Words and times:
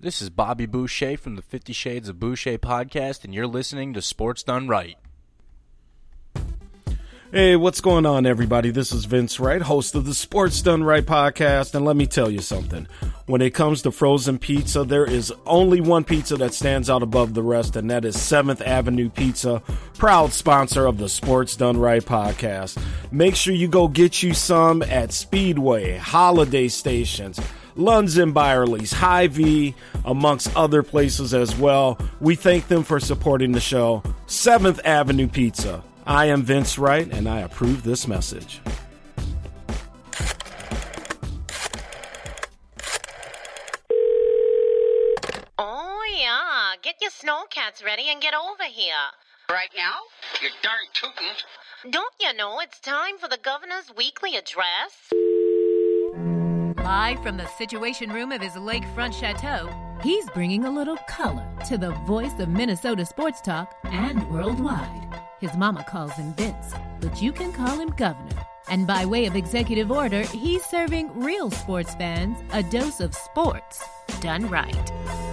This 0.00 0.22
is 0.22 0.30
Bobby 0.30 0.66
Boucher 0.66 1.16
from 1.16 1.34
the 1.34 1.42
Fifty 1.42 1.72
Shades 1.72 2.08
of 2.08 2.20
Boucher 2.20 2.56
podcast, 2.56 3.24
and 3.24 3.34
you're 3.34 3.48
listening 3.48 3.94
to 3.94 4.00
Sports 4.00 4.44
Done 4.44 4.68
Right. 4.68 4.96
Hey, 7.32 7.56
what's 7.56 7.80
going 7.80 8.06
on, 8.06 8.24
everybody? 8.24 8.70
This 8.70 8.92
is 8.92 9.06
Vince 9.06 9.40
Wright, 9.40 9.60
host 9.60 9.96
of 9.96 10.06
the 10.06 10.14
Sports 10.14 10.62
Done 10.62 10.84
Right 10.84 11.04
podcast. 11.04 11.74
And 11.74 11.84
let 11.84 11.96
me 11.96 12.06
tell 12.06 12.30
you 12.30 12.38
something. 12.38 12.86
When 13.26 13.42
it 13.42 13.54
comes 13.54 13.82
to 13.82 13.90
frozen 13.90 14.38
pizza, 14.38 14.84
there 14.84 15.04
is 15.04 15.32
only 15.44 15.80
one 15.80 16.04
pizza 16.04 16.36
that 16.36 16.54
stands 16.54 16.88
out 16.88 17.02
above 17.02 17.34
the 17.34 17.42
rest, 17.42 17.74
and 17.74 17.90
that 17.90 18.04
is 18.04 18.16
7th 18.16 18.64
Avenue 18.64 19.10
Pizza, 19.10 19.64
proud 19.94 20.32
sponsor 20.32 20.86
of 20.86 20.98
the 20.98 21.08
Sports 21.08 21.56
Done 21.56 21.76
Right 21.76 22.04
podcast. 22.04 22.80
Make 23.10 23.34
sure 23.34 23.52
you 23.52 23.66
go 23.66 23.88
get 23.88 24.22
you 24.22 24.32
some 24.32 24.80
at 24.82 25.12
Speedway, 25.12 25.96
holiday 25.96 26.68
stations, 26.68 27.40
Lunds 27.78 28.20
and 28.20 28.34
Byerly's, 28.34 28.92
Hy-Vee, 28.92 29.72
amongst 30.04 30.54
other 30.56 30.82
places 30.82 31.32
as 31.32 31.56
well. 31.56 31.96
We 32.20 32.34
thank 32.34 32.66
them 32.66 32.82
for 32.82 32.98
supporting 32.98 33.52
the 33.52 33.60
show. 33.60 34.02
7th 34.26 34.80
Avenue 34.84 35.28
Pizza. 35.28 35.84
I 36.04 36.24
am 36.24 36.42
Vince 36.42 36.76
Wright, 36.76 37.08
and 37.12 37.28
I 37.28 37.40
approve 37.40 37.84
this 37.84 38.08
message. 38.08 38.60
Oh, 45.56 46.02
yeah. 46.18 46.72
Get 46.82 46.96
your 47.00 47.12
snowcats 47.12 47.84
ready 47.84 48.08
and 48.10 48.20
get 48.20 48.34
over 48.34 48.64
here. 48.64 48.94
Right 49.48 49.70
now? 49.76 49.98
You 50.42 50.48
darn 50.62 50.74
tootin'. 50.94 51.92
Don't 51.92 52.14
you 52.20 52.34
know 52.34 52.58
it's 52.58 52.80
time 52.80 53.18
for 53.18 53.28
the 53.28 53.38
governor's 53.40 53.92
weekly 53.96 54.34
address? 54.36 55.12
Live 56.88 57.22
from 57.22 57.36
the 57.36 57.46
Situation 57.46 58.10
Room 58.10 58.32
of 58.32 58.40
his 58.40 58.54
lakefront 58.54 59.12
chateau, 59.12 59.68
he's 60.02 60.24
bringing 60.30 60.64
a 60.64 60.70
little 60.70 60.96
color 61.06 61.46
to 61.66 61.76
the 61.76 61.90
voice 62.06 62.38
of 62.38 62.48
Minnesota 62.48 63.04
sports 63.04 63.42
talk 63.42 63.76
and 63.84 64.26
worldwide. 64.30 65.20
His 65.38 65.54
mama 65.54 65.84
calls 65.86 66.14
him 66.14 66.32
Vince, 66.32 66.72
but 67.00 67.20
you 67.20 67.30
can 67.30 67.52
call 67.52 67.78
him 67.78 67.90
Governor. 67.90 68.42
And 68.70 68.86
by 68.86 69.04
way 69.04 69.26
of 69.26 69.36
executive 69.36 69.90
order, 69.90 70.22
he's 70.22 70.64
serving 70.64 71.12
real 71.20 71.50
sports 71.50 71.94
fans 71.94 72.38
a 72.54 72.62
dose 72.62 73.00
of 73.00 73.14
sports 73.14 73.84
done 74.22 74.48
right. 74.48 75.27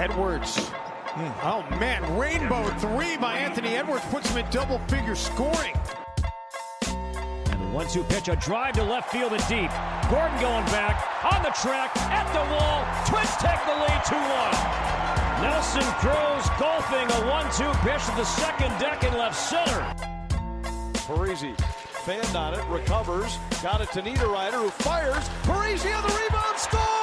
50, 0.00 0.14
40, 0.14 0.40
30, 0.40 0.40
and 0.40 0.42
it's 0.42 0.56
loose. 0.56 0.70
Touchdown! 0.70 0.70
Edwards. 0.70 0.70
Oh 1.42 1.66
man, 1.78 2.18
rainbow 2.18 2.64
three 2.78 3.16
by 3.16 3.34
Anthony 3.34 3.76
Edwards 3.76 4.04
puts 4.06 4.30
him 4.30 4.38
in 4.38 4.50
double 4.50 4.78
figure 4.88 5.14
scoring. 5.14 5.76
And 6.86 7.60
the 7.60 7.68
one-two 7.72 8.04
pitch, 8.04 8.28
a 8.28 8.36
drive 8.36 8.74
to 8.74 8.84
left 8.84 9.10
field 9.10 9.32
and 9.32 9.42
deep. 9.48 9.70
Gordon 10.10 10.40
going 10.40 10.64
back 10.66 10.96
on 11.24 11.42
the 11.42 11.50
track 11.50 11.96
at 12.10 12.26
the 12.32 12.44
wall. 12.54 12.86
Twins 13.06 13.36
take 13.36 13.60
the 13.66 13.76
lead 13.76 14.02
2-1. 14.06 14.80
Nelson 15.42 15.82
Cruz 15.98 16.48
golfing 16.58 17.10
a 17.10 17.30
one-two 17.30 17.72
pitch 17.80 18.04
to 18.06 18.16
the 18.16 18.24
second 18.24 18.70
deck 18.78 19.04
in 19.04 19.12
left 19.18 19.36
center. 19.36 19.94
Parise 21.06 21.58
fanned 21.60 22.36
on 22.36 22.54
it, 22.54 22.64
recovers, 22.68 23.38
got 23.62 23.80
it 23.80 23.90
to 23.92 24.02
Niederreiter 24.02 24.62
who 24.62 24.70
fires. 24.70 25.28
Parise 25.42 25.84
on 25.94 26.02
the 26.02 26.14
rebound, 26.14 26.58
scores! 26.58 26.99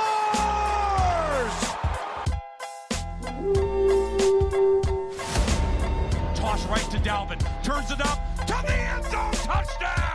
Toss 6.35 6.65
right 6.67 6.89
to 6.91 6.97
Dalvin. 6.97 7.39
Turns 7.63 7.91
it 7.91 8.01
up 8.01 8.19
to 8.45 8.53
the 8.65 8.73
end 8.73 9.05
zone. 9.05 9.31
Touchdown! 9.31 10.07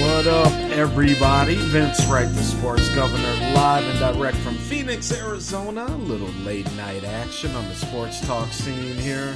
What 0.00 0.26
up, 0.26 0.52
everybody? 0.70 1.56
Vince 1.56 2.06
Wright, 2.06 2.28
the 2.28 2.42
sports 2.42 2.88
governor, 2.94 3.52
live 3.54 3.84
and 3.84 3.98
direct 3.98 4.38
from 4.38 4.54
Phoenix, 4.54 5.12
Arizona. 5.12 5.84
A 5.86 5.96
little 5.96 6.28
late 6.44 6.72
night 6.76 7.04
action 7.04 7.54
on 7.54 7.68
the 7.68 7.74
sports 7.74 8.20
talk 8.26 8.50
scene 8.52 8.96
here. 8.96 9.34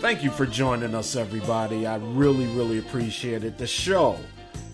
Thank 0.00 0.24
you 0.24 0.30
for 0.30 0.44
joining 0.44 0.94
us, 0.94 1.14
everybody. 1.14 1.86
I 1.86 1.96
really, 1.96 2.46
really 2.48 2.78
appreciate 2.78 3.44
it. 3.44 3.58
The 3.58 3.66
show, 3.66 4.18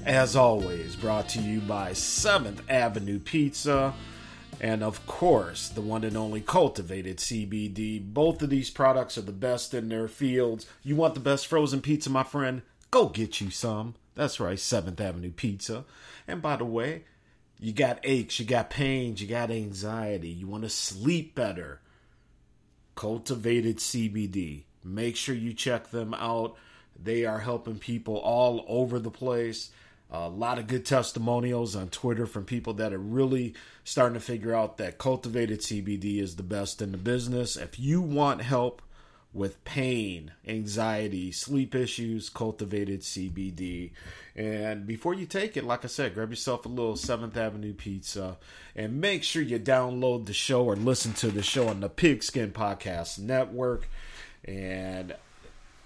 as 0.04 0.36
always, 0.36 0.96
brought 0.96 1.28
to 1.30 1.40
you 1.40 1.60
by 1.60 1.90
7th 1.90 2.60
Avenue 2.68 3.18
Pizza. 3.18 3.94
And 4.60 4.82
of 4.82 5.06
course, 5.06 5.68
the 5.68 5.80
one 5.80 6.04
and 6.04 6.16
only 6.16 6.40
cultivated 6.40 7.18
CBD. 7.18 8.02
Both 8.02 8.42
of 8.42 8.50
these 8.50 8.70
products 8.70 9.16
are 9.16 9.22
the 9.22 9.32
best 9.32 9.72
in 9.72 9.88
their 9.88 10.08
fields. 10.08 10.66
You 10.82 10.96
want 10.96 11.14
the 11.14 11.20
best 11.20 11.46
frozen 11.46 11.80
pizza, 11.80 12.10
my 12.10 12.24
friend? 12.24 12.62
Go 12.90 13.08
get 13.08 13.40
you 13.40 13.50
some. 13.50 13.94
That's 14.14 14.40
right, 14.40 14.58
7th 14.58 15.00
Avenue 15.00 15.32
Pizza. 15.32 15.84
And 16.28 16.42
by 16.42 16.56
the 16.56 16.64
way, 16.64 17.04
you 17.58 17.72
got 17.72 18.00
aches, 18.02 18.38
you 18.38 18.46
got 18.46 18.70
pains, 18.70 19.22
you 19.22 19.28
got 19.28 19.50
anxiety, 19.50 20.28
you 20.28 20.46
want 20.46 20.64
to 20.64 20.70
sleep 20.70 21.34
better. 21.34 21.80
Cultivated 22.94 23.78
CBD. 23.78 24.64
Make 24.84 25.16
sure 25.16 25.34
you 25.34 25.52
check 25.54 25.90
them 25.90 26.14
out. 26.14 26.56
They 27.02 27.24
are 27.24 27.38
helping 27.38 27.78
people 27.78 28.16
all 28.16 28.64
over 28.68 28.98
the 28.98 29.10
place. 29.10 29.70
A 30.12 30.28
lot 30.28 30.58
of 30.58 30.66
good 30.66 30.84
testimonials 30.84 31.76
on 31.76 31.88
Twitter 31.88 32.26
from 32.26 32.44
people 32.44 32.74
that 32.74 32.92
are 32.92 32.98
really 32.98 33.54
starting 33.84 34.14
to 34.14 34.20
figure 34.20 34.54
out 34.54 34.76
that 34.78 34.98
cultivated 34.98 35.60
CBD 35.60 36.18
is 36.18 36.36
the 36.36 36.42
best 36.42 36.82
in 36.82 36.90
the 36.90 36.98
business. 36.98 37.56
If 37.56 37.78
you 37.78 38.00
want 38.00 38.42
help 38.42 38.82
with 39.32 39.62
pain, 39.64 40.32
anxiety, 40.46 41.30
sleep 41.30 41.74
issues, 41.74 42.28
cultivated 42.28 43.02
CBD. 43.02 43.90
And 44.34 44.86
before 44.86 45.14
you 45.14 45.26
take 45.26 45.56
it, 45.56 45.64
like 45.64 45.84
I 45.84 45.88
said, 45.88 46.14
grab 46.14 46.30
yourself 46.30 46.66
a 46.66 46.68
little 46.68 46.94
7th 46.94 47.36
Avenue 47.36 47.72
pizza 47.72 48.38
and 48.74 49.00
make 49.00 49.22
sure 49.22 49.42
you 49.42 49.58
download 49.58 50.26
the 50.26 50.32
show 50.32 50.64
or 50.64 50.74
listen 50.74 51.12
to 51.14 51.30
the 51.30 51.42
show 51.42 51.68
on 51.68 51.80
the 51.80 51.88
Pigskin 51.88 52.50
Podcast 52.50 53.20
Network. 53.20 53.88
And 54.44 55.14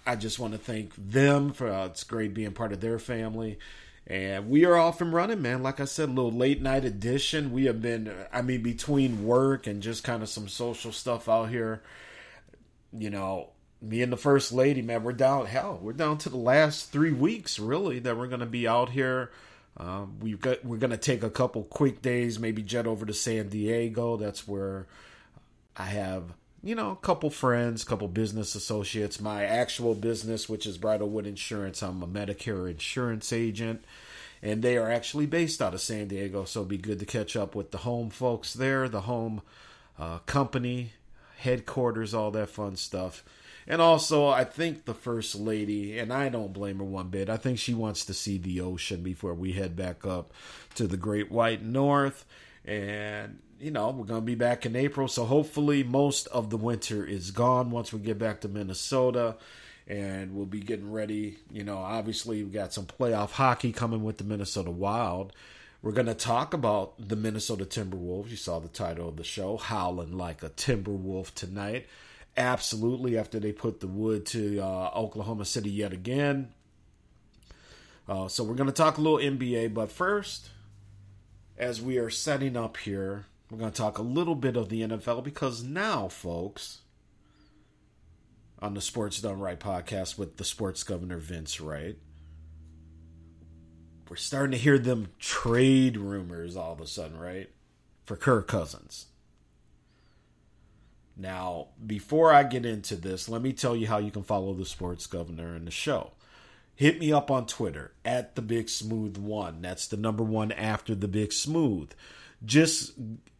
I 0.06 0.16
just 0.16 0.38
want 0.38 0.52
to 0.52 0.58
thank 0.58 0.94
them 0.96 1.52
for 1.52 1.68
uh, 1.68 1.86
it's 1.86 2.04
great 2.04 2.32
being 2.32 2.52
part 2.52 2.72
of 2.72 2.80
their 2.80 2.98
family. 2.98 3.58
And 4.06 4.50
we 4.50 4.66
are 4.66 4.76
off 4.76 5.00
and 5.00 5.12
running, 5.12 5.40
man. 5.40 5.62
Like 5.62 5.80
I 5.80 5.86
said, 5.86 6.10
a 6.10 6.12
little 6.12 6.30
late 6.30 6.60
night 6.60 6.84
edition. 6.84 7.52
We 7.52 7.64
have 7.64 7.80
been, 7.80 8.12
I 8.32 8.42
mean, 8.42 8.62
between 8.62 9.24
work 9.24 9.66
and 9.66 9.82
just 9.82 10.04
kind 10.04 10.22
of 10.22 10.28
some 10.28 10.48
social 10.48 10.92
stuff 10.92 11.28
out 11.28 11.48
here 11.48 11.82
you 12.96 13.10
know, 13.10 13.50
me 13.82 14.02
and 14.02 14.12
the 14.12 14.16
first 14.16 14.52
lady, 14.52 14.80
man, 14.80 15.02
we're 15.02 15.12
down. 15.12 15.46
Hell, 15.46 15.78
we're 15.82 15.92
down 15.92 16.18
to 16.18 16.28
the 16.28 16.36
last 16.36 16.90
three 16.90 17.12
weeks, 17.12 17.58
really, 17.58 17.98
that 18.00 18.16
we're 18.16 18.28
gonna 18.28 18.46
be 18.46 18.66
out 18.66 18.90
here. 18.90 19.30
Um, 19.76 20.18
we've 20.20 20.40
got 20.40 20.64
we're 20.64 20.78
gonna 20.78 20.96
take 20.96 21.22
a 21.22 21.30
couple 21.30 21.64
quick 21.64 22.00
days, 22.00 22.38
maybe 22.38 22.62
jet 22.62 22.86
over 22.86 23.04
to 23.04 23.12
San 23.12 23.48
Diego. 23.48 24.16
That's 24.16 24.46
where 24.46 24.86
I 25.76 25.86
have 25.86 26.32
you 26.64 26.74
know 26.74 26.92
a 26.92 26.96
couple 26.96 27.30
friends, 27.30 27.82
a 27.82 27.86
couple 27.86 28.08
business 28.08 28.54
associates. 28.54 29.20
My 29.20 29.44
actual 29.44 29.94
business, 29.94 30.48
which 30.48 30.66
is 30.66 30.78
Bridalwood 30.78 31.26
Insurance, 31.26 31.82
I'm 31.82 32.02
a 32.02 32.06
Medicare 32.06 32.70
insurance 32.70 33.32
agent. 33.32 33.84
And 34.42 34.62
they 34.62 34.76
are 34.76 34.90
actually 34.90 35.24
based 35.24 35.62
out 35.62 35.72
of 35.72 35.80
San 35.80 36.08
Diego, 36.08 36.44
so 36.44 36.60
it'd 36.60 36.68
be 36.68 36.76
good 36.76 36.98
to 36.98 37.06
catch 37.06 37.34
up 37.34 37.54
with 37.54 37.70
the 37.70 37.78
home 37.78 38.10
folks 38.10 38.52
there, 38.52 38.90
the 38.90 39.02
home 39.02 39.40
uh, 39.98 40.18
company, 40.26 40.92
headquarters, 41.38 42.12
all 42.12 42.30
that 42.32 42.50
fun 42.50 42.76
stuff. 42.76 43.24
And 43.66 43.80
also, 43.80 44.26
I 44.26 44.44
think 44.44 44.84
the 44.84 44.92
first 44.92 45.34
lady, 45.34 45.98
and 45.98 46.12
I 46.12 46.28
don't 46.28 46.52
blame 46.52 46.78
her 46.78 46.84
one 46.84 47.08
bit, 47.08 47.30
I 47.30 47.38
think 47.38 47.58
she 47.58 47.72
wants 47.72 48.04
to 48.04 48.12
see 48.12 48.36
the 48.36 48.60
ocean 48.60 49.02
before 49.02 49.32
we 49.32 49.52
head 49.52 49.76
back 49.76 50.04
up 50.04 50.34
to 50.74 50.86
the 50.86 50.98
Great 50.98 51.32
White 51.32 51.62
North. 51.62 52.26
And, 52.66 53.38
you 53.64 53.70
know, 53.70 53.88
we're 53.88 54.04
going 54.04 54.20
to 54.20 54.26
be 54.26 54.34
back 54.34 54.66
in 54.66 54.76
April, 54.76 55.08
so 55.08 55.24
hopefully 55.24 55.82
most 55.82 56.26
of 56.26 56.50
the 56.50 56.56
winter 56.58 57.02
is 57.02 57.30
gone 57.30 57.70
once 57.70 57.94
we 57.94 57.98
get 57.98 58.18
back 58.18 58.42
to 58.42 58.48
Minnesota. 58.48 59.36
And 59.86 60.34
we'll 60.34 60.44
be 60.44 60.60
getting 60.60 60.92
ready. 60.92 61.38
You 61.50 61.64
know, 61.64 61.78
obviously, 61.78 62.42
we've 62.42 62.52
got 62.52 62.74
some 62.74 62.84
playoff 62.84 63.30
hockey 63.30 63.72
coming 63.72 64.04
with 64.04 64.18
the 64.18 64.24
Minnesota 64.24 64.70
Wild. 64.70 65.32
We're 65.80 65.92
going 65.92 66.08
to 66.08 66.14
talk 66.14 66.52
about 66.52 67.08
the 67.08 67.16
Minnesota 67.16 67.64
Timberwolves. 67.64 68.30
You 68.30 68.36
saw 68.36 68.58
the 68.58 68.68
title 68.68 69.08
of 69.08 69.16
the 69.16 69.24
show, 69.24 69.56
Howling 69.56 70.16
Like 70.16 70.42
a 70.42 70.50
Timberwolf 70.50 71.32
tonight. 71.34 71.86
Absolutely, 72.36 73.16
after 73.16 73.40
they 73.40 73.52
put 73.52 73.80
the 73.80 73.86
wood 73.86 74.26
to 74.26 74.60
uh, 74.60 74.90
Oklahoma 74.94 75.46
City 75.46 75.70
yet 75.70 75.94
again. 75.94 76.52
Uh, 78.06 78.28
so 78.28 78.44
we're 78.44 78.56
going 78.56 78.68
to 78.68 78.74
talk 78.74 78.98
a 78.98 79.00
little 79.00 79.18
NBA, 79.18 79.72
but 79.72 79.90
first, 79.90 80.50
as 81.56 81.80
we 81.80 81.96
are 81.96 82.10
setting 82.10 82.58
up 82.58 82.76
here, 82.76 83.24
we're 83.54 83.60
going 83.60 83.70
to 83.70 83.80
talk 83.80 83.98
a 83.98 84.02
little 84.02 84.34
bit 84.34 84.56
of 84.56 84.68
the 84.68 84.80
NFL 84.80 85.22
because 85.22 85.62
now, 85.62 86.08
folks, 86.08 86.80
on 88.58 88.74
the 88.74 88.80
Sports 88.80 89.20
Done 89.20 89.38
Right 89.38 89.60
podcast 89.60 90.18
with 90.18 90.38
the 90.38 90.44
sports 90.44 90.82
governor 90.82 91.18
Vince 91.18 91.60
Wright, 91.60 91.96
we're 94.10 94.16
starting 94.16 94.50
to 94.50 94.58
hear 94.58 94.76
them 94.76 95.10
trade 95.20 95.96
rumors 95.96 96.56
all 96.56 96.72
of 96.72 96.80
a 96.80 96.86
sudden, 96.88 97.16
right? 97.16 97.48
For 98.06 98.16
Kirk 98.16 98.48
Cousins. 98.48 99.06
Now, 101.16 101.68
before 101.86 102.32
I 102.32 102.42
get 102.42 102.66
into 102.66 102.96
this, 102.96 103.28
let 103.28 103.40
me 103.40 103.52
tell 103.52 103.76
you 103.76 103.86
how 103.86 103.98
you 103.98 104.10
can 104.10 104.24
follow 104.24 104.52
the 104.52 104.66
sports 104.66 105.06
governor 105.06 105.54
and 105.54 105.64
the 105.64 105.70
show. 105.70 106.10
Hit 106.74 106.98
me 106.98 107.12
up 107.12 107.30
on 107.30 107.46
Twitter 107.46 107.92
at 108.04 108.34
the 108.34 108.42
Big 108.42 108.68
Smooth 108.68 109.16
One. 109.16 109.62
That's 109.62 109.86
the 109.86 109.96
number 109.96 110.24
one 110.24 110.50
after 110.50 110.96
the 110.96 111.06
Big 111.06 111.32
Smooth. 111.32 111.92
Just 112.44 112.94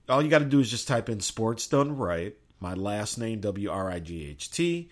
all 0.09 0.23
you 0.23 0.29
got 0.29 0.41
to 0.41 0.45
do 0.45 0.61
is 0.61 0.71
just 0.71 0.89
type 0.89 1.09
in 1.09 1.21
sports 1.21 1.67
done 1.67 1.97
right. 1.97 2.35
My 2.61 2.75
last 2.75 3.19
name 3.19 3.41
W 3.41 3.71
R 3.71 3.91
I 3.91 4.01
G 4.01 4.29
H 4.31 4.51
T, 4.51 4.89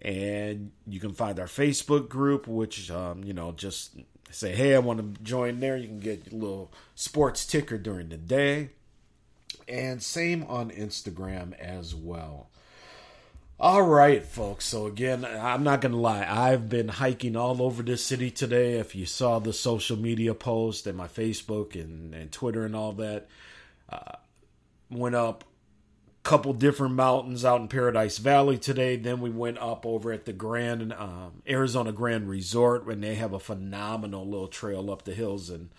and 0.00 0.72
you 0.86 0.98
can 0.98 1.12
find 1.12 1.38
our 1.38 1.46
Facebook 1.46 2.08
group, 2.08 2.46
which 2.48 2.90
um, 2.90 3.22
you 3.24 3.32
know 3.32 3.52
just 3.52 3.96
say 4.30 4.54
hey, 4.54 4.74
I 4.74 4.78
want 4.78 4.98
to 4.98 5.22
join 5.22 5.60
there. 5.60 5.76
You 5.76 5.88
can 5.88 6.00
get 6.00 6.32
a 6.32 6.36
little 6.36 6.72
sports 6.94 7.46
ticker 7.46 7.78
during 7.78 8.08
the 8.08 8.16
day, 8.16 8.70
and 9.68 10.02
same 10.02 10.42
on 10.44 10.70
Instagram 10.70 11.58
as 11.58 11.94
well. 11.94 12.48
All 13.60 13.82
right, 13.82 14.24
folks. 14.24 14.64
So 14.64 14.86
again, 14.86 15.24
I'm 15.24 15.62
not 15.62 15.80
gonna 15.80 15.96
lie. 15.96 16.26
I've 16.28 16.68
been 16.68 16.88
hiking 16.88 17.36
all 17.36 17.62
over 17.62 17.84
this 17.84 18.04
city 18.04 18.30
today. 18.32 18.80
If 18.80 18.96
you 18.96 19.06
saw 19.06 19.38
the 19.38 19.52
social 19.52 19.96
media 19.96 20.34
post 20.34 20.88
and 20.88 20.98
my 20.98 21.06
Facebook 21.06 21.80
and, 21.80 22.12
and 22.12 22.32
Twitter 22.32 22.64
and 22.64 22.74
all 22.74 22.90
that, 22.94 23.28
uh, 23.88 24.16
went 24.94 25.14
up 25.14 25.44
a 25.44 26.28
couple 26.28 26.52
different 26.52 26.94
mountains 26.94 27.44
out 27.44 27.60
in 27.60 27.68
Paradise 27.68 28.18
Valley 28.18 28.58
today. 28.58 28.96
Then 28.96 29.20
we 29.20 29.30
went 29.30 29.58
up 29.58 29.84
over 29.86 30.12
at 30.12 30.24
the 30.24 30.32
Grand 30.32 30.92
um, 30.92 31.42
Arizona 31.48 31.92
Grand 31.92 32.28
Resort, 32.28 32.86
and 32.86 33.02
they 33.02 33.14
have 33.16 33.32
a 33.32 33.40
phenomenal 33.40 34.24
little 34.24 34.48
trail 34.48 34.90
up 34.90 35.04
the 35.04 35.14
hills 35.14 35.50
and 35.50 35.70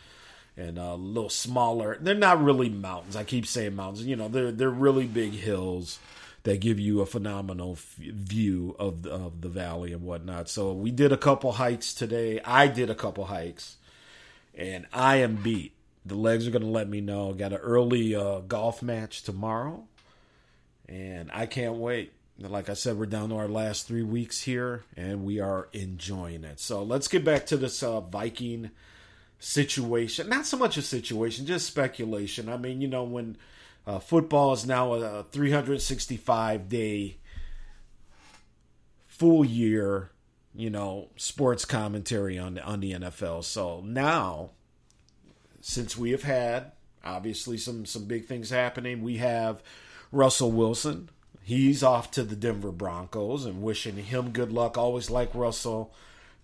and 0.56 0.78
a 0.78 0.94
little 0.94 1.30
smaller. 1.30 1.98
They're 2.00 2.14
not 2.14 2.44
really 2.44 2.70
mountains. 2.70 3.16
I 3.16 3.24
keep 3.24 3.48
saying 3.48 3.76
mountains. 3.76 4.06
You 4.06 4.16
know, 4.16 4.28
they're 4.28 4.52
they're 4.52 4.70
really 4.70 5.08
big 5.08 5.34
hills 5.34 6.00
that 6.44 6.60
give 6.60 6.80
you 6.80 7.02
a 7.02 7.06
phenomenal 7.06 7.78
view 7.98 8.76
of 8.78 9.04
the, 9.04 9.12
of 9.12 9.42
the 9.42 9.50
valley 9.50 9.94
and 9.94 10.02
whatnot. 10.02 10.50
So 10.50 10.74
we 10.74 10.92
did 10.92 11.12
a 11.12 11.18
couple 11.18 11.54
hikes 11.54 11.94
today. 11.94 12.42
I 12.44 12.68
did 12.68 12.90
a 12.90 12.96
couple 12.96 13.26
hikes, 13.26 13.78
and 14.54 14.86
I 14.92 15.18
am 15.18 15.36
beat. 15.36 15.74
The 16.06 16.16
legs 16.16 16.48
are 16.48 16.52
going 16.52 16.64
to 16.64 16.68
let 16.68 16.90
me 16.90 17.02
know. 17.02 17.34
Got 17.34 17.54
an 17.54 17.60
early 17.60 18.16
uh, 18.16 18.40
golf 18.40 18.82
match 18.82 19.24
tomorrow, 19.24 19.86
and 20.88 21.30
I 21.34 21.46
can't 21.46 21.76
wait. 21.76 22.14
Like 22.40 22.68
I 22.68 22.74
said, 22.74 22.98
we're 22.98 23.06
down 23.06 23.30
to 23.30 23.36
our 23.36 23.48
last 23.48 23.88
three 23.88 24.04
weeks 24.04 24.42
here, 24.42 24.84
and 24.98 25.24
we 25.24 25.40
are 25.40 25.70
enjoying 25.72 26.44
it. 26.44 26.60
So 26.60 26.84
let's 26.84 27.08
get 27.08 27.24
back 27.24 27.46
to 27.48 27.58
this 27.58 27.82
uh, 27.84 28.02
Viking 28.02 28.72
situation. 29.40 30.30
Not 30.30 30.46
so 30.46 30.58
much 30.58 30.78
a 30.78 30.82
situation, 30.82 31.46
just 31.46 31.68
speculation. 31.68 32.50
I 32.50 32.58
mean, 32.58 32.82
you 32.82 32.88
know, 32.88 33.04
when 33.04 33.38
uh, 33.86 34.00
football 34.00 34.54
is 34.54 34.66
now 34.66 34.94
a 34.94 35.24
365 35.24 36.70
day 36.70 37.18
full 39.08 39.46
year, 39.46 40.12
you 40.56 40.70
know, 40.70 41.10
sports 41.18 41.66
commentary 41.66 42.38
on 42.40 42.58
on 42.60 42.80
the 42.80 42.94
NFL. 42.94 43.44
So 43.44 43.82
now, 43.82 44.52
since 45.64 45.98
we 45.98 46.12
have 46.12 46.24
had 46.24 46.72
obviously 47.04 47.58
some 47.58 47.86
some 47.86 48.06
big 48.06 48.26
things 48.26 48.50
happening, 48.50 49.02
we 49.02 49.18
have 49.18 49.64
Russell 50.12 50.52
Wilson. 50.52 51.10
He's 51.42 51.84
off 51.84 52.12
to 52.12 52.24
the 52.24 52.36
Denver 52.36 52.72
Broncos 52.72 53.46
and 53.46 53.62
wishing 53.62 53.98
him 53.98 54.32
good 54.32 54.52
luck. 54.52 54.78
Always 54.78 55.10
like 55.10 55.34
Russell. 55.34 55.94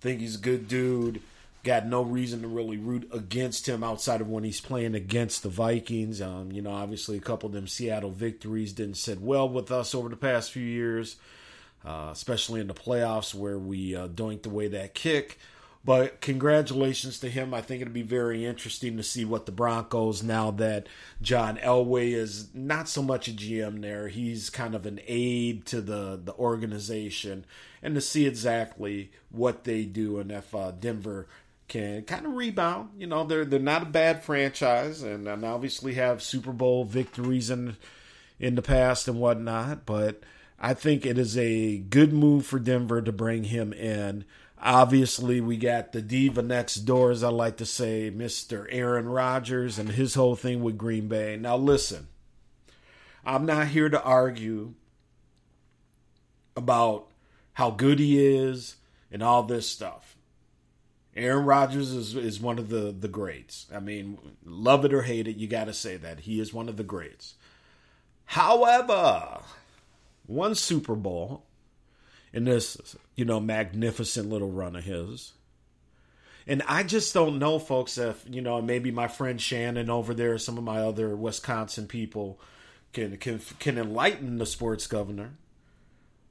Think 0.02 0.20
he's 0.20 0.36
a 0.36 0.40
good 0.40 0.68
dude 0.68 1.22
got 1.64 1.86
no 1.86 2.02
reason 2.02 2.42
to 2.42 2.48
really 2.48 2.78
root 2.78 3.10
against 3.14 3.68
him 3.68 3.84
outside 3.84 4.22
of 4.22 4.30
when 4.30 4.44
he's 4.44 4.62
playing 4.62 4.96
against 4.96 5.44
the 5.44 5.50
Vikings. 5.50 6.22
Um, 6.22 6.52
you 6.52 6.62
know, 6.62 6.72
obviously 6.72 7.18
a 7.18 7.22
couple 7.22 7.48
of 7.48 7.54
them 7.54 7.68
Seattle 7.68 8.12
victories 8.12 8.74
didn't 8.74 8.98
sit 8.98 9.20
well 9.20 9.50
with 9.50 9.72
us 9.72 9.94
over 9.94 10.10
the 10.10 10.16
past 10.16 10.52
few 10.52 10.64
years, 10.64 11.18
uh, 11.86 12.10
especially 12.12 12.62
in 12.62 12.68
the 12.68 12.74
playoffs 12.74 13.36
where 13.36 13.60
we 13.60 13.96
uh, 13.96 14.08
doinked 14.08 14.46
away 14.46 14.68
that 14.70 14.94
kick. 14.94 15.38
But 15.86 16.20
congratulations 16.20 17.20
to 17.20 17.30
him. 17.30 17.54
I 17.54 17.62
think 17.62 17.82
it'll 17.82 17.94
be 17.94 18.02
very 18.02 18.46
interesting 18.46 18.98
to 18.98 19.04
see 19.04 19.24
what 19.24 19.46
the 19.46 19.52
Broncos, 19.54 20.22
now 20.22 20.52
that 20.52 20.88
John 21.22 21.58
Elway 21.58 22.14
is 22.14 22.54
not 22.54 22.90
so 22.90 23.02
much 23.02 23.30
a 23.30 23.32
GM 23.32 23.82
there, 23.82 24.10
he's 24.10 24.50
kind 24.50 24.76
of 24.76 24.86
an 24.86 25.00
aide 25.08 25.66
to 25.68 25.80
the, 25.80 26.20
the 26.22 26.34
organization, 26.34 27.46
and 27.82 27.96
to 27.96 28.02
see 28.02 28.28
exactly 28.28 29.12
what 29.30 29.64
they 29.64 29.86
do 29.86 30.20
and 30.20 30.32
if 30.32 30.54
uh, 30.54 30.72
Denver 30.72 31.28
can 31.70 32.02
kind 32.04 32.26
of 32.26 32.34
rebound. 32.34 32.90
You 32.98 33.08
know, 33.08 33.24
they're 33.24 33.46
they're 33.46 33.60
not 33.60 33.84
a 33.84 33.86
bad 33.86 34.24
franchise, 34.24 35.02
and, 35.02 35.28
and 35.28 35.46
obviously 35.46 35.94
have 35.94 36.22
Super 36.22 36.52
Bowl 36.52 36.84
victories 36.84 37.50
in 37.50 37.78
in 38.38 38.56
the 38.56 38.62
past 38.62 39.08
and 39.08 39.20
whatnot. 39.20 39.86
But 39.86 40.24
I 40.60 40.74
think 40.74 41.06
it 41.06 41.18
is 41.18 41.38
a 41.38 41.78
good 41.78 42.12
move 42.12 42.46
for 42.46 42.60
Denver 42.60 43.02
to 43.02 43.14
bring 43.14 43.46
him 43.46 43.72
in. 43.72 44.26
Obviously, 44.62 45.40
we 45.40 45.56
got 45.56 45.94
the 45.94 46.02
diva 46.02 46.42
next 46.42 46.76
door, 46.78 47.12
as 47.12 47.24
I 47.24 47.30
like 47.30 47.58
to 47.58 47.66
say, 47.66 48.10
Mister 48.10 48.68
Aaron 48.70 49.08
Rodgers, 49.08 49.80
and 49.80 49.90
his 49.90 50.16
whole 50.16 50.36
thing 50.36 50.62
with 50.62 50.78
Green 50.78 51.08
Bay. 51.08 51.38
Now, 51.38 51.56
listen, 51.56 52.08
I'm 53.26 53.46
not 53.46 53.68
here 53.68 53.88
to 53.88 54.04
argue 54.04 54.74
about 56.58 57.08
how 57.54 57.72
good 57.72 58.00
he 58.00 58.20
is 58.26 58.76
and 59.12 59.24
all 59.24 59.44
this 59.44 59.68
stuff. 59.68 60.18
Aaron 61.16 61.46
Rodgers 61.46 61.92
is, 61.92 62.16
is 62.16 62.40
one 62.40 62.60
of 62.60 62.70
the, 62.70 62.96
the 62.98 63.08
greats. 63.08 63.66
I 63.74 63.80
mean, 63.80 64.18
love 64.46 64.86
it 64.86 64.94
or 64.94 65.02
hate 65.04 65.28
it, 65.28 65.38
you 65.38 65.48
got 65.48 65.66
to 65.66 65.74
say 65.74 65.98
that. 65.98 66.22
He 66.22 66.40
is 66.40 66.54
one 66.54 66.70
of 66.70 66.78
the 66.78 66.84
greats. 66.84 67.36
However, 68.26 69.40
one 70.26 70.54
Super 70.54 70.96
Bowl 70.96 71.46
in 72.34 72.46
this, 72.46 72.96
you 73.16 73.26
know, 73.26 73.40
magnificent 73.40 74.30
little 74.30 74.52
run 74.52 74.76
of 74.76 74.84
his. 74.84 75.34
And 76.48 76.64
I 76.68 76.84
just 76.84 77.14
don't 77.14 77.38
know, 77.38 77.60
folks, 77.60 77.98
if, 77.98 78.24
you 78.28 78.42
know, 78.42 78.62
maybe 78.62 78.92
my 78.92 79.08
friend 79.08 79.40
Shannon 79.40 79.90
over 79.90 80.14
there, 80.14 80.38
some 80.38 80.58
of 80.58 80.64
my 80.64 80.82
other 80.82 81.16
Wisconsin 81.16 81.88
people 81.88 82.40
can 82.92 83.18
can 83.18 83.40
can 83.60 83.78
enlighten 83.78 84.40
the 84.40 84.46
sports 84.46 84.88
governor. 84.88 85.32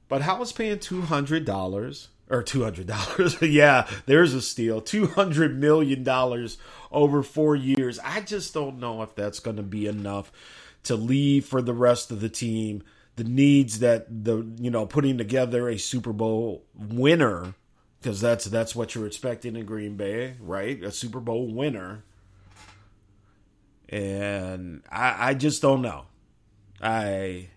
But 0.09 0.23
how 0.23 0.41
is 0.41 0.51
paying 0.51 0.79
two 0.79 1.01
hundred 1.01 1.45
dollars 1.45 2.09
or 2.29 2.43
two 2.43 2.63
hundred 2.63 2.87
dollars. 2.87 3.41
yeah, 3.41 3.87
there's 4.05 4.33
a 4.33 4.41
steal. 4.41 4.81
Two 4.81 5.07
hundred 5.07 5.59
million 5.59 6.03
dollars 6.03 6.57
over 6.91 7.23
four 7.23 7.55
years. 7.55 7.99
I 7.99 8.21
just 8.21 8.53
don't 8.53 8.79
know 8.79 9.01
if 9.01 9.15
that's 9.15 9.39
going 9.39 9.57
to 9.57 9.63
be 9.63 9.87
enough 9.87 10.31
to 10.83 10.95
leave 10.95 11.45
for 11.45 11.61
the 11.61 11.73
rest 11.73 12.11
of 12.11 12.21
the 12.21 12.29
team 12.29 12.83
the 13.19 13.25
needs 13.25 13.79
that 13.79 14.07
the 14.23 14.47
you 14.57 14.71
know 14.71 14.85
putting 14.85 15.17
together 15.17 15.67
a 15.67 15.77
Super 15.77 16.13
Bowl 16.13 16.63
winner 16.73 17.53
because 17.99 18.21
that's 18.21 18.45
that's 18.45 18.73
what 18.73 18.95
you're 18.95 19.07
expecting 19.07 19.57
in 19.57 19.65
Green 19.65 19.97
Bay, 19.97 20.35
right? 20.39 20.81
A 20.81 20.91
Super 20.91 21.19
Bowl 21.19 21.53
winner. 21.53 22.05
And 23.89 24.83
I, 24.89 25.31
I 25.31 25.33
just 25.33 25.61
don't 25.61 25.81
know. 25.81 26.05
I, 26.81 27.49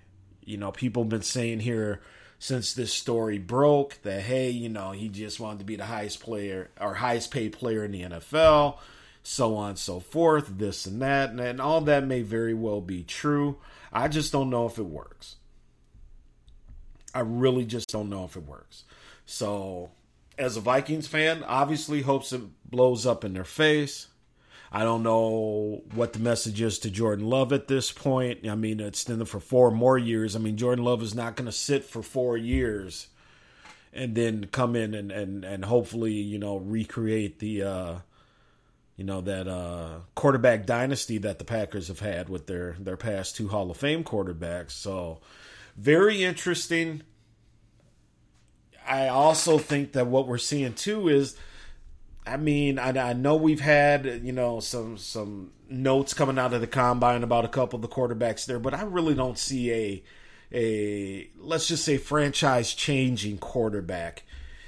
you 0.44 0.56
know, 0.56 0.72
people 0.72 1.04
have 1.04 1.10
been 1.10 1.22
saying 1.22 1.60
here 1.60 2.00
since 2.40 2.74
this 2.74 2.92
story 2.92 3.38
broke 3.38 4.02
that 4.02 4.22
hey, 4.22 4.50
you 4.50 4.68
know, 4.68 4.90
he 4.90 5.08
just 5.08 5.38
wanted 5.38 5.60
to 5.60 5.64
be 5.64 5.76
the 5.76 5.84
highest 5.84 6.20
player 6.20 6.70
or 6.80 6.94
highest 6.94 7.30
paid 7.30 7.52
player 7.52 7.84
in 7.84 7.92
the 7.92 8.02
NFL, 8.02 8.78
so 9.22 9.54
on 9.54 9.70
and 9.70 9.78
so 9.78 10.00
forth, 10.00 10.58
this 10.58 10.86
and 10.86 11.00
that, 11.02 11.30
and, 11.30 11.38
and 11.38 11.60
all 11.60 11.82
that 11.82 12.04
may 12.04 12.22
very 12.22 12.54
well 12.54 12.80
be 12.80 13.04
true. 13.04 13.58
I 13.92 14.08
just 14.08 14.32
don't 14.32 14.50
know 14.50 14.66
if 14.66 14.76
it 14.78 14.86
works. 14.86 15.36
I 17.14 17.20
really 17.20 17.64
just 17.64 17.90
don't 17.90 18.10
know 18.10 18.24
if 18.24 18.36
it 18.36 18.46
works. 18.46 18.84
So, 19.26 19.90
as 20.38 20.56
a 20.56 20.60
Vikings 20.60 21.06
fan, 21.06 21.42
obviously 21.44 22.02
hopes 22.02 22.32
it 22.32 22.42
blows 22.70 23.06
up 23.06 23.24
in 23.24 23.34
their 23.34 23.44
face. 23.44 24.08
I 24.74 24.84
don't 24.84 25.02
know 25.02 25.82
what 25.94 26.14
the 26.14 26.18
message 26.18 26.62
is 26.62 26.78
to 26.80 26.90
Jordan 26.90 27.26
Love 27.26 27.52
at 27.52 27.68
this 27.68 27.92
point. 27.92 28.48
I 28.48 28.54
mean, 28.54 28.80
it's 28.80 29.00
extended 29.00 29.28
for 29.28 29.38
four 29.38 29.70
more 29.70 29.98
years. 29.98 30.34
I 30.34 30.38
mean, 30.38 30.56
Jordan 30.56 30.84
Love 30.84 31.02
is 31.02 31.14
not 31.14 31.36
going 31.36 31.46
to 31.46 31.52
sit 31.52 31.84
for 31.84 32.02
four 32.02 32.38
years 32.38 33.08
and 33.92 34.14
then 34.14 34.46
come 34.50 34.74
in 34.74 34.94
and, 34.94 35.12
and, 35.12 35.44
and 35.44 35.66
hopefully, 35.66 36.12
you 36.12 36.38
know, 36.38 36.56
recreate 36.56 37.38
the, 37.38 37.62
uh, 37.62 37.94
you 38.96 39.04
know, 39.04 39.20
that 39.20 39.46
uh, 39.46 39.98
quarterback 40.14 40.64
dynasty 40.64 41.18
that 41.18 41.38
the 41.38 41.44
Packers 41.44 41.88
have 41.88 42.00
had 42.00 42.30
with 42.30 42.46
their, 42.46 42.74
their 42.80 42.96
past 42.96 43.36
two 43.36 43.48
Hall 43.48 43.70
of 43.70 43.76
Fame 43.76 44.02
quarterbacks. 44.02 44.70
So, 44.70 45.20
very 45.76 46.22
interesting. 46.22 47.02
I 48.86 49.08
also 49.08 49.58
think 49.58 49.92
that 49.92 50.06
what 50.06 50.26
we're 50.26 50.38
seeing 50.38 50.74
too 50.74 51.08
is 51.08 51.36
I 52.26 52.36
mean, 52.36 52.78
I, 52.78 53.10
I, 53.10 53.12
know 53.14 53.34
we've 53.34 53.60
had 53.60 54.22
you 54.22 54.32
know 54.32 54.60
some 54.60 54.96
some 54.96 55.52
notes 55.68 56.14
coming 56.14 56.38
out 56.38 56.52
of 56.52 56.60
the 56.60 56.66
combine 56.66 57.24
about 57.24 57.44
a 57.44 57.48
couple 57.48 57.76
of 57.76 57.82
the 57.82 57.88
quarterbacks 57.88 58.46
there, 58.46 58.60
but 58.60 58.74
I 58.74 58.82
really 58.82 59.14
don't 59.14 59.38
see 59.38 59.72
a 59.72 60.02
a 60.52 61.30
let's 61.38 61.66
just 61.66 61.84
say 61.84 61.96
franchise 61.96 62.74
changing 62.74 63.38
quarterback 63.38 64.22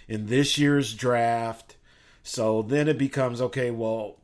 in 0.09 0.27
this 0.27 0.59
year's 0.59 0.95
draft. 0.95 1.77
So 2.25 2.63
then 2.63 2.89
it 2.89 2.99
becomes 2.99 3.41
okay. 3.41 3.71
Well, 3.71 4.17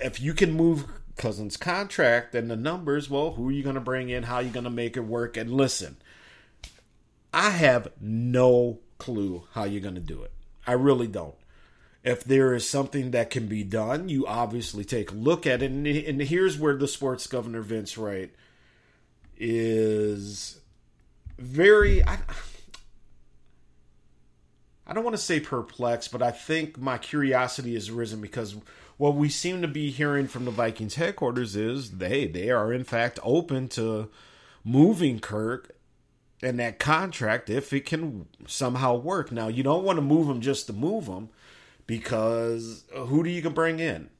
if 0.00 0.20
you 0.20 0.32
can 0.32 0.52
move 0.52 0.86
Cousins' 1.16 1.58
contract 1.58 2.34
and 2.34 2.50
the 2.50 2.56
numbers, 2.56 3.10
well, 3.10 3.32
who 3.32 3.48
are 3.48 3.52
you 3.52 3.62
going 3.62 3.74
to 3.74 3.80
bring 3.80 4.08
in? 4.08 4.22
How 4.22 4.36
are 4.36 4.42
you 4.42 4.50
going 4.50 4.64
to 4.64 4.70
make 4.70 4.96
it 4.96 5.00
work? 5.00 5.36
And 5.36 5.52
listen, 5.52 5.96
I 7.32 7.50
have 7.50 7.88
no 8.00 8.80
clue 8.98 9.44
how 9.52 9.64
you're 9.64 9.80
going 9.80 9.94
to 9.94 10.00
do 10.00 10.22
it. 10.22 10.32
I 10.66 10.72
really 10.72 11.06
don't. 11.06 11.34
If 12.04 12.24
there 12.24 12.52
is 12.54 12.68
something 12.68 13.12
that 13.12 13.30
can 13.30 13.46
be 13.46 13.62
done, 13.62 14.08
you 14.08 14.26
obviously 14.26 14.84
take 14.84 15.12
a 15.12 15.14
look 15.14 15.46
at 15.46 15.62
it. 15.62 15.70
And, 15.70 15.86
and 15.86 16.20
here's 16.20 16.58
where 16.58 16.76
the 16.76 16.88
sports 16.88 17.26
governor, 17.26 17.62
Vince 17.62 17.96
Wright, 17.96 18.30
is 19.38 20.60
very. 21.38 22.04
I, 22.04 22.18
I 24.86 24.94
don't 24.94 25.04
want 25.04 25.16
to 25.16 25.22
say 25.22 25.40
perplexed, 25.40 26.10
but 26.10 26.22
I 26.22 26.32
think 26.32 26.76
my 26.76 26.98
curiosity 26.98 27.74
has 27.74 27.90
risen 27.90 28.20
because 28.20 28.56
what 28.96 29.14
we 29.14 29.28
seem 29.28 29.62
to 29.62 29.68
be 29.68 29.90
hearing 29.90 30.26
from 30.26 30.44
the 30.44 30.50
Vikings 30.50 30.96
headquarters 30.96 31.56
is 31.56 31.92
they 31.92 32.26
they 32.26 32.50
are 32.50 32.72
in 32.72 32.84
fact 32.84 33.18
open 33.22 33.68
to 33.68 34.10
moving 34.64 35.18
Kirk 35.18 35.72
and 36.42 36.58
that 36.58 36.78
contract 36.78 37.48
if 37.48 37.72
it 37.72 37.86
can 37.86 38.26
somehow 38.46 38.96
work. 38.96 39.30
Now 39.30 39.48
you 39.48 39.62
don't 39.62 39.84
want 39.84 39.96
to 39.96 40.02
move 40.02 40.28
him 40.28 40.40
just 40.40 40.66
to 40.66 40.72
move 40.72 41.06
him 41.06 41.28
because 41.86 42.84
who 42.94 43.22
do 43.22 43.30
you 43.30 43.42
can 43.42 43.52
bring 43.52 43.80
in? 43.80 44.10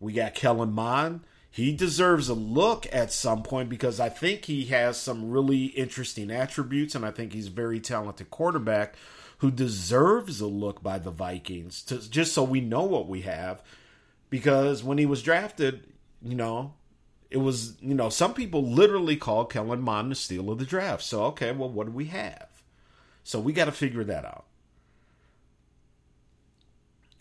We 0.00 0.12
got 0.12 0.34
Kellen 0.34 0.72
Mond. 0.72 1.20
He 1.50 1.72
deserves 1.72 2.28
a 2.28 2.34
look 2.34 2.86
at 2.92 3.12
some 3.12 3.42
point 3.42 3.68
because 3.68 3.98
I 3.98 4.08
think 4.08 4.44
he 4.44 4.66
has 4.66 4.96
some 4.96 5.30
really 5.30 5.66
interesting 5.66 6.30
attributes 6.30 6.94
and 6.94 7.04
I 7.04 7.10
think 7.10 7.32
he's 7.32 7.48
a 7.48 7.50
very 7.50 7.80
talented 7.80 8.30
quarterback 8.30 8.94
who 9.38 9.50
deserves 9.50 10.40
a 10.40 10.46
look 10.46 10.82
by 10.82 10.98
the 10.98 11.10
Vikings 11.10 11.82
to 11.84 12.08
just 12.08 12.32
so 12.32 12.42
we 12.42 12.60
know 12.60 12.84
what 12.84 13.08
we 13.08 13.22
have 13.22 13.62
because 14.30 14.84
when 14.84 14.98
he 14.98 15.06
was 15.06 15.22
drafted, 15.22 15.84
you 16.22 16.34
know, 16.34 16.74
it 17.30 17.38
was, 17.38 17.76
you 17.80 17.94
know, 17.94 18.08
some 18.08 18.34
people 18.34 18.62
literally 18.62 19.16
called 19.16 19.52
Kellen 19.52 19.82
Mond 19.82 20.10
the 20.10 20.14
steal 20.14 20.50
of 20.50 20.58
the 20.58 20.64
draft. 20.64 21.02
So, 21.02 21.24
okay, 21.26 21.52
well, 21.52 21.68
what 21.68 21.86
do 21.86 21.92
we 21.92 22.06
have? 22.06 22.48
So 23.22 23.38
we 23.38 23.52
got 23.52 23.66
to 23.66 23.72
figure 23.72 24.04
that 24.04 24.24
out. 24.24 24.44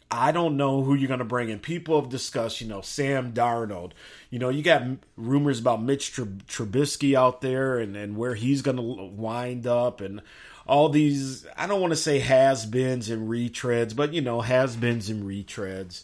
I 0.10 0.32
don't 0.32 0.56
know 0.56 0.84
who 0.84 0.96
you're 0.96 1.10
going 1.10 1.20
to 1.20 1.26
bring 1.26 1.50
in. 1.50 1.60
People 1.60 2.00
have 2.00 2.10
discussed, 2.10 2.62
you 2.62 2.68
know, 2.68 2.80
Sam 2.80 3.34
Darnold. 3.34 3.92
You 4.30 4.40
know, 4.40 4.48
you 4.48 4.64
got 4.64 4.84
rumors 5.18 5.60
about 5.60 5.84
Mitch 5.84 6.14
Trubisky 6.14 7.14
out 7.14 7.42
there 7.42 7.78
and, 7.78 7.98
and 7.98 8.16
where 8.16 8.36
he's 8.36 8.62
going 8.62 8.78
to 8.78 8.82
wind 8.82 9.68
up 9.68 10.00
and 10.00 10.22
all 10.66 10.88
these, 10.88 11.46
I 11.58 11.68
don't 11.68 11.82
want 11.82 11.92
to 11.92 11.98
say 11.98 12.20
has 12.20 12.66
beens 12.66 13.10
and 13.10 13.30
retreads, 13.30 13.94
but, 13.94 14.14
you 14.14 14.22
know, 14.22 14.40
has 14.40 14.78
beens 14.78 15.10
and 15.10 15.26
retreads. 15.26 16.04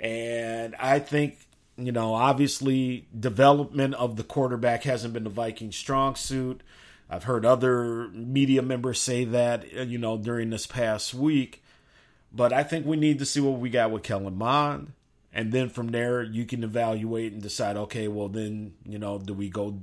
And 0.00 0.74
I 0.76 0.98
think, 0.98 1.38
you 1.78 1.92
know, 1.92 2.14
obviously 2.14 3.06
development 3.18 3.94
of 3.94 4.16
the 4.16 4.24
quarterback 4.24 4.82
hasn't 4.82 5.14
been 5.14 5.24
the 5.24 5.30
Vikings' 5.30 5.76
strong 5.76 6.16
suit. 6.16 6.62
I've 7.08 7.24
heard 7.24 7.46
other 7.46 8.08
media 8.08 8.60
members 8.60 9.00
say 9.00 9.24
that, 9.24 9.72
you 9.72 9.96
know, 9.96 10.18
during 10.18 10.50
this 10.50 10.66
past 10.66 11.14
week. 11.14 11.62
But 12.32 12.52
I 12.52 12.62
think 12.64 12.84
we 12.84 12.96
need 12.96 13.18
to 13.20 13.24
see 13.24 13.40
what 13.40 13.60
we 13.60 13.70
got 13.70 13.90
with 13.90 14.02
Kellen 14.02 14.36
Mond. 14.36 14.92
And 15.32 15.52
then 15.52 15.68
from 15.68 15.88
there, 15.88 16.22
you 16.22 16.44
can 16.44 16.64
evaluate 16.64 17.32
and 17.32 17.40
decide, 17.40 17.76
okay, 17.76 18.08
well, 18.08 18.28
then, 18.28 18.74
you 18.84 18.98
know, 18.98 19.18
do 19.18 19.32
we 19.32 19.48
go 19.48 19.80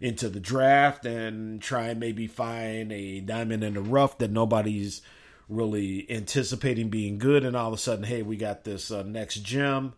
into 0.00 0.28
the 0.28 0.40
draft 0.40 1.04
and 1.04 1.60
try 1.60 1.88
and 1.88 2.00
maybe 2.00 2.26
find 2.26 2.92
a 2.92 3.20
diamond 3.20 3.64
in 3.64 3.74
the 3.74 3.80
rough 3.80 4.18
that 4.18 4.30
nobody's 4.30 5.02
really 5.48 6.10
anticipating 6.10 6.88
being 6.88 7.18
good. 7.18 7.44
And 7.44 7.56
all 7.56 7.68
of 7.68 7.74
a 7.74 7.78
sudden, 7.78 8.04
hey, 8.04 8.22
we 8.22 8.36
got 8.36 8.64
this 8.64 8.90
uh, 8.90 9.02
next 9.02 9.42
gem. 9.42 9.94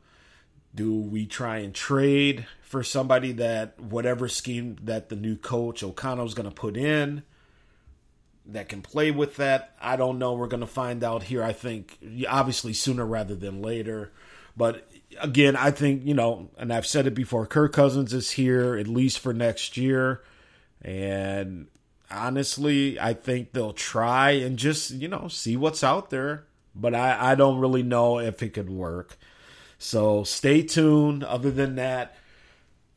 Do 0.74 0.92
we 0.94 1.26
try 1.26 1.58
and 1.58 1.74
trade 1.74 2.46
for 2.62 2.82
somebody 2.82 3.32
that 3.32 3.78
whatever 3.78 4.28
scheme 4.28 4.76
that 4.82 5.08
the 5.08 5.16
new 5.16 5.36
coach 5.36 5.82
O'Connell's 5.82 6.34
going 6.34 6.48
to 6.48 6.54
put 6.54 6.76
in? 6.76 7.22
that 8.46 8.68
can 8.68 8.82
play 8.82 9.10
with 9.10 9.36
that. 9.36 9.74
I 9.80 9.96
don't 9.96 10.18
know. 10.18 10.34
We're 10.34 10.48
going 10.48 10.60
to 10.60 10.66
find 10.66 11.02
out 11.02 11.24
here, 11.24 11.42
I 11.42 11.52
think, 11.52 11.98
obviously 12.28 12.72
sooner 12.72 13.06
rather 13.06 13.34
than 13.34 13.62
later. 13.62 14.12
But 14.56 14.88
again, 15.20 15.56
I 15.56 15.70
think, 15.70 16.04
you 16.04 16.14
know, 16.14 16.50
and 16.58 16.72
I've 16.72 16.86
said 16.86 17.06
it 17.06 17.14
before, 17.14 17.46
Kirk 17.46 17.72
Cousins 17.72 18.12
is 18.12 18.32
here 18.32 18.76
at 18.76 18.86
least 18.86 19.18
for 19.18 19.32
next 19.32 19.76
year. 19.76 20.22
And 20.82 21.68
honestly, 22.10 23.00
I 23.00 23.14
think 23.14 23.52
they'll 23.52 23.72
try 23.72 24.32
and 24.32 24.58
just, 24.58 24.90
you 24.90 25.08
know, 25.08 25.28
see 25.28 25.56
what's 25.56 25.82
out 25.82 26.10
there. 26.10 26.44
But 26.74 26.94
I, 26.94 27.32
I 27.32 27.34
don't 27.34 27.60
really 27.60 27.82
know 27.82 28.18
if 28.18 28.42
it 28.42 28.50
could 28.50 28.68
work. 28.68 29.16
So 29.84 30.24
stay 30.24 30.62
tuned. 30.62 31.24
Other 31.24 31.50
than 31.50 31.74
that, 31.74 32.16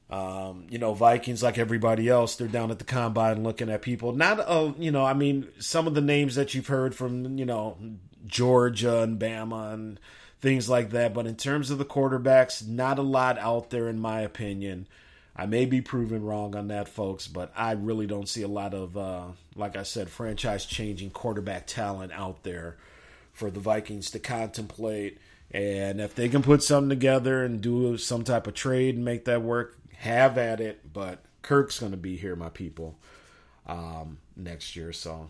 um, 0.10 0.68
you 0.70 0.78
know, 0.78 0.94
Vikings, 0.94 1.44
like 1.44 1.58
everybody 1.58 2.08
else, 2.08 2.38
they're 2.38 2.48
down 2.48 2.72
at 2.72 2.80
the 2.80 2.86
combine 2.86 3.44
looking 3.44 3.70
at 3.70 3.82
people. 3.82 4.14
Not, 4.14 4.40
uh, 4.40 4.72
you 4.80 4.90
know, 4.90 5.04
I 5.04 5.14
mean, 5.14 5.50
some 5.60 5.86
of 5.86 5.96
the 5.96 6.02
names 6.02 6.36
that 6.36 6.54
you've 6.54 6.68
heard 6.68 6.96
from, 6.96 7.38
you 7.38 7.46
know, 7.46 7.76
Georgia 8.26 9.02
and 9.02 9.20
Bama 9.20 9.74
and 9.74 10.00
things 10.40 10.70
like 10.70 10.92
that. 10.92 11.14
But 11.14 11.28
in 11.28 11.36
terms 11.36 11.72
of 11.72 11.78
the 11.78 11.84
quarterbacks, 11.84 12.66
not 12.66 13.00
a 13.00 13.04
lot 13.04 13.38
out 13.38 13.70
there, 13.70 13.90
in 13.90 14.00
my 14.00 14.22
opinion. 14.22 14.88
I 15.36 15.46
may 15.46 15.66
be 15.66 15.82
proven 15.82 16.24
wrong 16.24 16.56
on 16.56 16.70
that, 16.70 16.88
folks, 16.88 17.28
but 17.28 17.52
I 17.56 17.74
really 17.74 18.08
don't 18.08 18.30
see 18.30 18.44
a 18.44 18.48
lot 18.48 18.74
of, 18.74 18.96
uh, 18.96 19.26
like 19.56 19.76
I 19.76 19.84
said, 19.84 20.10
franchise 20.10 20.66
changing 20.66 21.12
quarterback 21.12 21.68
talent 21.68 22.14
out 22.14 22.44
there 22.44 22.78
for 23.34 23.52
the 23.52 23.60
Vikings 23.60 24.10
to 24.12 24.20
contemplate. 24.20 25.20
And 25.52 26.02
if 26.02 26.14
they 26.14 26.28
can 26.30 26.44
put 26.44 26.62
something 26.62 26.90
together 26.90 27.44
and 27.44 27.62
do 27.62 27.98
some 27.98 28.24
type 28.24 28.48
of 28.48 28.54
trade 28.54 28.96
and 28.96 29.06
make 29.06 29.26
that 29.26 29.42
work, 29.42 29.78
have 29.98 30.38
at 30.38 30.60
it. 30.60 30.92
But 30.92 31.24
Kirk's 31.42 31.80
going 31.80 31.94
to 31.94 31.98
be 31.98 32.18
here, 32.18 32.36
my 32.36 32.50
people, 32.50 33.00
um, 33.66 34.18
next 34.36 34.76
year. 34.76 34.92
So, 34.92 35.30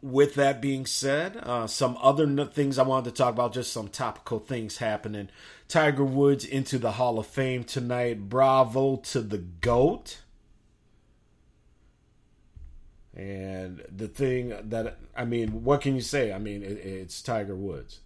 with 0.00 0.34
that 0.36 0.62
being 0.62 0.86
said, 0.86 1.36
uh, 1.42 1.66
some 1.66 1.98
other 2.00 2.46
things 2.46 2.78
I 2.78 2.84
wanted 2.84 3.10
to 3.10 3.16
talk 3.16 3.34
about, 3.34 3.52
just 3.52 3.72
some 3.72 3.88
topical 3.88 4.38
things 4.38 4.78
happening. 4.78 5.28
Tiger 5.68 6.04
Woods 6.04 6.44
into 6.44 6.78
the 6.78 6.92
Hall 6.92 7.18
of 7.18 7.26
Fame 7.26 7.64
tonight. 7.64 8.28
Bravo 8.28 8.96
to 8.96 9.20
the 9.20 9.38
GOAT. 9.38 10.22
And 13.14 13.84
the 13.90 14.08
thing 14.08 14.54
that, 14.70 14.98
I 15.16 15.24
mean, 15.24 15.64
what 15.64 15.80
can 15.80 15.96
you 15.96 16.00
say? 16.00 16.32
I 16.32 16.38
mean, 16.38 16.62
it, 16.62 16.78
it's 16.78 17.20
Tiger 17.20 17.56
Woods. 17.56 18.00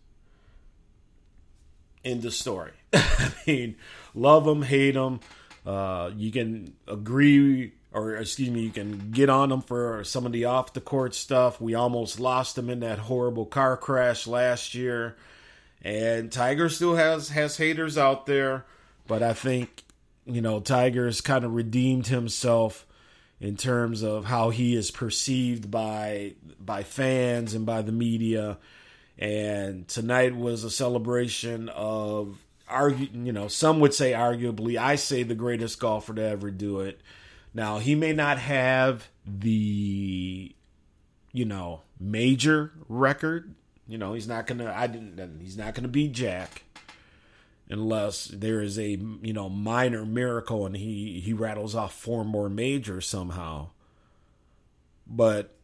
End 2.05 2.23
the 2.23 2.31
story. 2.31 2.73
I 2.93 3.33
mean, 3.47 3.77
love 4.15 4.47
him, 4.47 4.63
hate 4.63 4.95
him. 4.95 5.21
Uh, 5.67 6.11
you 6.15 6.31
can 6.31 6.75
agree, 6.87 7.73
or 7.93 8.15
excuse 8.17 8.51
me, 8.51 8.63
you 8.63 8.71
can 8.71 9.11
get 9.11 9.31
on 9.31 9.49
them 9.49 9.63
for 9.63 10.05
some 10.05 10.27
of 10.27 10.33
the 10.33 10.45
off 10.45 10.75
the 10.75 10.81
court 10.81 11.15
stuff. 11.15 11.61
We 11.61 11.75
almost 11.75 12.21
lost 12.21 12.59
him 12.59 12.69
in 12.69 12.81
that 12.81 12.99
horrible 12.99 13.47
car 13.47 13.77
crash 13.77 14.27
last 14.27 14.75
year, 14.75 15.17
and 15.83 16.31
Tiger 16.31 16.69
still 16.69 16.97
has 16.97 17.31
has 17.31 17.57
haters 17.57 17.97
out 17.97 18.27
there, 18.27 18.67
but 19.07 19.23
I 19.23 19.33
think 19.33 19.85
you 20.27 20.43
know 20.43 20.61
Tiger's 20.61 21.23
kind 21.23 21.45
of 21.45 21.55
redeemed 21.55 22.09
himself 22.09 22.87
in 23.41 23.57
terms 23.57 24.03
of 24.03 24.27
how 24.27 24.51
he 24.51 24.75
is 24.75 24.91
perceived 24.91 25.71
by 25.71 26.35
by 26.61 26.83
fans 26.83 27.55
and 27.55 27.65
by 27.65 27.81
the 27.81 27.93
media. 27.93 28.59
And 29.19 29.87
tonight 29.87 30.35
was 30.35 30.65
a 30.65 30.71
celebration 30.71 31.69
of 31.69 32.45
argue, 32.69 33.09
you 33.13 33.33
know, 33.33 33.49
some 33.49 33.81
would 33.81 33.95
say 33.95 34.13
arguably, 34.13 34.77
I 34.77 34.97
say 34.97 35.23
the 35.23 35.35
greatest 35.35 35.79
golfer 35.79 36.15
to 36.15 36.23
ever 36.23 36.51
do 36.51 36.81
it. 36.81 37.01
Now, 37.53 37.79
he 37.79 37.95
may 37.95 38.13
not 38.13 38.39
have 38.39 39.09
the, 39.25 40.55
you 41.33 41.45
know, 41.45 41.83
major 42.01 42.73
record. 42.89 43.55
You 43.87 43.99
know, 43.99 44.15
he's 44.15 44.27
not 44.27 44.47
gonna. 44.47 44.73
I 44.75 44.87
didn't. 44.87 45.41
He's 45.41 45.57
not 45.57 45.75
gonna 45.75 45.89
beat 45.89 46.13
Jack 46.13 46.65
unless 47.69 48.27
there 48.27 48.61
is 48.61 48.79
a 48.79 48.91
you 49.23 49.33
know 49.33 49.49
minor 49.49 50.05
miracle 50.05 50.67
and 50.67 50.77
he 50.77 51.21
he 51.21 51.33
rattles 51.33 51.75
off 51.75 51.95
four 51.95 52.25
more 52.25 52.49
majors 52.49 53.07
somehow. 53.07 53.69
But 55.07 55.55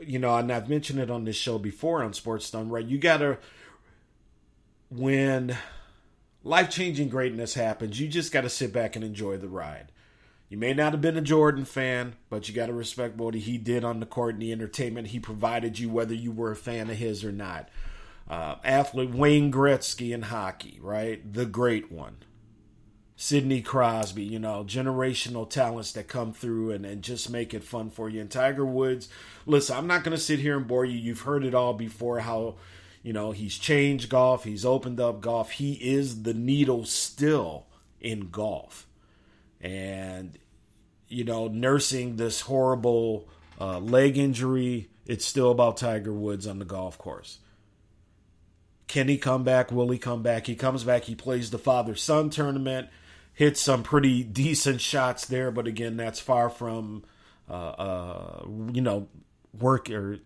you 0.00 0.18
know, 0.18 0.36
and 0.36 0.50
I've 0.52 0.68
mentioned 0.68 1.00
it 1.00 1.10
on 1.10 1.24
this 1.24 1.36
show 1.36 1.58
before 1.58 2.02
on 2.02 2.12
Sports 2.12 2.50
Done 2.50 2.68
Right. 2.68 2.86
You 2.86 2.98
gotta 2.98 3.38
when 4.90 5.56
life 6.42 6.70
changing 6.70 7.08
greatness 7.08 7.54
happens, 7.54 7.98
you 7.98 8.08
just 8.08 8.32
got 8.32 8.42
to 8.42 8.50
sit 8.50 8.72
back 8.72 8.94
and 8.94 9.04
enjoy 9.04 9.36
the 9.36 9.48
ride. 9.48 9.90
You 10.48 10.58
may 10.58 10.74
not 10.74 10.92
have 10.92 11.00
been 11.00 11.16
a 11.16 11.22
Jordan 11.22 11.64
fan, 11.64 12.14
but 12.28 12.48
you 12.48 12.54
got 12.54 12.66
to 12.66 12.72
respect 12.72 13.16
what 13.16 13.34
he 13.34 13.58
did 13.58 13.82
on 13.82 13.98
the 13.98 14.06
court 14.06 14.34
and 14.34 14.42
the 14.42 14.52
entertainment 14.52 15.08
he 15.08 15.18
provided 15.18 15.78
you, 15.78 15.88
whether 15.88 16.14
you 16.14 16.30
were 16.30 16.52
a 16.52 16.56
fan 16.56 16.90
of 16.90 16.96
his 16.96 17.24
or 17.24 17.32
not. 17.32 17.68
Uh, 18.28 18.56
athlete 18.62 19.10
Wayne 19.10 19.50
Gretzky 19.50 20.14
in 20.14 20.22
hockey, 20.22 20.78
right? 20.80 21.32
The 21.32 21.46
great 21.46 21.90
one. 21.90 22.18
Sidney 23.16 23.62
Crosby, 23.62 24.24
you 24.24 24.38
know, 24.38 24.64
generational 24.64 25.48
talents 25.48 25.92
that 25.92 26.08
come 26.08 26.32
through 26.32 26.72
and, 26.72 26.84
and 26.84 27.00
just 27.02 27.30
make 27.30 27.54
it 27.54 27.62
fun 27.62 27.90
for 27.90 28.08
you. 28.08 28.20
And 28.20 28.30
Tiger 28.30 28.66
Woods, 28.66 29.08
listen, 29.46 29.76
I'm 29.76 29.86
not 29.86 30.02
going 30.02 30.16
to 30.16 30.22
sit 30.22 30.40
here 30.40 30.56
and 30.56 30.66
bore 30.66 30.84
you. 30.84 30.98
You've 30.98 31.20
heard 31.20 31.44
it 31.44 31.54
all 31.54 31.74
before 31.74 32.20
how 32.20 32.56
You 33.04 33.12
know, 33.12 33.32
he's 33.32 33.58
changed 33.58 34.08
golf, 34.08 34.44
he's 34.44 34.64
opened 34.64 34.98
up 34.98 35.20
golf. 35.20 35.50
He 35.52 35.74
is 35.74 36.22
the 36.22 36.32
needle 36.32 36.86
still 36.86 37.66
in 38.00 38.30
golf. 38.30 38.86
And, 39.60 40.38
you 41.08 41.22
know, 41.22 41.46
nursing 41.48 42.16
this 42.16 42.40
horrible 42.40 43.28
uh, 43.60 43.78
leg 43.78 44.16
injury, 44.16 44.88
it's 45.06 45.26
still 45.26 45.50
about 45.50 45.76
Tiger 45.76 46.14
Woods 46.14 46.46
on 46.46 46.58
the 46.58 46.64
golf 46.64 46.96
course. 46.96 47.40
Can 48.86 49.08
he 49.08 49.18
come 49.18 49.44
back? 49.44 49.70
Will 49.70 49.90
he 49.90 49.98
come 49.98 50.22
back? 50.22 50.46
He 50.46 50.54
comes 50.54 50.82
back, 50.82 51.04
he 51.04 51.14
plays 51.14 51.50
the 51.50 51.58
father 51.58 51.94
son 51.94 52.30
tournament, 52.30 52.88
hits 53.34 53.60
some 53.60 53.82
pretty 53.82 54.22
decent 54.22 54.80
shots 54.80 55.26
there, 55.26 55.50
but 55.50 55.66
again, 55.66 55.96
that's 55.96 56.20
far 56.20 56.48
from, 56.48 57.04
uh, 57.50 57.52
uh, 57.52 58.44
you 58.72 58.80
know, 58.80 59.08
work 59.52 59.90
or 59.90 60.18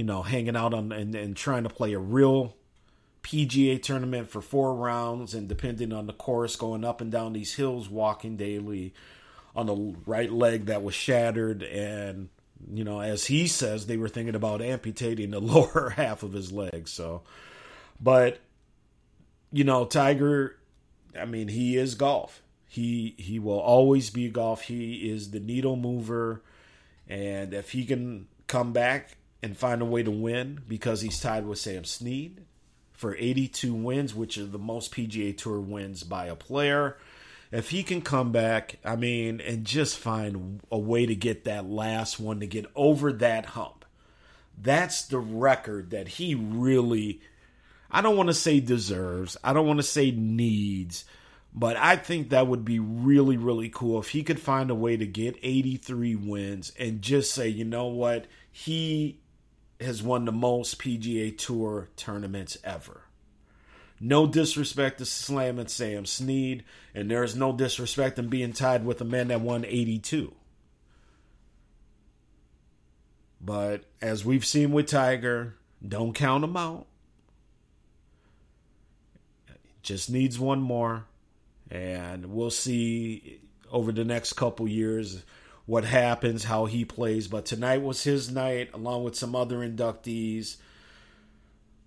you 0.00 0.06
know, 0.06 0.22
hanging 0.22 0.56
out 0.56 0.72
on 0.72 0.92
and, 0.92 1.14
and 1.14 1.36
trying 1.36 1.62
to 1.62 1.68
play 1.68 1.92
a 1.92 1.98
real 1.98 2.56
PGA 3.22 3.82
tournament 3.82 4.30
for 4.30 4.40
four 4.40 4.74
rounds 4.74 5.34
and 5.34 5.46
depending 5.46 5.92
on 5.92 6.06
the 6.06 6.14
course, 6.14 6.56
going 6.56 6.86
up 6.86 7.02
and 7.02 7.12
down 7.12 7.34
these 7.34 7.52
hills, 7.52 7.90
walking 7.90 8.38
daily 8.38 8.94
on 9.54 9.66
the 9.66 9.94
right 10.06 10.32
leg 10.32 10.64
that 10.66 10.82
was 10.82 10.94
shattered. 10.94 11.62
And, 11.62 12.30
you 12.72 12.82
know, 12.82 13.00
as 13.00 13.26
he 13.26 13.46
says, 13.46 13.84
they 13.84 13.98
were 13.98 14.08
thinking 14.08 14.34
about 14.34 14.62
amputating 14.62 15.32
the 15.32 15.40
lower 15.42 15.90
half 15.90 16.22
of 16.22 16.32
his 16.32 16.50
leg. 16.50 16.88
So, 16.88 17.20
but, 18.00 18.38
you 19.52 19.64
know, 19.64 19.84
Tiger, 19.84 20.56
I 21.18 21.24
mean, 21.24 21.48
he 21.48 21.76
is 21.76 21.94
golf. 21.94 22.42
He 22.68 23.14
he 23.18 23.38
will 23.38 23.58
always 23.58 24.10
be 24.10 24.28
golf. 24.28 24.62
He 24.62 25.10
is 25.10 25.30
the 25.30 25.40
needle 25.40 25.76
mover, 25.76 26.42
and 27.08 27.52
if 27.52 27.72
he 27.72 27.84
can 27.84 28.28
come 28.46 28.72
back 28.72 29.16
and 29.42 29.56
find 29.56 29.82
a 29.82 29.86
way 29.86 30.02
to 30.02 30.10
win 30.10 30.60
because 30.68 31.00
he's 31.00 31.20
tied 31.20 31.46
with 31.46 31.58
Sam 31.58 31.84
Snead 31.84 32.44
for 32.92 33.16
82 33.16 33.72
wins, 33.72 34.14
which 34.14 34.36
are 34.36 34.44
the 34.44 34.58
most 34.58 34.92
PGA 34.92 35.36
Tour 35.36 35.60
wins 35.60 36.02
by 36.02 36.26
a 36.26 36.36
player. 36.36 36.98
If 37.50 37.70
he 37.70 37.82
can 37.82 38.02
come 38.02 38.30
back, 38.30 38.76
I 38.84 38.94
mean, 38.96 39.40
and 39.40 39.64
just 39.64 39.98
find 39.98 40.60
a 40.70 40.78
way 40.78 41.06
to 41.06 41.14
get 41.14 41.44
that 41.44 41.68
last 41.68 42.20
one 42.20 42.40
to 42.40 42.46
get 42.46 42.66
over 42.76 43.12
that 43.14 43.46
hump, 43.46 43.84
that's 44.60 45.02
the 45.02 45.18
record 45.18 45.90
that 45.90 46.08
he 46.08 46.34
really, 46.34 47.20
I 47.90 48.00
don't 48.02 48.16
want 48.16 48.28
to 48.28 48.34
say 48.34 48.60
deserves, 48.60 49.36
I 49.42 49.52
don't 49.52 49.66
want 49.66 49.78
to 49.78 49.84
say 49.84 50.10
needs, 50.10 51.04
but 51.52 51.76
I 51.76 51.96
think 51.96 52.30
that 52.30 52.46
would 52.46 52.64
be 52.64 52.78
really, 52.78 53.36
really 53.36 53.68
cool 53.68 53.98
if 54.00 54.10
he 54.10 54.22
could 54.22 54.38
find 54.38 54.70
a 54.70 54.74
way 54.74 54.96
to 54.96 55.06
get 55.06 55.36
83 55.42 56.14
wins 56.14 56.72
and 56.78 57.02
just 57.02 57.34
say, 57.34 57.48
you 57.48 57.64
know 57.64 57.86
what, 57.86 58.26
he 58.52 59.20
has 59.80 60.02
won 60.02 60.24
the 60.24 60.32
most 60.32 60.78
PGA 60.78 61.36
Tour 61.36 61.88
tournaments 61.96 62.56
ever. 62.62 63.02
No 63.98 64.26
disrespect 64.26 64.98
to 64.98 65.04
Slammin' 65.04 65.68
Sam 65.68 66.06
Snead, 66.06 66.64
and 66.94 67.10
there 67.10 67.22
is 67.22 67.36
no 67.36 67.52
disrespect 67.52 68.18
in 68.18 68.28
being 68.28 68.52
tied 68.52 68.84
with 68.84 69.00
a 69.00 69.04
man 69.04 69.28
that 69.28 69.42
won 69.42 69.64
82. 69.66 70.32
But 73.42 73.84
as 74.00 74.24
we've 74.24 74.44
seen 74.44 74.72
with 74.72 74.86
Tiger, 74.86 75.56
don't 75.86 76.14
count 76.14 76.44
him 76.44 76.56
out. 76.56 76.86
Just 79.82 80.10
needs 80.10 80.38
one 80.38 80.60
more, 80.60 81.06
and 81.70 82.26
we'll 82.26 82.50
see 82.50 83.40
over 83.72 83.92
the 83.92 84.04
next 84.04 84.34
couple 84.34 84.68
years 84.68 85.22
what 85.66 85.84
happens, 85.84 86.44
how 86.44 86.66
he 86.66 86.84
plays. 86.84 87.28
But 87.28 87.46
tonight 87.46 87.82
was 87.82 88.02
his 88.02 88.30
night, 88.30 88.70
along 88.74 89.04
with 89.04 89.14
some 89.14 89.36
other 89.36 89.58
inductees. 89.58 90.56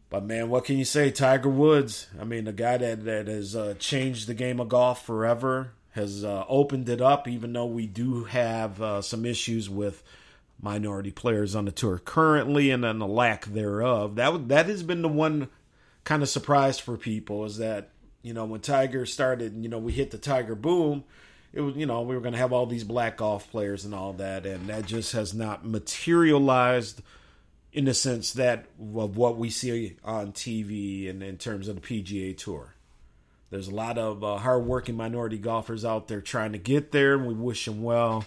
But 0.10 0.24
man, 0.24 0.50
what 0.50 0.66
can 0.66 0.78
you 0.78 0.86
say? 0.86 1.12
Tiger 1.12 1.50
Woods, 1.50 2.08
I 2.20 2.24
mean, 2.24 2.46
the 2.46 2.54
guy 2.54 2.78
that, 2.78 3.04
that 3.06 3.28
has 3.28 3.56
uh, 3.56 3.74
changed 3.80 4.28
the 4.28 4.34
game 4.34 4.60
of 4.60 4.70
golf 4.70 5.06
forever, 5.06 5.72
has 5.92 6.24
uh, 6.24 6.46
opened 6.48 6.88
it 6.88 7.02
up, 7.02 7.28
even 7.28 7.54
though 7.54 7.66
we 7.66 7.88
do 7.88 8.24
have 8.26 8.82
uh, 8.82 9.02
some 9.02 9.26
issues 9.26 9.70
with 9.70 10.04
minority 10.62 11.12
players 11.12 11.56
on 11.56 11.66
the 11.66 11.72
tour 11.72 12.00
currently 12.00 12.70
and 12.72 12.84
then 12.84 13.00
the 13.00 13.08
lack 13.08 13.46
thereof. 13.46 14.16
That, 14.16 14.48
that 14.48 14.68
has 14.68 14.82
been 14.82 15.02
the 15.02 15.10
one 15.10 15.50
kind 16.04 16.24
of 16.24 16.30
surprise 16.30 16.80
for 16.80 16.98
people 16.98 17.46
is 17.46 17.58
that, 17.58 17.90
you 18.22 18.34
know, 18.34 18.46
when 18.46 18.62
Tiger 18.62 19.06
started, 19.06 19.56
you 19.62 19.70
know, 19.70 19.80
we 19.80 19.92
hit 19.92 20.12
the 20.12 20.18
Tiger 20.18 20.56
boom 20.56 21.04
it 21.56 21.62
was 21.62 21.76
you 21.76 21.86
know 21.86 22.02
we 22.02 22.16
were 22.16 22.22
going 22.22 22.34
to 22.34 22.40
have 22.40 22.52
all 22.52 22.66
these 22.66 22.84
black 22.84 23.18
golf 23.18 23.52
players 23.52 23.86
and 23.86 23.94
all 23.94 24.14
that 24.14 24.48
and 24.48 24.70
that 24.70 24.88
just 24.88 25.12
has 25.12 25.36
not 25.36 25.64
materialized 25.64 27.04
in 27.74 27.86
the 27.86 27.94
sense 27.94 28.34
that 28.34 28.66
of 28.96 29.18
what 29.18 29.38
we 29.38 29.50
see 29.50 29.98
on 30.04 30.32
TV 30.32 31.10
and 31.10 31.24
in 31.24 31.38
terms 31.38 31.68
of 31.68 31.76
the 31.76 31.82
PGA 31.82 32.38
Tour. 32.38 32.76
There's 33.50 33.68
a 33.68 33.76
lot 33.76 33.98
of 33.98 34.24
uh, 34.24 34.38
hardworking 34.38 34.96
minority 34.96 35.38
golfers 35.38 35.84
out 35.84 36.08
there 36.08 36.22
trying 36.22 36.54
to 36.54 36.58
get 36.58 36.92
there, 36.92 37.14
and 37.16 37.28
we 37.28 37.34
wish 37.34 37.66
them 37.66 37.84
well. 37.84 38.26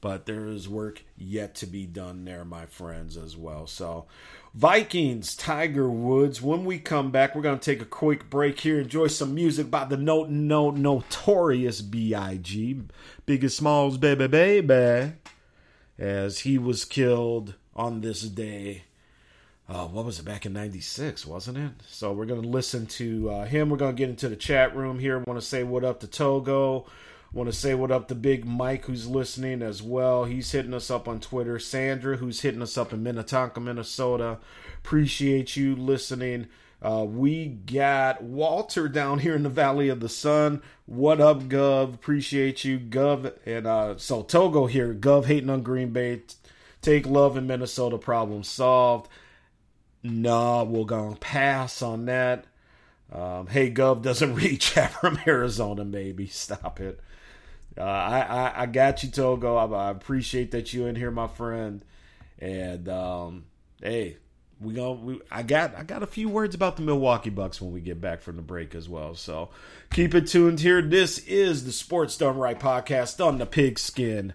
But 0.00 0.26
there 0.26 0.46
is 0.46 0.68
work 0.68 1.02
yet 1.16 1.56
to 1.56 1.66
be 1.66 1.84
done 1.84 2.24
there, 2.24 2.44
my 2.44 2.66
friends, 2.66 3.16
as 3.16 3.36
well. 3.36 3.66
So, 3.66 4.06
Vikings, 4.56 5.36
Tiger 5.36 5.90
Woods. 5.90 6.40
When 6.40 6.64
we 6.64 6.78
come 6.78 7.10
back, 7.10 7.34
we're 7.34 7.42
going 7.42 7.58
to 7.58 7.64
take 7.64 7.82
a 7.82 7.84
quick 7.84 8.30
break 8.30 8.58
here, 8.58 8.80
enjoy 8.80 9.08
some 9.08 9.34
music 9.34 9.70
by 9.70 9.84
the 9.84 9.98
no, 9.98 10.24
no, 10.24 10.70
notorious 10.70 11.82
B.I.G. 11.82 12.80
Biggie 13.26 13.50
Smalls, 13.50 13.98
baby, 13.98 14.26
baby. 14.26 15.12
As 15.98 16.38
he 16.40 16.56
was 16.56 16.86
killed 16.86 17.54
on 17.74 18.00
this 18.00 18.22
day. 18.22 18.84
Uh, 19.68 19.88
what 19.88 20.06
was 20.06 20.20
it 20.20 20.24
back 20.24 20.46
in 20.46 20.52
96 20.52 21.26
wasn't 21.26 21.58
it 21.58 21.72
so 21.88 22.12
we're 22.12 22.24
going 22.24 22.40
to 22.40 22.46
listen 22.46 22.86
to 22.86 23.28
uh, 23.30 23.44
him 23.46 23.68
we're 23.68 23.76
going 23.76 23.96
to 23.96 23.98
get 23.98 24.08
into 24.08 24.28
the 24.28 24.36
chat 24.36 24.76
room 24.76 24.96
here 24.96 25.18
want 25.18 25.40
to 25.40 25.44
say 25.44 25.64
what 25.64 25.82
up 25.82 25.98
to 25.98 26.06
togo 26.06 26.86
Want 27.36 27.52
to 27.52 27.58
say 27.58 27.74
what 27.74 27.90
up 27.90 28.08
to 28.08 28.14
Big 28.14 28.46
Mike, 28.46 28.86
who's 28.86 29.06
listening 29.06 29.60
as 29.60 29.82
well. 29.82 30.24
He's 30.24 30.52
hitting 30.52 30.72
us 30.72 30.90
up 30.90 31.06
on 31.06 31.20
Twitter. 31.20 31.58
Sandra, 31.58 32.16
who's 32.16 32.40
hitting 32.40 32.62
us 32.62 32.78
up 32.78 32.94
in 32.94 33.02
Minnetonka, 33.02 33.60
Minnesota. 33.60 34.38
Appreciate 34.78 35.54
you 35.54 35.76
listening. 35.76 36.46
Uh, 36.80 37.04
we 37.06 37.44
got 37.44 38.22
Walter 38.22 38.88
down 38.88 39.18
here 39.18 39.36
in 39.36 39.42
the 39.42 39.50
Valley 39.50 39.90
of 39.90 40.00
the 40.00 40.08
Sun. 40.08 40.62
What 40.86 41.20
up, 41.20 41.42
Gov? 41.42 41.92
Appreciate 41.92 42.64
you, 42.64 42.78
Gov. 42.78 43.34
And 43.44 43.66
uh, 43.66 43.98
so 43.98 44.22
Togo 44.22 44.64
here. 44.64 44.94
Gov 44.94 45.26
hating 45.26 45.50
on 45.50 45.60
Green 45.62 45.90
Bay. 45.90 46.22
Take 46.80 47.06
love 47.06 47.36
in 47.36 47.46
Minnesota. 47.46 47.98
Problem 47.98 48.44
solved. 48.44 49.10
Nah, 50.02 50.62
we're 50.62 50.86
gonna 50.86 51.16
pass 51.16 51.82
on 51.82 52.06
that. 52.06 52.46
Um, 53.12 53.48
hey, 53.48 53.70
Gov 53.70 54.00
doesn't 54.00 54.34
reach 54.36 54.70
from 54.70 55.18
Arizona. 55.26 55.84
Maybe 55.84 56.28
stop 56.28 56.80
it. 56.80 57.02
Uh, 57.78 57.82
I, 57.82 58.20
I, 58.20 58.62
I 58.62 58.66
got 58.66 59.02
you, 59.02 59.10
Togo. 59.10 59.56
I, 59.56 59.66
I, 59.66 59.90
appreciate 59.90 60.52
that 60.52 60.72
you 60.72 60.86
in 60.86 60.96
here, 60.96 61.10
my 61.10 61.26
friend. 61.26 61.84
And 62.38 62.88
um, 62.88 63.44
hey, 63.82 64.16
we 64.60 64.74
go. 64.74 64.92
We, 64.92 65.20
I 65.30 65.42
got 65.42 65.76
I 65.76 65.82
got 65.82 66.02
a 66.02 66.06
few 66.06 66.28
words 66.28 66.54
about 66.54 66.76
the 66.76 66.82
Milwaukee 66.82 67.30
Bucks 67.30 67.60
when 67.60 67.72
we 67.72 67.80
get 67.80 68.00
back 68.00 68.22
from 68.22 68.36
the 68.36 68.42
break 68.42 68.74
as 68.74 68.88
well. 68.88 69.14
So 69.14 69.50
keep 69.90 70.14
it 70.14 70.26
tuned 70.26 70.60
here. 70.60 70.80
This 70.80 71.18
is 71.18 71.64
the 71.64 71.72
Sports 71.72 72.16
Done 72.16 72.38
Right 72.38 72.58
podcast 72.58 73.24
on 73.24 73.38
the 73.38 73.46
Pigskin 73.46 74.32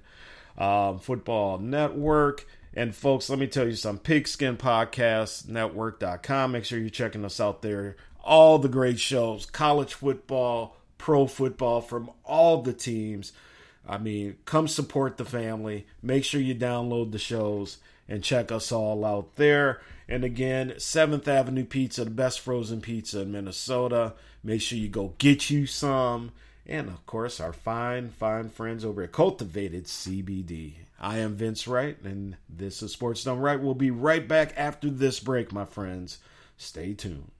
um, 0.58 1.00
Football 1.00 1.58
Network. 1.60 2.46
And 2.74 2.96
folks, 2.96 3.30
let 3.30 3.40
me 3.40 3.48
tell 3.48 3.68
you 3.68 3.76
some 3.76 3.98
Pigskin 3.98 4.56
Podcast 4.56 5.48
Network.com. 5.50 6.54
Make 6.54 6.64
sure 6.64 6.80
you're 6.80 6.90
checking 6.90 7.26
us 7.26 7.40
out 7.40 7.62
there. 7.62 7.98
All 8.24 8.60
the 8.60 8.70
great 8.70 9.00
shows, 9.00 9.46
college 9.46 9.94
football 9.94 10.78
pro 11.02 11.26
football 11.26 11.82
from 11.82 12.12
all 12.24 12.62
the 12.62 12.74
teams. 12.74 13.34
I 13.90 13.98
mean, 13.98 14.38
come 14.46 14.68
support 14.68 15.18
the 15.18 15.26
family. 15.26 15.88
Make 16.04 16.24
sure 16.24 16.40
you 16.40 16.54
download 16.54 17.12
the 17.12 17.18
shows 17.18 17.80
and 18.08 18.24
check 18.24 18.52
us 18.52 18.72
all 18.72 19.04
out 19.04 19.36
there. 19.36 19.82
And 20.08 20.24
again, 20.24 20.74
7th 20.78 21.28
Avenue 21.28 21.66
Pizza, 21.66 22.04
the 22.04 22.12
best 22.12 22.40
frozen 22.40 22.82
pizza 22.82 23.22
in 23.22 23.32
Minnesota. 23.32 24.14
Make 24.44 24.62
sure 24.62 24.78
you 24.78 24.90
go 24.90 25.16
get 25.18 25.50
you 25.50 25.66
some. 25.66 26.34
And 26.68 26.88
of 26.88 27.04
course, 27.08 27.40
our 27.40 27.54
fine, 27.54 28.12
fine 28.12 28.50
friends 28.50 28.86
over 28.86 29.02
at 29.02 29.12
Cultivated 29.12 29.86
CBD. 29.86 30.74
I 31.00 31.18
am 31.18 31.34
Vince 31.34 31.68
Wright, 31.68 31.98
and 32.04 32.38
this 32.48 32.84
is 32.84 32.92
Sports 32.92 33.24
Done 33.24 33.40
Right. 33.40 33.60
We'll 33.60 33.74
be 33.74 33.90
right 33.90 34.28
back 34.28 34.54
after 34.56 34.92
this 34.92 35.20
break, 35.20 35.52
my 35.52 35.66
friends. 35.66 36.20
Stay 36.58 36.94
tuned. 36.94 37.32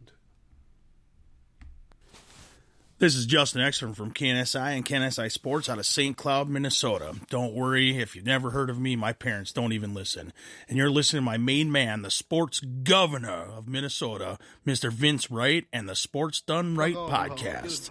This 3.02 3.16
is 3.16 3.26
Justin 3.26 3.64
Exum 3.64 3.96
from 3.96 4.14
KNSI 4.14 4.76
and 4.76 4.86
KNSI 4.86 5.32
Sports 5.32 5.68
out 5.68 5.80
of 5.80 5.88
St. 5.88 6.16
Cloud, 6.16 6.48
Minnesota. 6.48 7.16
Don't 7.32 7.56
worry, 7.56 7.98
if 7.98 8.16
you've 8.16 8.28
never 8.28 8.52
heard 8.52 8.70
of 8.70 8.80
me, 8.80 8.96
my 8.96 9.12
parents 9.12 9.52
don't 9.52 9.74
even 9.74 9.96
listen. 9.96 10.32
And 10.70 10.78
you're 10.78 10.92
listening 10.92 11.22
to 11.22 11.26
my 11.26 11.38
main 11.38 11.72
man, 11.72 12.04
the 12.04 12.12
sports 12.12 12.60
governor 12.60 13.48
of 13.58 13.68
Minnesota, 13.68 14.38
Mr. 14.68 14.92
Vince 14.92 15.32
Wright, 15.32 15.66
and 15.74 15.90
the 15.90 15.96
Sports 15.96 16.42
Done 16.42 16.76
Right 16.76 16.94
oh, 16.96 17.08
oh, 17.08 17.10
podcast. 17.10 17.90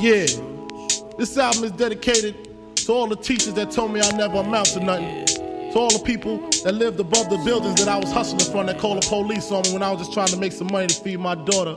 Yeah, 0.00 1.16
this 1.18 1.36
album 1.36 1.64
is 1.64 1.72
dedicated 1.72 2.76
to 2.76 2.92
all 2.94 3.06
the 3.06 3.16
teachers 3.16 3.52
that 3.52 3.70
told 3.70 3.92
me 3.92 4.00
I 4.00 4.16
never 4.16 4.38
amount 4.38 4.68
to 4.68 4.80
nothing. 4.80 5.26
To 5.26 5.78
all 5.78 5.90
the 5.90 6.02
people 6.02 6.38
that 6.64 6.72
lived 6.72 6.98
above 7.00 7.28
the 7.28 7.36
buildings 7.44 7.84
that 7.84 7.88
I 7.88 7.98
was 7.98 8.10
hustling 8.10 8.50
from 8.50 8.64
that 8.64 8.78
called 8.78 9.02
the 9.02 9.06
police 9.06 9.52
on 9.52 9.60
me 9.64 9.74
when 9.74 9.82
I 9.82 9.90
was 9.90 10.00
just 10.00 10.14
trying 10.14 10.28
to 10.28 10.38
make 10.38 10.52
some 10.52 10.68
money 10.72 10.86
to 10.86 11.02
feed 11.02 11.20
my 11.20 11.34
daughter. 11.34 11.76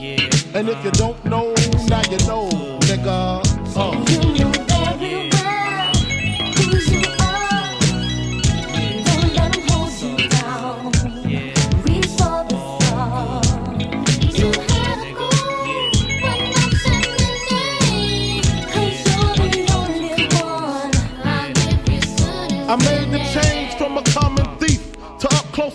And 0.00 0.68
if 0.68 0.84
you 0.84 0.92
don't 0.92 1.24
know, 1.24 1.52
now 1.88 2.02
you 2.08 2.18
know, 2.28 2.48
nigga. 2.86 3.42
Uh. 3.76 4.07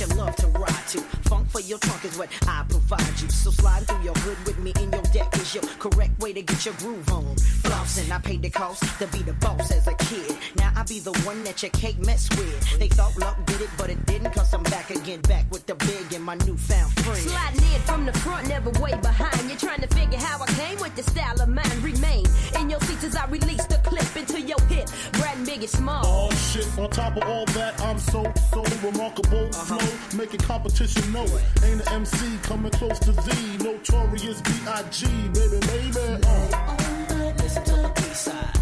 You 0.00 0.06
love 0.14 0.36
to 0.36 0.46
ride 0.48 0.86
to. 0.88 1.17
Funk 1.28 1.48
for 1.50 1.60
your 1.60 1.78
trunk 1.78 2.04
is 2.04 2.16
what 2.16 2.30
I 2.46 2.64
provide 2.68 3.20
you. 3.20 3.28
So 3.28 3.50
slide 3.50 3.86
through 3.86 4.02
your 4.02 4.14
hood 4.14 4.38
with 4.46 4.58
me 4.58 4.72
in 4.80 4.90
your 4.90 5.02
deck 5.12 5.34
is 5.36 5.54
your 5.54 5.64
correct 5.78 6.18
way 6.20 6.32
to 6.32 6.42
get 6.42 6.64
your 6.64 6.74
groove 6.74 7.08
on. 7.12 7.36
Flossing, 7.64 8.10
I 8.10 8.18
paid 8.18 8.42
the 8.42 8.50
cost 8.50 8.82
to 8.98 9.06
be 9.08 9.18
the 9.18 9.34
boss 9.34 9.70
as 9.70 9.86
a 9.86 9.94
kid. 9.94 10.36
Now 10.56 10.72
I 10.74 10.84
be 10.84 11.00
the 11.00 11.12
one 11.28 11.44
that 11.44 11.62
your 11.62 11.70
cake 11.72 11.98
mess 11.98 12.28
with. 12.30 12.78
They 12.78 12.88
thought 12.88 13.16
luck 13.18 13.36
did 13.46 13.60
it, 13.60 13.70
but 13.76 13.90
it 13.90 14.04
didn't. 14.06 14.32
Cause 14.32 14.52
I'm 14.54 14.62
back 14.64 14.90
again, 14.90 15.20
back 15.22 15.50
with 15.50 15.66
the 15.66 15.74
big 15.74 16.12
and 16.14 16.24
my 16.24 16.36
newfound 16.46 16.92
friend. 17.04 17.18
Sliding 17.18 17.74
in 17.74 17.80
from 17.82 18.06
the 18.06 18.12
front, 18.20 18.48
never 18.48 18.70
way 18.80 18.94
behind. 19.02 19.48
You're 19.48 19.58
trying 19.58 19.82
to 19.82 19.88
figure 19.88 20.18
how 20.18 20.42
I 20.42 20.46
came 20.52 20.78
with 20.80 20.96
the 20.96 21.02
style 21.02 21.40
of 21.42 21.48
mine. 21.48 21.82
Remain 21.82 22.24
in 22.58 22.70
your 22.70 22.80
seats 22.80 23.04
as 23.04 23.16
I 23.16 23.26
release 23.26 23.66
the 23.66 23.78
clip 23.84 24.16
into 24.16 24.40
your 24.40 24.60
hip. 24.62 24.88
Brad 25.12 25.44
big 25.44 25.60
and 25.60 25.68
Small. 25.68 26.02
Oh 26.04 26.30
shit, 26.34 26.66
on 26.78 26.88
top 26.90 27.16
of 27.16 27.22
all 27.24 27.44
that, 27.46 27.80
I'm 27.82 27.98
so, 27.98 28.32
so 28.50 28.64
remarkable. 28.82 29.46
Uh-huh. 29.48 29.78
Flow, 29.78 30.18
making 30.18 30.40
competition 30.40 31.02
it. 31.24 31.64
Ain't 31.64 31.80
an 31.80 31.88
MC 31.88 32.38
coming 32.42 32.70
close 32.72 32.98
to 33.00 33.12
Z. 33.12 33.58
Notorious 33.58 34.40
B.I.G. 34.42 35.06
Baby, 35.06 35.60
baby. 35.66 36.22
Uh. 36.26 37.34
Listen 37.38 37.64
to 37.64 37.72
the 37.72 37.92
B-side. 37.96 38.57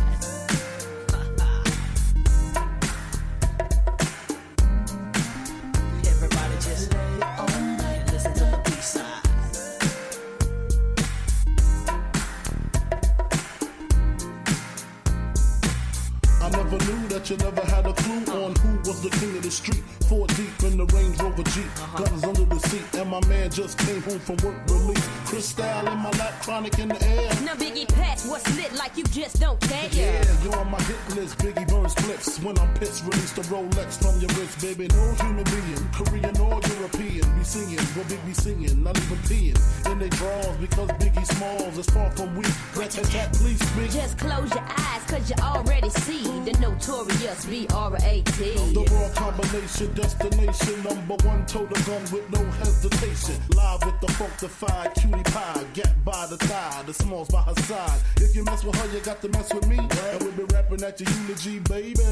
I 17.26 17.34
never 17.34 17.44
knew 17.44 17.50
that 17.50 17.66
you 17.66 17.66
never 17.66 17.66
had 17.66 17.86
a 17.86 17.92
clue 17.92 18.44
on 18.44 18.54
who 18.56 18.78
was 18.88 19.02
the 19.02 19.10
king 19.10 19.36
of 19.36 19.42
the 19.42 19.50
street. 19.50 19.82
four 20.08 20.26
deep 20.28 20.62
in 20.62 20.76
the 20.78 20.86
Range 20.94 21.18
Rover 21.20 21.42
Jeep. 21.42 21.66
Uh-huh. 21.66 22.04
Guns 22.04 22.24
under 22.24 22.44
the 22.44 22.58
seat, 22.68 23.00
and 23.00 23.10
my 23.10 23.20
man 23.26 23.50
just 23.50 23.78
came 23.78 24.02
home 24.02 24.18
from 24.20 24.36
work 24.46 24.56
relief. 24.68 25.02
Cristal 25.26 25.88
in 25.88 25.98
my 25.98 26.10
lap, 26.18 26.42
chronic 26.42 26.78
in 26.78 26.88
the 26.88 27.02
air. 27.02 27.30
Now 27.44 27.54
Biggie 27.54 27.88
Pass, 27.94 28.28
what's 28.28 28.46
lit 28.56 28.72
like 28.74 28.96
you 28.96 29.04
just 29.04 29.40
don't 29.40 29.60
care. 29.60 29.88
Yeah, 29.90 30.22
you 30.42 30.52
on 30.52 30.70
my 30.70 30.80
hit 30.82 31.16
list. 31.16 31.38
Biggie 31.38 31.66
burns 31.68 31.94
flips. 31.94 32.38
When 32.40 32.58
I'm 32.58 32.72
pissed, 32.74 33.02
release 33.04 33.32
the 33.32 33.42
Rolex 33.42 33.98
from 33.98 34.20
your 34.20 34.30
wrist, 34.38 34.60
baby. 34.60 34.88
No 34.88 35.14
human 35.14 35.44
being, 35.44 35.84
Korean 35.92 36.36
or 36.38 36.60
European, 36.78 37.25
singing 37.46 37.78
what 37.94 38.08
Big 38.08 38.24
be 38.26 38.34
singing, 38.34 38.82
not 38.82 38.98
even 38.98 39.18
peeing 39.18 39.90
in 39.90 39.98
they 40.00 40.08
draws 40.08 40.56
because 40.56 40.90
Biggie 40.98 41.26
Smalls 41.26 41.78
is 41.78 41.86
far 41.86 42.10
from 42.10 42.34
weak. 42.34 42.50
Rat 42.74 42.90
tat 42.90 43.04
tat, 43.04 43.32
please 43.34 43.60
speak. 43.70 43.90
Just 43.90 44.18
close 44.18 44.50
your 44.50 44.64
eyes, 44.66 45.02
cause 45.06 45.30
you 45.30 45.36
already 45.40 45.88
see 45.90 46.24
the 46.40 46.52
notorious 46.60 47.46
B-R-A-T. 47.46 48.32
The 48.74 48.84
raw 48.90 49.08
combination, 49.14 49.94
destination, 49.94 50.82
number 50.82 51.16
one, 51.24 51.46
total 51.46 51.80
gun 51.86 52.02
with 52.12 52.28
no 52.30 52.42
hesitation. 52.58 53.36
Live 53.54 53.84
with 53.84 54.00
the 54.00 54.08
funkified 54.18 54.94
cutie 55.00 55.22
pie, 55.30 55.64
get 55.72 56.04
by 56.04 56.26
the 56.26 56.36
thigh, 56.36 56.82
the 56.84 56.94
smalls 56.94 57.28
by 57.28 57.42
her 57.42 57.54
side. 57.62 58.00
If 58.16 58.34
you 58.34 58.44
mess 58.44 58.64
with 58.64 58.74
her, 58.74 58.92
you 58.92 59.00
got 59.00 59.22
to 59.22 59.28
mess 59.28 59.54
with 59.54 59.68
me. 59.68 59.78
And 59.78 60.22
we 60.24 60.30
be 60.32 60.44
rapping 60.52 60.82
at 60.82 61.00
your 61.00 61.10
eulogy, 61.10 61.60
baby. 61.60 62.02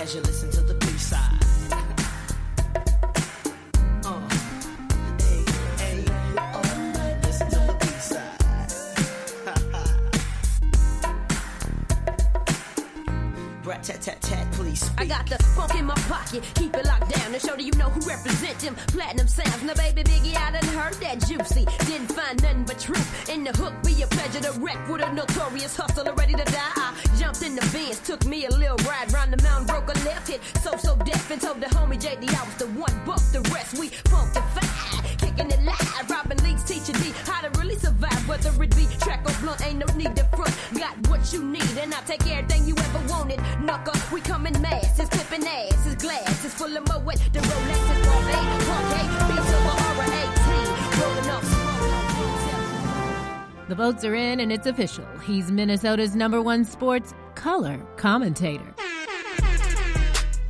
As 0.00 0.14
you 0.14 0.20
listen 0.22 0.50
to 0.52 0.67
Rat 13.78 14.00
tat 14.02 14.20
tat 14.20 14.47
please. 14.68 14.90
I 14.98 15.06
got 15.06 15.26
the 15.26 15.38
funk 15.56 15.74
in 15.74 15.86
my 15.86 15.94
pocket, 16.12 16.42
keep 16.54 16.74
it 16.74 16.84
locked 16.84 17.10
down 17.14 17.32
to 17.32 17.38
show 17.40 17.56
that 17.56 17.62
you 17.62 17.72
know 17.72 17.90
who 17.90 18.00
represent 18.08 18.58
them 18.58 18.74
platinum 18.88 19.28
sounds. 19.28 19.62
Now, 19.62 19.74
baby 19.74 20.02
Biggie, 20.02 20.36
I 20.36 20.50
done 20.52 20.68
heard 20.74 20.94
that 20.94 21.26
juicy. 21.26 21.64
Didn't 21.86 22.12
find 22.12 22.40
nothing 22.42 22.64
but 22.64 22.78
truth 22.78 23.28
in 23.28 23.44
the 23.44 23.52
hook. 23.52 23.74
Be 23.84 24.02
a 24.02 24.06
pleasure 24.06 24.40
to 24.40 24.52
wreck 24.60 24.80
with 24.88 25.02
a 25.02 25.12
notorious 25.12 25.76
hustler 25.76 26.12
ready 26.14 26.34
to 26.34 26.44
die. 26.44 26.72
I 26.76 26.94
jumped 27.18 27.42
in 27.42 27.54
the 27.54 27.66
Benz, 27.72 28.00
took 28.00 28.24
me 28.26 28.46
a 28.46 28.50
little 28.50 28.78
ride 28.88 29.12
round 29.12 29.32
the 29.32 29.42
mountain, 29.42 29.66
broke 29.66 29.88
a 29.88 29.98
left 30.04 30.28
hit. 30.28 30.40
So 30.62 30.76
so 30.76 30.96
deaf 30.96 31.30
and 31.30 31.40
told 31.40 31.60
the 31.60 31.66
homie 31.66 32.00
JD 32.00 32.28
I 32.34 32.44
was 32.44 32.56
the 32.56 32.66
one, 32.66 32.94
buck 33.06 33.22
the 33.32 33.40
rest. 33.54 33.78
We 33.78 33.88
funkified, 34.12 35.18
kicking 35.20 35.50
it 35.50 35.62
live. 35.64 36.10
Robin 36.10 36.38
Leach 36.44 36.64
teaching 36.66 36.98
me 37.00 37.12
how 37.24 37.40
to 37.40 37.50
really 37.58 37.76
survive. 37.76 38.28
Whether 38.28 38.50
it 38.62 38.76
be 38.76 38.86
track 39.00 39.22
or 39.24 39.34
blunt, 39.40 39.64
ain't 39.64 39.78
no 39.78 39.86
need 39.96 40.14
to 40.16 40.24
front. 40.36 40.54
Got 40.74 40.94
what 41.08 41.32
you 41.32 41.42
need, 41.44 41.74
and 41.80 41.94
I 41.94 42.00
take 42.02 42.26
everything 42.26 42.66
you 42.66 42.74
ever 42.76 43.02
wanted. 43.08 43.40
Knuckle, 43.60 43.94
we 44.12 44.20
coming. 44.20 44.48
in 44.48 44.62
clipping 45.10 45.46
ass, 45.46 45.94
glass, 45.96 46.44
full 46.54 46.76
of. 46.76 46.84
The 46.84 47.40
Rolex 47.40 47.80
is 47.90 48.06
beats 49.28 49.52
of 49.52 49.66
a 49.66 49.74
R18, 49.88 50.66
rolling 51.00 51.30
The 53.68 53.74
votes 53.74 54.04
are 54.04 54.14
in 54.14 54.40
and 54.40 54.52
it's 54.52 54.66
official. 54.66 55.06
He's 55.26 55.50
Minnesota's 55.50 56.14
number 56.14 56.42
one 56.42 56.64
sports 56.64 57.14
color 57.34 57.78
commentator. 57.96 58.74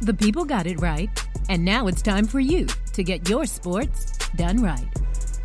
The 0.01 0.15
people 0.15 0.45
got 0.45 0.67
it 0.67 0.81
right, 0.81 1.11
and 1.49 1.65
now 1.65 1.89
it's 1.89 2.03
time 2.03 2.27
for 2.27 2.41
you 2.41 2.67
to 2.93 3.03
get 3.03 3.29
your 3.29 3.47
sports 3.47 4.17
done 4.37 4.63
right. 4.63 4.87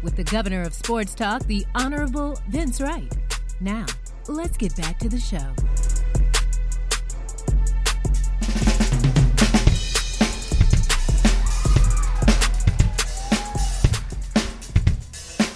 With 0.04 0.16
the 0.16 0.24
governor 0.24 0.62
of 0.62 0.74
sports 0.74 1.16
talk, 1.16 1.44
the 1.46 1.66
Honorable 1.76 2.40
Vince 2.50 2.80
Wright. 2.82 3.12
Now, 3.60 3.86
let's 4.28 4.58
get 4.58 4.76
back 4.76 5.00
to 5.00 5.10
the 5.10 5.20
show. 5.20 5.54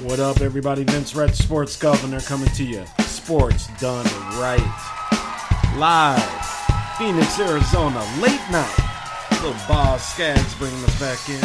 What 0.07 0.21
up, 0.21 0.39
everybody? 0.39 0.85
Vince 0.85 1.13
Red, 1.13 1.35
Sports 1.35 1.75
Governor, 1.75 2.21
coming 2.21 2.47
to 2.51 2.63
you. 2.63 2.85
Sports 2.99 3.67
done 3.77 4.05
right. 4.39 4.63
Live, 5.75 6.23
Phoenix, 6.97 7.37
Arizona, 7.37 7.99
late 8.21 8.39
night. 8.49 8.77
Little 9.31 9.51
Boz 9.67 10.01
Scaggs 10.01 10.55
bringing 10.55 10.81
us 10.85 10.97
back 10.97 11.27
in. 11.27 11.41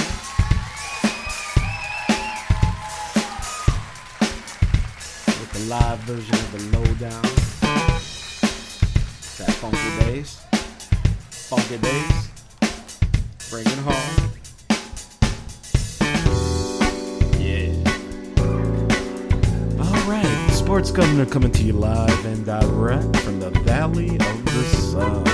With 5.41 5.53
the 5.55 5.65
live 5.69 5.99
version 6.07 6.35
of 6.37 6.53
the 6.53 6.79
lowdown. 6.79 7.23
That 9.39 9.51
funky 9.59 9.91
bass. 9.99 10.41
Funky 11.49 11.79
bass. 11.79 12.29
Bring 13.51 13.67
it 13.67 13.79
home. 13.79 14.32
Sports 20.73 20.91
Governor 20.91 21.27
coming 21.27 21.53
to 21.53 21.63
you 21.63 21.75
live 21.75 22.25
and 22.25 22.47
direct 22.47 23.15
from 23.19 23.39
the 23.41 23.51
Valley 23.51 24.09
of 24.09 24.45
the 24.47 24.63
Sun. 24.89 25.27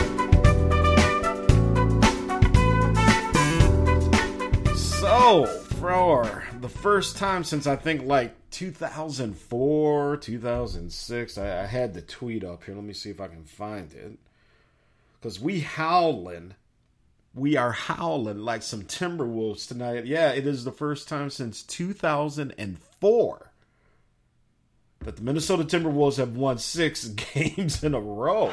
So, 4.74 5.46
for 5.46 6.42
the 6.60 6.68
first 6.68 7.18
time 7.18 7.44
since 7.44 7.68
I 7.68 7.76
think 7.76 8.02
like 8.02 8.34
2004, 8.50 10.16
2006, 10.16 11.38
I, 11.38 11.62
I 11.62 11.66
had 11.66 11.94
the 11.94 12.02
tweet 12.02 12.42
up 12.42 12.64
here. 12.64 12.74
Let 12.74 12.82
me 12.82 12.92
see 12.92 13.10
if 13.10 13.20
I 13.20 13.28
can 13.28 13.44
find 13.44 13.92
it. 13.92 14.18
Because 15.20 15.38
we 15.38 15.60
howling. 15.60 16.56
We 17.32 17.56
are 17.56 17.70
howling 17.70 18.40
like 18.40 18.64
some 18.64 18.82
Timberwolves 18.82 19.68
tonight. 19.68 20.04
Yeah, 20.04 20.32
it 20.32 20.48
is 20.48 20.64
the 20.64 20.72
first 20.72 21.06
time 21.06 21.30
since 21.30 21.62
2004 21.62 23.47
that 25.00 25.16
the 25.16 25.22
Minnesota 25.22 25.64
Timberwolves 25.64 26.16
have 26.16 26.36
won 26.36 26.58
six 26.58 27.04
games 27.34 27.82
in 27.82 27.94
a 27.94 28.00
row. 28.00 28.52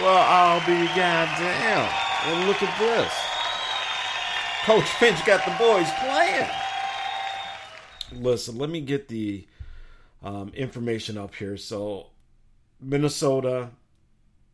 Well, 0.00 0.24
I'll 0.26 0.60
be 0.60 0.86
goddamn. 0.88 1.90
And 2.26 2.46
look 2.46 2.62
at 2.62 2.78
this. 2.78 3.12
Coach 4.64 4.88
Finch 4.98 5.24
got 5.24 5.44
the 5.44 5.52
boys 5.52 5.90
playing. 5.98 6.48
Listen, 8.12 8.58
let 8.58 8.70
me 8.70 8.80
get 8.80 9.08
the 9.08 9.46
um, 10.22 10.50
information 10.54 11.16
up 11.18 11.34
here. 11.34 11.56
So, 11.56 12.08
Minnesota 12.80 13.70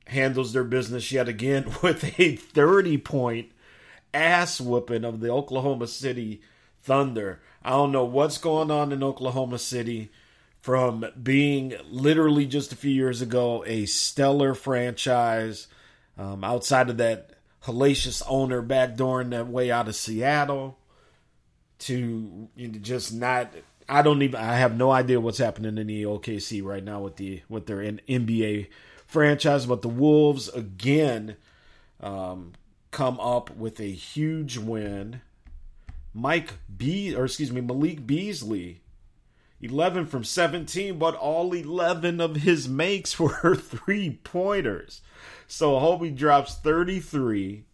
handles 0.06 0.52
their 0.52 0.64
business 0.64 1.10
yet 1.12 1.28
again 1.28 1.66
with 1.82 2.18
a 2.18 2.36
30 2.36 2.98
point 2.98 3.52
ass 4.14 4.60
whooping 4.60 5.04
of 5.04 5.20
the 5.20 5.30
Oklahoma 5.30 5.86
City 5.86 6.40
Thunder. 6.82 7.40
I 7.66 7.70
don't 7.70 7.90
know 7.90 8.04
what's 8.04 8.38
going 8.38 8.70
on 8.70 8.92
in 8.92 9.02
Oklahoma 9.02 9.58
City 9.58 10.10
from 10.60 11.04
being 11.20 11.74
literally 11.90 12.46
just 12.46 12.72
a 12.72 12.76
few 12.76 12.92
years 12.92 13.20
ago 13.20 13.64
a 13.66 13.86
stellar 13.86 14.54
franchise 14.54 15.66
um, 16.16 16.44
outside 16.44 16.88
of 16.88 16.98
that 16.98 17.32
hellacious 17.64 18.22
owner 18.28 18.62
backdooring 18.62 19.30
that 19.30 19.48
way 19.48 19.72
out 19.72 19.88
of 19.88 19.96
Seattle 19.96 20.78
to 21.80 22.48
you 22.54 22.68
know, 22.68 22.78
just 22.78 23.12
not. 23.12 23.52
I 23.88 24.02
don't 24.02 24.22
even. 24.22 24.40
I 24.40 24.54
have 24.54 24.76
no 24.76 24.92
idea 24.92 25.20
what's 25.20 25.38
happening 25.38 25.76
in 25.76 25.88
the 25.88 26.04
OKC 26.04 26.62
right 26.62 26.84
now 26.84 27.00
with 27.00 27.16
the 27.16 27.42
with 27.48 27.66
their 27.66 27.78
NBA 27.78 28.68
franchise. 29.06 29.66
But 29.66 29.82
the 29.82 29.88
Wolves 29.88 30.48
again 30.50 31.36
um, 32.00 32.52
come 32.92 33.18
up 33.18 33.54
with 33.56 33.80
a 33.80 33.90
huge 33.90 34.56
win. 34.56 35.20
Mike 36.16 36.54
B 36.74 37.14
or 37.14 37.26
excuse 37.26 37.52
me 37.52 37.60
Malik 37.60 38.06
Beasley 38.06 38.80
11 39.60 40.06
from 40.06 40.24
17, 40.24 40.98
but 40.98 41.14
all 41.14 41.52
11 41.52 42.20
of 42.20 42.36
his 42.36 42.68
makes 42.68 43.18
were 43.18 43.54
three 43.54 44.18
pointers. 44.24 45.02
So 45.46 45.72
Hobie 45.72 46.16
drops 46.16 46.56
33. 46.56 47.64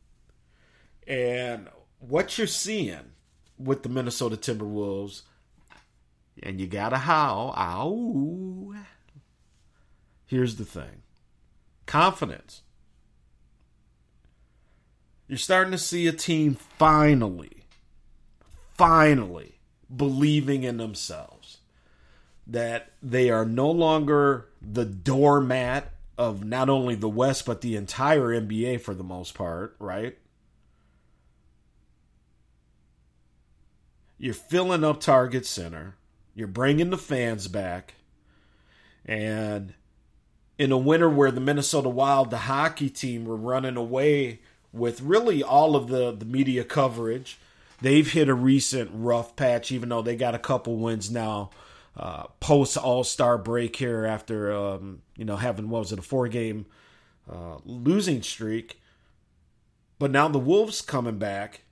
And 1.07 1.69
what 1.99 2.39
you're 2.39 2.47
seeing 2.47 3.13
with 3.59 3.83
the 3.83 3.89
Minnesota 3.89 4.37
Timberwolves, 4.37 5.23
and 6.43 6.61
you 6.61 6.67
gotta 6.67 6.99
howl, 6.99 7.55
ow. 7.57 8.75
Here's 10.27 10.57
the 10.57 10.65
thing 10.65 11.03
confidence. 11.87 12.63
You're 15.29 15.39
starting 15.39 15.73
to 15.73 15.79
see 15.79 16.07
a 16.07 16.13
team 16.13 16.55
finally, 16.55 17.62
finally 18.83 19.61
believing 19.95 20.65
in 20.65 20.77
themselves 20.77 21.59
that 22.49 22.91
they 23.01 23.31
are 23.31 23.45
no 23.45 23.71
longer 23.71 24.49
the 24.61 24.85
doormat 24.85 25.93
of 26.19 26.45
not 26.45 26.69
only 26.69 26.97
the 26.97 27.09
West 27.09 27.47
but 27.47 27.61
the 27.61 27.77
entire 27.77 28.29
NBA 28.29 28.81
for 28.81 28.93
the 28.93 29.05
most 29.05 29.35
part, 29.35 29.77
right? 29.79 30.19
You're 34.19 34.35
filling 34.35 34.83
up 34.83 35.01
Target 35.01 35.47
Center. 35.47 35.95
You're 36.35 36.49
bringing 36.49 36.91
the 36.91 36.99
fans 36.99 37.47
back. 37.47 37.95
And 39.05 39.75
in 40.59 40.73
a 40.73 40.77
winter 40.77 41.09
where 41.09 41.31
the 41.31 41.41
Minnesota 41.41 41.89
Wild, 41.89 42.31
the 42.31 42.39
hockey 42.39 42.91
team, 42.91 43.27
were 43.27 43.37
running 43.37 43.77
away 43.77 44.41
with 44.73 45.01
really 45.03 45.41
all 45.41 45.77
of 45.77 45.87
the, 45.87 46.11
the 46.11 46.25
media 46.25 46.65
coverage. 46.65 47.39
They've 47.83 48.11
hit 48.11 48.29
a 48.29 48.35
recent 48.35 48.91
rough 48.95 49.37
patch, 49.37 49.73
even 49.73 49.89
though 49.89 50.03
they 50.03 50.17
got 50.17 50.35
a 50.35 50.39
couple 50.39 50.77
wins 50.77 51.11
now 51.11 51.51
uh, 51.97 52.25
post 52.41 52.77
All 52.77 53.05
Star 53.05 53.37
break 53.39 53.77
here 53.77 54.07
after 54.07 54.53
um, 54.53 55.03
you 55.17 55.25
know 55.25 55.37
having 55.37 55.69
what 55.69 55.81
was 55.81 55.93
it 55.93 55.99
a 55.99 56.03
four 56.03 56.29
game 56.29 56.67
uh, 57.31 57.59
losing 57.65 58.23
streak. 58.23 58.81
But 59.99 60.11
now 60.11 60.29
the 60.29 60.39
Wolves 60.39 60.81
coming 60.81 61.19
back 61.19 61.63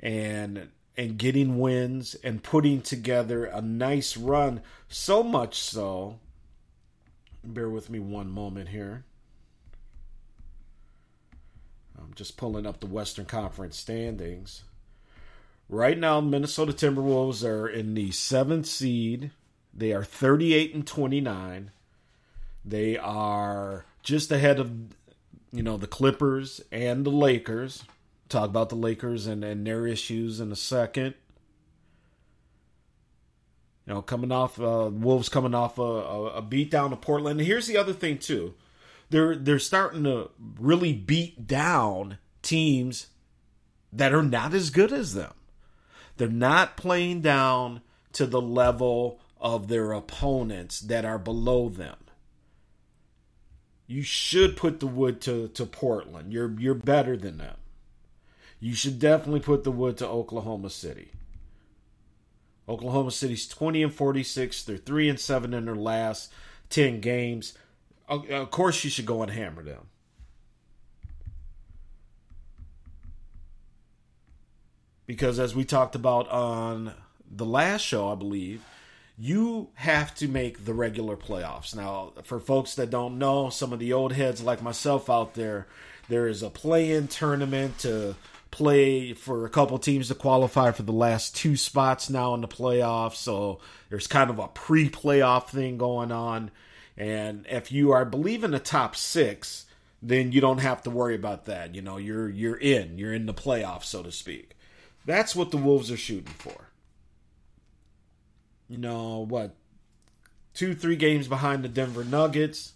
and 0.00 0.70
and 0.96 1.18
getting 1.18 1.58
wins 1.58 2.14
and 2.16 2.42
putting 2.42 2.82
together 2.82 3.44
a 3.44 3.60
nice 3.60 4.16
run. 4.16 4.62
So 4.88 5.22
much 5.22 5.58
so. 5.58 6.18
Bear 7.42 7.68
with 7.68 7.88
me 7.88 7.98
one 7.98 8.30
moment 8.30 8.68
here. 8.68 9.04
I'm 12.00 12.14
just 12.14 12.36
pulling 12.36 12.66
up 12.66 12.80
the 12.80 12.86
Western 12.86 13.26
Conference 13.26 13.76
standings. 13.76 14.64
Right 15.68 15.98
now, 15.98 16.20
Minnesota 16.20 16.72
Timberwolves 16.72 17.44
are 17.44 17.68
in 17.68 17.94
the 17.94 18.10
seventh 18.10 18.66
seed. 18.66 19.30
They 19.72 19.92
are 19.92 20.02
38 20.02 20.74
and 20.74 20.86
29. 20.86 21.70
They 22.64 22.98
are 22.98 23.84
just 24.02 24.32
ahead 24.32 24.58
of, 24.58 24.72
you 25.52 25.62
know, 25.62 25.76
the 25.76 25.86
Clippers 25.86 26.60
and 26.72 27.04
the 27.04 27.10
Lakers. 27.10 27.84
Talk 28.28 28.48
about 28.48 28.68
the 28.68 28.76
Lakers 28.76 29.26
and, 29.26 29.44
and 29.44 29.66
their 29.66 29.86
issues 29.86 30.40
in 30.40 30.50
a 30.50 30.56
second. 30.56 31.14
You 33.86 33.94
know, 33.94 34.02
coming 34.02 34.32
off 34.32 34.60
uh, 34.60 34.90
Wolves 34.92 35.28
coming 35.28 35.54
off 35.54 35.78
a, 35.78 35.82
a, 35.82 36.24
a 36.36 36.42
beat 36.42 36.70
down 36.70 36.90
to 36.90 36.96
Portland. 36.96 37.40
And 37.40 37.46
here's 37.46 37.66
the 37.66 37.76
other 37.76 37.92
thing 37.92 38.18
too, 38.18 38.54
they're 39.10 39.36
they're 39.36 39.58
starting 39.58 40.04
to 40.04 40.30
really 40.58 40.92
beat 40.92 41.46
down 41.46 42.18
teams 42.42 43.08
that 43.92 44.14
are 44.14 44.22
not 44.22 44.54
as 44.54 44.70
good 44.70 44.92
as 44.92 45.14
them. 45.14 45.34
They're 46.16 46.28
not 46.28 46.76
playing 46.76 47.20
down 47.20 47.82
to 48.12 48.26
the 48.26 48.40
level 48.40 49.20
of 49.40 49.68
their 49.68 49.92
opponents 49.92 50.80
that 50.80 51.04
are 51.04 51.18
below 51.18 51.68
them. 51.68 51.96
You 53.86 54.02
should 54.02 54.56
put 54.56 54.78
the 54.78 54.86
wood 54.86 55.20
to, 55.22 55.48
to 55.48 55.66
Portland. 55.66 56.32
You're 56.32 56.54
you're 56.60 56.74
better 56.74 57.16
than 57.16 57.38
them. 57.38 57.56
You 58.60 58.74
should 58.74 58.98
definitely 58.98 59.40
put 59.40 59.64
the 59.64 59.72
wood 59.72 59.96
to 59.98 60.06
Oklahoma 60.08 60.70
City. 60.70 61.10
Oklahoma 62.68 63.10
City's 63.10 63.48
20 63.48 63.82
and 63.82 63.92
46. 63.92 64.62
They're 64.62 64.76
3 64.76 65.08
and 65.08 65.18
7 65.18 65.52
in 65.54 65.64
their 65.64 65.74
last 65.74 66.30
10 66.68 67.00
games. 67.00 67.54
Of 68.10 68.50
course, 68.50 68.82
you 68.82 68.90
should 68.90 69.06
go 69.06 69.22
and 69.22 69.30
hammer 69.30 69.62
them. 69.62 69.86
Because 75.06 75.38
as 75.38 75.54
we 75.54 75.64
talked 75.64 75.94
about 75.94 76.28
on 76.28 76.92
the 77.30 77.46
last 77.46 77.82
show, 77.82 78.08
I 78.08 78.16
believe, 78.16 78.64
you 79.16 79.68
have 79.74 80.14
to 80.16 80.26
make 80.26 80.64
the 80.64 80.74
regular 80.74 81.16
playoffs. 81.16 81.74
Now, 81.74 82.12
for 82.24 82.40
folks 82.40 82.74
that 82.74 82.90
don't 82.90 83.18
know, 83.18 83.48
some 83.48 83.72
of 83.72 83.78
the 83.78 83.92
old 83.92 84.12
heads 84.12 84.42
like 84.42 84.62
myself 84.62 85.08
out 85.08 85.34
there, 85.34 85.68
there 86.08 86.26
is 86.26 86.42
a 86.42 86.50
play 86.50 86.92
in 86.92 87.06
tournament 87.06 87.78
to 87.80 88.16
play 88.50 89.12
for 89.12 89.46
a 89.46 89.50
couple 89.50 89.78
teams 89.78 90.08
to 90.08 90.14
qualify 90.14 90.72
for 90.72 90.82
the 90.82 90.92
last 90.92 91.36
two 91.36 91.56
spots 91.56 92.10
now 92.10 92.34
in 92.34 92.40
the 92.40 92.48
playoffs. 92.48 93.16
So 93.16 93.60
there's 93.88 94.06
kind 94.08 94.30
of 94.30 94.38
a 94.38 94.48
pre 94.48 94.88
playoff 94.88 95.48
thing 95.50 95.78
going 95.78 96.10
on. 96.10 96.50
And 97.00 97.46
if 97.48 97.72
you 97.72 97.92
are, 97.92 98.04
believe, 98.04 98.44
in 98.44 98.50
the 98.50 98.58
top 98.58 98.94
six, 98.94 99.64
then 100.02 100.32
you 100.32 100.42
don't 100.42 100.58
have 100.58 100.82
to 100.82 100.90
worry 100.90 101.14
about 101.14 101.46
that. 101.46 101.74
You 101.74 101.80
know, 101.80 101.96
you're 101.96 102.28
you're 102.28 102.58
in, 102.58 102.98
you're 102.98 103.14
in 103.14 103.24
the 103.24 103.32
playoffs, 103.32 103.84
so 103.84 104.02
to 104.02 104.12
speak. 104.12 104.54
That's 105.06 105.34
what 105.34 105.50
the 105.50 105.56
Wolves 105.56 105.90
are 105.90 105.96
shooting 105.96 106.34
for. 106.36 106.68
You 108.68 108.76
know 108.76 109.24
what? 109.26 109.56
Two, 110.52 110.74
three 110.74 110.96
games 110.96 111.26
behind 111.26 111.64
the 111.64 111.68
Denver 111.68 112.04
Nuggets. 112.04 112.74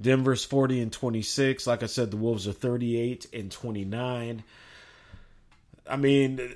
Denver's 0.00 0.44
40 0.44 0.80
and 0.80 0.92
26. 0.92 1.66
Like 1.66 1.82
I 1.82 1.86
said, 1.86 2.12
the 2.12 2.16
Wolves 2.16 2.46
are 2.46 2.52
38 2.52 3.26
and 3.32 3.50
29. 3.50 4.44
I 5.90 5.96
mean, 5.96 6.54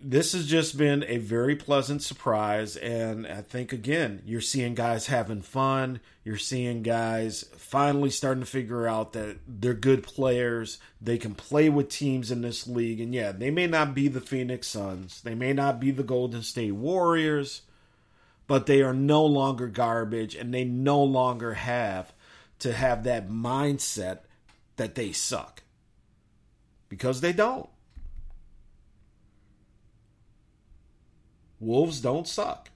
this 0.00 0.32
has 0.32 0.46
just 0.46 0.78
been 0.78 1.04
a 1.08 1.18
very 1.18 1.56
pleasant 1.56 2.02
surprise. 2.02 2.76
And 2.76 3.26
I 3.26 3.42
think, 3.42 3.72
again, 3.72 4.22
you're 4.24 4.40
seeing 4.40 4.74
guys 4.74 5.08
having 5.08 5.42
fun. 5.42 6.00
You're 6.24 6.36
seeing 6.36 6.82
guys 6.82 7.44
finally 7.56 8.10
starting 8.10 8.42
to 8.42 8.50
figure 8.50 8.86
out 8.86 9.12
that 9.14 9.38
they're 9.46 9.74
good 9.74 10.04
players. 10.04 10.78
They 11.00 11.18
can 11.18 11.34
play 11.34 11.68
with 11.68 11.88
teams 11.88 12.30
in 12.30 12.42
this 12.42 12.66
league. 12.68 13.00
And 13.00 13.12
yeah, 13.12 13.32
they 13.32 13.50
may 13.50 13.66
not 13.66 13.94
be 13.94 14.06
the 14.06 14.20
Phoenix 14.20 14.68
Suns, 14.68 15.20
they 15.22 15.34
may 15.34 15.52
not 15.52 15.80
be 15.80 15.90
the 15.90 16.04
Golden 16.04 16.42
State 16.42 16.72
Warriors, 16.72 17.62
but 18.46 18.66
they 18.66 18.82
are 18.82 18.94
no 18.94 19.24
longer 19.24 19.66
garbage 19.66 20.34
and 20.34 20.54
they 20.54 20.64
no 20.64 21.02
longer 21.02 21.54
have 21.54 22.12
to 22.60 22.72
have 22.72 23.04
that 23.04 23.28
mindset 23.28 24.20
that 24.76 24.94
they 24.94 25.12
suck. 25.12 25.62
Because 26.88 27.20
they 27.20 27.32
don't. 27.32 27.68
Wolves 31.60 32.00
don't 32.00 32.26
suck. 32.26 32.70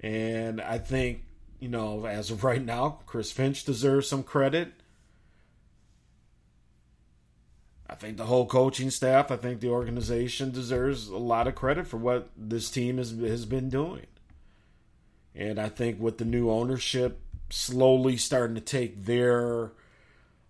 And 0.00 0.60
I 0.60 0.78
think, 0.78 1.24
you 1.60 1.68
know, 1.68 2.06
as 2.06 2.30
of 2.30 2.44
right 2.44 2.64
now, 2.64 3.00
Chris 3.06 3.30
Finch 3.30 3.64
deserves 3.64 4.08
some 4.08 4.22
credit. 4.22 4.72
I 7.88 7.94
think 7.94 8.16
the 8.16 8.24
whole 8.24 8.46
coaching 8.46 8.90
staff, 8.90 9.30
I 9.30 9.36
think 9.36 9.60
the 9.60 9.68
organization 9.68 10.50
deserves 10.50 11.08
a 11.08 11.18
lot 11.18 11.46
of 11.46 11.54
credit 11.54 11.86
for 11.86 11.98
what 11.98 12.30
this 12.36 12.70
team 12.70 12.96
has, 12.98 13.12
has 13.12 13.44
been 13.44 13.68
doing. 13.68 14.06
And 15.34 15.58
I 15.58 15.68
think 15.68 16.00
with 16.00 16.18
the 16.18 16.24
new 16.24 16.50
ownership 16.50 17.20
slowly 17.50 18.16
starting 18.16 18.54
to 18.54 18.62
take 18.62 19.04
their, 19.04 19.72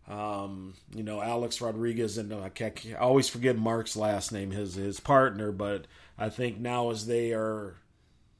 um, 0.09 0.75
you 0.95 1.03
know, 1.03 1.21
Alex 1.21 1.61
Rodriguez 1.61 2.17
and 2.17 2.33
uh, 2.33 2.49
I, 2.61 2.73
I 2.91 2.95
always 2.95 3.29
forget 3.29 3.57
Marc's 3.57 3.97
last 3.97 4.33
name, 4.33 4.53
his 4.53 4.75
his 4.75 5.01
partner, 5.01 5.53
but 5.53 5.87
I 6.19 6.29
think 6.29 6.59
now 6.59 6.91
as 6.91 7.07
they 7.07 7.33
are, 7.33 7.77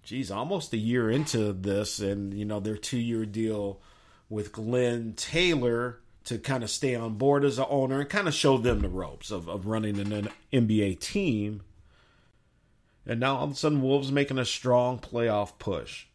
geez, 0.03 0.31
almost 0.31 0.73
a 0.73 0.79
year 0.79 1.11
into 1.11 1.53
this, 1.53 1.99
and 1.99 2.35
you 2.35 2.45
know 2.45 2.61
their 2.61 2.77
two 2.77 2.99
year 2.99 3.27
deal 3.27 3.81
with 4.29 4.53
Glenn 4.53 5.15
Taylor 5.15 6.01
to 6.25 6.39
kind 6.39 6.63
of 6.63 6.71
stay 6.71 6.95
on 6.95 7.15
board 7.15 7.45
as 7.45 7.59
an 7.59 7.67
owner 7.69 8.01
and 8.01 8.09
kind 8.09 8.29
of 8.29 8.35
show 8.35 8.57
them 8.57 8.81
the 8.81 8.89
ropes 8.89 9.31
of, 9.31 9.49
of 9.49 9.67
running 9.67 9.99
an 9.99 10.29
NBA 10.53 11.01
team. 11.01 11.63
And 13.05 13.19
now 13.21 13.37
all 13.37 13.45
of 13.45 13.51
a 13.53 13.55
sudden, 13.55 13.83
Wolves 13.83 14.13
making 14.13 14.39
a 14.39 14.45
strong 14.45 14.99
playoff 14.99 15.59
push. 15.59 16.07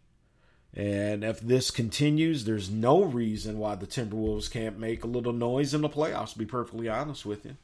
And 0.74 1.24
if 1.24 1.40
this 1.40 1.72
continues, 1.72 2.46
there's 2.46 2.70
no 2.70 3.04
reason 3.04 3.58
why 3.58 3.76
the 3.76 3.88
Timberwolves 3.88 4.50
can't 4.50 4.80
make 4.80 5.04
a 5.04 5.08
little 5.08 5.34
noise 5.34 5.74
in 5.74 5.82
the 5.82 5.90
playoffs, 5.90 6.34
to 6.34 6.40
be 6.40 6.46
perfectly 6.46 6.88
honest 6.88 7.26
with 7.26 7.46
you. 7.46 7.58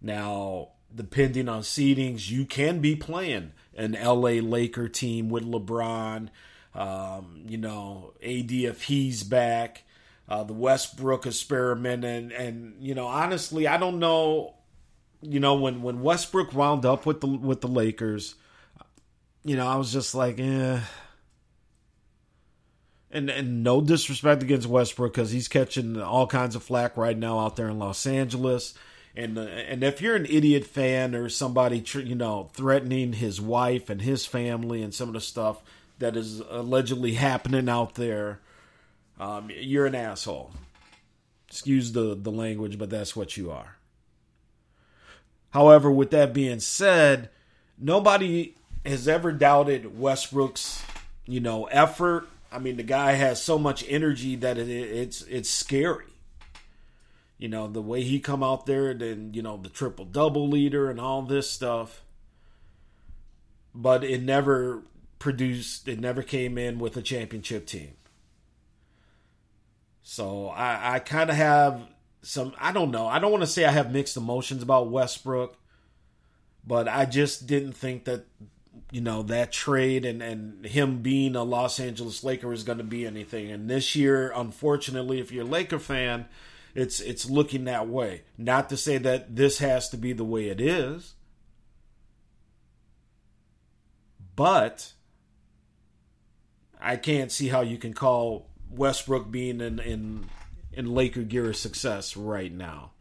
Now, 0.00 0.70
depending 0.94 1.48
on 1.48 1.62
seedings, 1.62 2.30
you 2.30 2.44
can 2.44 2.80
be 2.80 2.96
playing 2.96 3.52
an 3.76 3.92
LA 3.92 4.40
Laker 4.40 4.88
team 4.88 5.28
with 5.28 5.44
LeBron. 5.44 6.28
Um, 6.74 7.42
you 7.46 7.58
know, 7.58 8.14
AD 8.22 8.50
if 8.50 8.84
he's 8.84 9.22
back, 9.22 9.84
uh, 10.28 10.44
the 10.44 10.52
Westbrook 10.52 11.26
experiment, 11.26 12.04
and 12.04 12.32
and 12.32 12.76
you 12.80 12.94
know, 12.94 13.06
honestly, 13.06 13.66
I 13.66 13.78
don't 13.78 13.98
know. 13.98 14.54
You 15.20 15.40
know, 15.40 15.54
when 15.54 15.82
when 15.82 16.02
Westbrook 16.02 16.52
wound 16.52 16.84
up 16.84 17.06
with 17.06 17.20
the 17.20 17.26
with 17.26 17.60
the 17.60 17.68
Lakers, 17.68 18.34
you 19.44 19.56
know, 19.56 19.66
I 19.66 19.76
was 19.76 19.92
just 19.92 20.14
like, 20.14 20.38
eh. 20.38 20.80
And 23.10 23.30
and 23.30 23.64
no 23.64 23.80
disrespect 23.80 24.42
against 24.42 24.68
Westbrook 24.68 25.14
because 25.14 25.30
he's 25.30 25.48
catching 25.48 26.00
all 26.00 26.26
kinds 26.26 26.54
of 26.54 26.62
flack 26.62 26.96
right 26.96 27.16
now 27.16 27.38
out 27.38 27.56
there 27.56 27.70
in 27.70 27.78
Los 27.78 28.06
Angeles 28.06 28.74
and 29.18 29.36
uh, 29.36 29.42
and 29.42 29.82
if 29.82 30.00
you're 30.00 30.14
an 30.14 30.26
idiot 30.26 30.64
fan 30.64 31.14
or 31.14 31.28
somebody 31.28 31.84
you 32.04 32.14
know 32.14 32.50
threatening 32.54 33.14
his 33.14 33.40
wife 33.40 33.90
and 33.90 34.00
his 34.00 34.24
family 34.24 34.80
and 34.80 34.94
some 34.94 35.08
of 35.08 35.14
the 35.14 35.20
stuff 35.20 35.60
that 35.98 36.16
is 36.16 36.40
allegedly 36.48 37.14
happening 37.14 37.68
out 37.68 37.96
there, 37.96 38.38
um, 39.18 39.50
you're 39.52 39.86
an 39.86 39.96
asshole. 39.96 40.52
Excuse 41.48 41.92
the 41.92 42.14
the 42.14 42.30
language, 42.30 42.78
but 42.78 42.90
that's 42.90 43.16
what 43.16 43.36
you 43.36 43.50
are. 43.50 43.76
However, 45.50 45.90
with 45.90 46.12
that 46.12 46.32
being 46.32 46.60
said, 46.60 47.28
nobody 47.76 48.54
has 48.86 49.08
ever 49.08 49.32
doubted 49.32 49.98
Westbrook's 49.98 50.80
you 51.26 51.40
know 51.40 51.64
effort. 51.64 52.28
I 52.52 52.60
mean, 52.60 52.76
the 52.76 52.84
guy 52.84 53.12
has 53.12 53.42
so 53.42 53.58
much 53.58 53.84
energy 53.88 54.36
that 54.36 54.58
it, 54.58 54.68
it's 54.68 55.22
it's 55.22 55.50
scary 55.50 56.04
you 57.38 57.48
know 57.48 57.68
the 57.68 57.82
way 57.82 58.02
he 58.02 58.20
come 58.20 58.42
out 58.42 58.66
there 58.66 58.90
and 58.90 59.34
you 59.34 59.42
know 59.42 59.56
the 59.56 59.68
triple 59.68 60.04
double 60.04 60.48
leader 60.48 60.90
and 60.90 61.00
all 61.00 61.22
this 61.22 61.50
stuff 61.50 62.02
but 63.74 64.04
it 64.04 64.22
never 64.22 64.82
produced 65.18 65.88
it 65.88 65.98
never 66.00 66.22
came 66.22 66.56
in 66.58 66.78
with 66.78 66.96
a 66.96 67.02
championship 67.02 67.66
team 67.66 67.94
So 70.02 70.48
I, 70.48 70.94
I 70.94 70.98
kind 71.00 71.30
of 71.30 71.36
have 71.36 71.82
some. 72.22 72.54
I 72.58 72.72
don't 72.72 72.90
know. 72.90 73.06
I 73.06 73.18
don't 73.18 73.30
want 73.30 73.42
to 73.42 73.46
say 73.46 73.64
I 73.64 73.70
have 73.70 73.92
mixed 73.92 74.16
emotions 74.16 74.62
about 74.62 74.90
Westbrook, 74.90 75.56
but 76.66 76.88
I 76.88 77.04
just 77.04 77.46
didn't 77.46 77.72
think 77.74 78.04
that 78.04 78.26
you 78.90 79.00
know 79.00 79.22
that 79.24 79.52
trade 79.52 80.04
and 80.04 80.22
and 80.22 80.64
him 80.66 81.02
being 81.02 81.36
a 81.36 81.42
Los 81.42 81.78
Angeles 81.80 82.24
Laker 82.24 82.52
is 82.52 82.64
going 82.64 82.78
to 82.78 82.84
be 82.84 83.06
anything. 83.06 83.50
And 83.50 83.68
this 83.68 83.94
year, 83.96 84.32
unfortunately, 84.34 85.20
if 85.20 85.30
you're 85.32 85.44
a 85.44 85.48
Laker 85.48 85.78
fan, 85.78 86.26
it's 86.80 87.00
it's 87.00 87.28
looking 87.28 87.64
that 87.64 87.88
way. 87.88 88.22
Not 88.36 88.68
to 88.68 88.76
say 88.76 88.98
that 88.98 89.34
this 89.34 89.58
has 89.58 89.88
to 89.90 89.96
be 89.96 90.12
the 90.12 90.24
way 90.24 90.48
it 90.48 90.60
is, 90.60 91.14
but 94.36 94.92
I 96.80 96.96
can't 96.96 97.32
see 97.32 97.48
how 97.48 97.62
you 97.62 97.78
can 97.78 97.94
call 97.94 98.48
Westbrook 98.70 99.30
being 99.30 99.60
in 99.60 99.78
in 99.80 100.26
in 100.72 100.94
Laker 100.94 101.22
gear 101.22 101.50
a 101.50 101.54
success 101.54 102.16
right 102.16 102.52
now. 102.52 102.92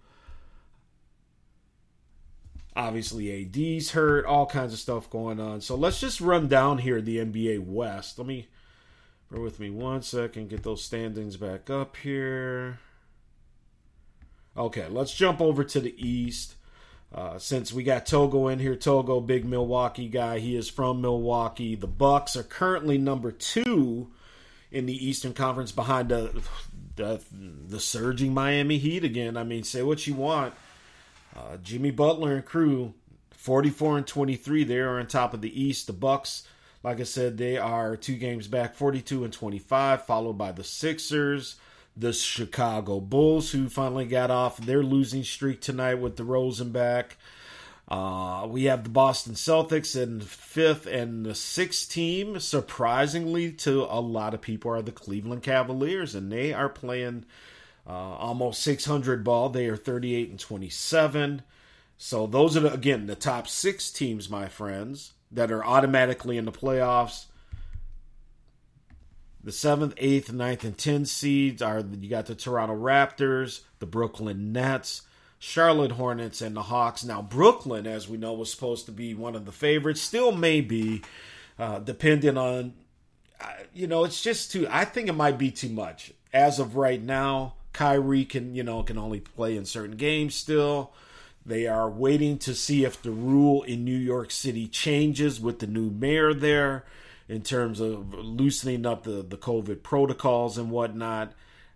Obviously, 2.76 3.44
AD's 3.44 3.92
hurt, 3.92 4.26
all 4.26 4.46
kinds 4.46 4.72
of 4.72 4.80
stuff 4.80 5.10
going 5.10 5.40
on. 5.40 5.62
So 5.62 5.76
let's 5.76 6.00
just 6.00 6.22
run 6.22 6.48
down 6.48 6.78
here 6.78 7.02
the 7.02 7.18
NBA 7.18 7.66
West. 7.66 8.20
Let 8.20 8.28
me 8.28 8.48
bear 9.32 9.42
with 9.42 9.60
me 9.60 9.72
one 9.72 10.04
second, 10.04 10.50
get 10.50 10.64
those 10.64 10.84
standings 10.84 11.38
back 11.38 11.70
up 11.70 11.98
here. 11.98 12.80
Okay, 14.58 14.88
let's 14.90 15.14
jump 15.14 15.40
over 15.40 15.64
to 15.64 15.80
the 15.80 15.94
East. 16.04 16.56
Uh, 17.14 17.38
since 17.38 17.72
we 17.72 17.84
got 17.84 18.06
Togo 18.06 18.48
in 18.48 18.60
here, 18.60 18.76
Togo, 18.76 19.22
big 19.22 19.46
Milwaukee 19.46 20.10
guy. 20.10 20.40
He 20.40 20.56
is 20.56 20.70
from 20.70 21.00
Milwaukee. 21.00 21.76
The 21.76 21.88
Bucks 21.88 22.36
are 22.36 22.44
currently 22.44 22.98
number 22.98 23.32
two 23.32 24.10
in 24.72 24.86
the 24.86 25.08
Eastern 25.08 25.34
Conference 25.34 25.72
behind 25.72 26.10
the 26.10 26.42
the, 26.96 27.22
the 27.68 27.80
surging 27.80 28.34
Miami 28.34 28.80
Heat 28.80 29.04
again. 29.04 29.38
I 29.38 29.44
mean, 29.44 29.64
say 29.64 29.84
what 29.84 30.08
you 30.08 30.16
want. 30.16 30.54
Uh, 31.36 31.58
Jimmy 31.58 31.92
Butler 31.92 32.36
and 32.36 32.46
crew, 32.46 32.96
44 33.32 34.00
and 34.00 34.08
23. 34.08 34.64
They 34.64 34.80
are 34.80 35.00
on 35.00 35.06
top 35.06 35.36
of 35.36 35.42
the 35.42 35.62
East. 35.62 35.86
The 35.86 35.94
Bucks, 35.94 36.48
like 36.84 37.00
I 37.00 37.04
said, 37.04 37.38
they 37.38 37.58
are 37.58 37.96
two 37.96 38.16
games 38.18 38.48
back, 38.48 38.74
42 38.74 39.24
and 39.24 39.32
25, 39.32 40.06
followed 40.06 40.40
by 40.40 40.52
the 40.52 40.64
Sixers, 40.64 41.58
the 41.98 42.14
Chicago 42.14 43.00
Bulls, 43.00 43.52
who 43.52 43.70
finally 43.70 44.06
got 44.06 44.30
off 44.30 44.58
their 44.58 44.84
losing 44.84 45.24
streak 45.24 45.62
tonight 45.62 45.96
with 45.96 46.16
DeRozan 46.16 46.72
back. 46.72 47.18
Uh, 47.88 48.46
we 48.50 48.66
have 48.66 48.84
the 48.84 48.90
Boston 48.90 49.34
Celtics 49.34 50.00
in 50.00 50.20
fifth, 50.20 50.86
and 50.86 51.26
the 51.26 51.34
sixth 51.34 51.90
team, 51.90 52.40
surprisingly 52.40 53.52
to 53.52 53.84
a 53.84 54.02
lot 54.02 54.34
of 54.34 54.42
people, 54.42 54.72
are 54.72 54.82
the 54.82 54.92
Cleveland 54.92 55.42
Cavaliers, 55.42 56.14
and 56.14 56.32
they 56.32 56.54
are 56.54 56.70
playing 56.70 57.26
uh, 57.88 57.92
almost 57.92 58.62
600 58.62 59.24
ball. 59.24 59.50
They 59.50 59.68
are 59.68 59.78
38 59.78 60.30
and 60.30 60.40
27. 60.40 61.42
So 61.98 62.28
those 62.28 62.58
are 62.58 62.62
the, 62.62 62.74
again 62.74 63.08
the 63.08 63.16
top 63.16 63.48
six 63.48 63.90
teams, 63.90 64.30
my 64.30 64.48
friends, 64.48 65.14
that 65.32 65.52
are 65.52 65.66
automatically 65.66 66.38
in 66.38 66.46
the 66.46 66.52
playoffs. 66.52 67.26
The 69.48 69.54
seventh, 69.54 69.94
eighth, 69.96 70.34
ninth, 70.34 70.66
and 70.66 70.78
tenth 70.78 71.08
seeds 71.08 71.62
are 71.62 71.80
you 71.80 72.10
got 72.10 72.26
the 72.26 72.36
Toronto 72.36 72.76
Raptors, 72.76 73.62
the 73.80 73.86
Brooklyn 73.86 74.52
Nets, 74.52 75.04
Charlotte 75.40 75.94
Hornets, 75.94 76.42
and 76.42 76.54
the 76.54 76.64
Hawks. 76.64 77.06
Now 77.06 77.22
Brooklyn, 77.22 77.88
as 77.88 78.10
we 78.10 78.18
know, 78.18 78.34
was 78.34 78.52
supposed 78.52 78.88
to 78.88 78.92
be 78.92 79.14
one 79.14 79.38
of 79.38 79.46
the 79.46 79.54
favorites. 79.54 80.02
Still 80.02 80.34
may 80.34 80.60
be, 80.60 81.02
uh, 81.58 81.80
depending 81.80 82.38
on, 82.38 82.74
uh, 83.40 83.54
you 83.74 83.88
know, 83.88 84.04
it's 84.04 84.22
just 84.22 84.52
too. 84.52 84.68
I 84.70 84.84
think 84.84 85.08
it 85.08 85.14
might 85.14 85.38
be 85.38 85.50
too 85.50 85.70
much 85.70 86.12
as 86.34 86.60
of 86.60 86.76
right 86.76 87.02
now. 87.02 87.54
Kyrie 87.72 88.26
can, 88.26 88.54
you 88.54 88.64
know, 88.64 88.84
can 88.84 88.98
only 88.98 89.22
play 89.22 89.56
in 89.56 89.64
certain 89.64 89.96
games 89.96 90.36
still. 90.36 90.92
They 91.46 91.68
are 91.68 91.90
waiting 91.90 92.38
to 92.40 92.54
see 92.54 92.84
if 92.84 93.02
the 93.02 93.12
rule 93.12 93.64
in 93.64 93.86
New 93.86 93.96
York 93.96 94.30
City 94.30 94.68
changes 94.68 95.40
with 95.40 95.60
the 95.60 95.68
new 95.68 95.90
mayor 95.90 96.34
there 96.34 96.84
in 97.28 97.42
terms 97.42 97.80
of 97.80 98.14
loosening 98.14 98.86
up 98.86 99.04
the, 99.04 99.22
the 99.22 99.38
COVID 99.38 99.84
protocols 99.84 100.58
and 100.58 100.72
whatnot. 100.72 101.34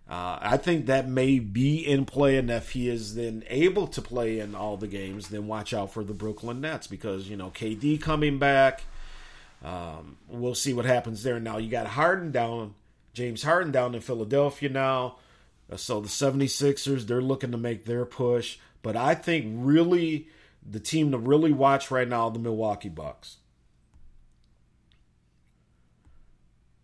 Uh, 0.08 0.38
I 0.40 0.56
think 0.56 0.86
that 0.86 1.08
may 1.08 1.38
be 1.38 1.78
in 1.78 2.04
play, 2.04 2.36
and 2.36 2.50
if 2.50 2.70
he 2.70 2.88
is 2.88 3.14
then 3.14 3.44
able 3.48 3.86
to 3.88 4.02
play 4.02 4.40
in 4.40 4.54
all 4.54 4.76
the 4.76 4.88
games, 4.88 5.28
then 5.28 5.46
watch 5.46 5.72
out 5.72 5.92
for 5.92 6.04
the 6.04 6.12
Brooklyn 6.12 6.60
Nets 6.60 6.86
because 6.86 7.28
you 7.28 7.36
know 7.36 7.50
KD 7.50 8.00
coming 8.00 8.38
back. 8.38 8.82
Um, 9.64 10.16
we'll 10.28 10.54
see 10.54 10.74
what 10.74 10.84
happens 10.84 11.22
there. 11.22 11.38
Now 11.38 11.58
you 11.58 11.70
got 11.70 11.86
Harden 11.86 12.32
down, 12.32 12.74
James 13.14 13.42
Harden 13.42 13.72
down 13.72 13.94
in 13.94 14.00
Philadelphia 14.00 14.68
now. 14.68 15.16
So 15.76 16.00
the 16.00 16.08
76ers, 16.08 17.06
they're 17.06 17.22
looking 17.22 17.52
to 17.52 17.58
make 17.58 17.84
their 17.84 18.04
push. 18.04 18.58
But 18.82 18.96
I 18.96 19.14
think 19.14 19.54
really 19.56 20.28
the 20.68 20.80
team 20.80 21.12
to 21.12 21.18
really 21.18 21.52
watch 21.52 21.90
right 21.90 22.08
now 22.08 22.28
the 22.28 22.38
Milwaukee 22.38 22.88
Bucks. 22.88 23.38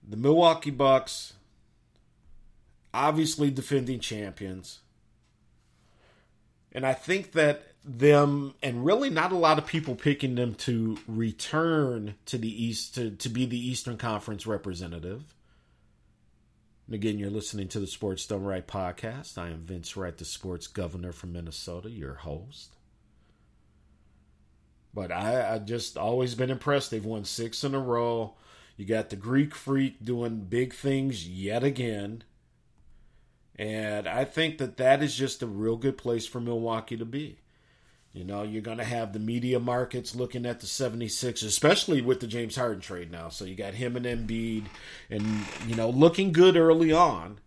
The 0.09 0.17
Milwaukee 0.17 0.71
Bucks, 0.71 1.35
obviously 2.95 3.51
defending 3.51 4.01
champions. 4.01 4.81
And 6.73 6.87
I 6.87 6.95
think 6.95 7.33
that 7.33 7.75
them 7.85 8.55
and 8.63 8.85
really 8.85 9.11
not 9.11 9.33
a 9.33 9.37
lot 9.37 9.59
of 9.59 9.67
people 9.67 9.95
picking 9.95 10.35
them 10.35 10.55
to 10.55 10.99
return 11.07 12.15
to 12.27 12.39
the 12.39 12.65
East 12.65 12.95
to, 12.95 13.11
to 13.11 13.29
be 13.29 13.47
the 13.47 13.59
Eastern 13.59 13.97
Conference 13.97 14.47
representative. 14.47 15.35
And 16.87 16.95
again, 16.95 17.19
you're 17.19 17.31
listening 17.31 17.69
to 17.69 17.81
the 17.81 17.87
Sports 17.87 18.27
Done 18.27 18.45
Right 18.45 18.67
podcast. 18.67 19.37
I 19.37 19.49
am 19.49 19.61
Vince 19.61 19.95
Wright, 19.95 20.17
the 20.17 20.25
sports 20.25 20.67
governor 20.67 21.13
from 21.13 21.35
Minnesota, 21.35 21.91
your 21.91 22.15
host. 22.15 22.77
But 24.95 25.13
I, 25.13 25.55
I 25.55 25.59
just 25.59 25.99
always 25.99 26.35
been 26.35 26.51
impressed. 26.51 26.91
They've 26.91 27.05
won 27.05 27.25
six 27.25 27.63
in 27.63 27.75
a 27.75 27.79
row. 27.79 28.35
You 28.79 28.87
got 28.87 29.11
the 29.11 29.17
Greek 29.17 29.57
Freak 29.57 30.05
doing 30.05 30.47
big 30.49 30.73
things 30.73 31.29
yet 31.29 31.65
again. 31.65 32.23
And 33.57 34.07
I 34.07 34.25
think 34.25 34.59
that 34.59 34.77
that 34.77 35.03
is 35.03 35.17
just 35.17 35.43
a 35.43 35.49
real 35.49 35.77
good 35.77 35.99
place 35.99 36.29
for 36.29 36.41
Milwaukee 36.41 36.97
to 36.97 37.05
be. 37.05 37.41
You 38.13 38.25
know, 38.25 38.45
you're 38.45 38.63
going 38.63 38.79
to 38.79 38.85
have 38.85 39.13
the 39.13 39.19
media 39.19 39.59
markets 39.59 40.15
looking 40.15 40.47
at 40.47 40.61
the 40.61 40.67
76, 40.69 41.43
especially 41.43 42.01
with 42.01 42.21
the 42.21 42.29
James 42.29 42.55
Harden 42.55 42.81
trade 42.81 43.11
now. 43.11 43.31
So 43.31 43.45
you 43.45 43.57
got 43.57 43.75
him 43.75 43.97
and 43.97 44.07
Embiid, 44.07 44.67
and, 45.11 45.45
you 45.67 45.75
know, 45.75 45.91
looking 45.91 46.31
good 46.31 46.57
early 46.57 46.93
on. 46.93 47.41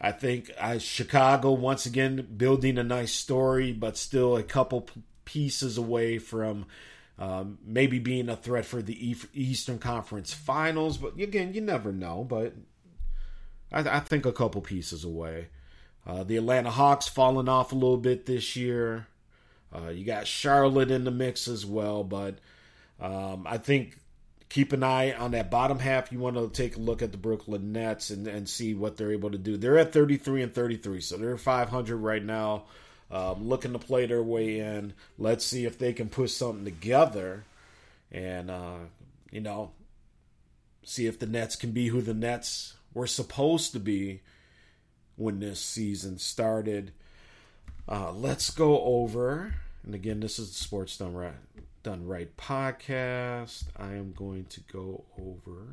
I 0.00 0.12
think 0.12 0.52
uh, 0.56 0.78
Chicago, 0.78 1.50
once 1.50 1.84
again, 1.84 2.28
building 2.36 2.78
a 2.78 2.84
nice 2.84 3.12
story, 3.12 3.72
but 3.72 3.96
still 3.96 4.36
a 4.36 4.42
couple 4.44 4.88
pieces 5.24 5.76
away 5.76 6.18
from 6.18 6.66
um, 7.18 7.58
maybe 7.64 7.98
being 7.98 8.28
a 8.28 8.36
threat 8.36 8.64
for 8.64 8.82
the 8.82 9.16
Eastern 9.34 9.78
Conference 9.78 10.32
Finals. 10.32 10.98
But 10.98 11.18
again, 11.18 11.54
you 11.54 11.60
never 11.60 11.92
know. 11.92 12.24
But 12.28 12.54
I, 13.70 13.96
I 13.96 14.00
think 14.00 14.26
a 14.26 14.32
couple 14.32 14.60
pieces 14.60 15.04
away. 15.04 15.48
Uh, 16.06 16.24
the 16.24 16.36
Atlanta 16.36 16.70
Hawks 16.70 17.08
falling 17.08 17.48
off 17.48 17.72
a 17.72 17.76
little 17.76 17.96
bit 17.96 18.26
this 18.26 18.56
year. 18.56 19.06
Uh, 19.74 19.88
you 19.88 20.04
got 20.04 20.26
Charlotte 20.26 20.90
in 20.90 21.04
the 21.04 21.10
mix 21.10 21.48
as 21.48 21.64
well, 21.64 22.04
but 22.04 22.38
um, 23.00 23.46
I 23.46 23.56
think 23.58 23.96
keep 24.48 24.72
an 24.72 24.82
eye 24.82 25.12
on 25.12 25.30
that 25.30 25.50
bottom 25.50 25.78
half. 25.78 26.12
You 26.12 26.18
want 26.18 26.36
to 26.36 26.50
take 26.50 26.76
a 26.76 26.80
look 26.80 27.00
at 27.00 27.10
the 27.10 27.18
Brooklyn 27.18 27.72
Nets 27.72 28.10
and, 28.10 28.26
and 28.26 28.46
see 28.46 28.74
what 28.74 28.96
they're 28.96 29.12
able 29.12 29.30
to 29.30 29.38
do. 29.38 29.56
They're 29.56 29.78
at 29.78 29.92
33 29.92 30.42
and 30.42 30.54
33, 30.54 31.00
so 31.00 31.16
they're 31.16 31.38
500 31.38 31.96
right 31.96 32.22
now, 32.22 32.64
um, 33.12 33.46
looking 33.48 33.74
to 33.74 33.78
play 33.78 34.06
their 34.06 34.22
way 34.22 34.58
in. 34.58 34.94
Let's 35.18 35.44
see 35.44 35.66
if 35.66 35.78
they 35.78 35.92
can 35.92 36.08
put 36.08 36.30
something 36.30 36.64
together 36.64 37.44
and, 38.10 38.50
uh, 38.50 38.78
you 39.30 39.40
know, 39.40 39.72
see 40.82 41.06
if 41.06 41.18
the 41.18 41.26
Nets 41.26 41.54
can 41.54 41.72
be 41.72 41.88
who 41.88 42.00
the 42.00 42.14
Nets 42.14 42.74
were 42.94 43.06
supposed 43.06 43.72
to 43.72 43.80
be 43.80 44.20
when 45.16 45.40
this 45.40 45.60
season 45.60 46.18
started. 46.18 46.92
Uh, 47.88 48.12
let's 48.12 48.50
go 48.50 48.80
over, 48.82 49.54
and 49.84 49.94
again, 49.94 50.20
this 50.20 50.38
is 50.38 50.48
the 50.48 50.54
Sports 50.54 50.96
Done 50.96 51.14
Right, 51.14 51.32
Done 51.82 52.06
Right 52.06 52.34
podcast. 52.36 53.64
I 53.76 53.94
am 53.94 54.12
going 54.16 54.46
to 54.46 54.60
go 54.72 55.04
over 55.18 55.66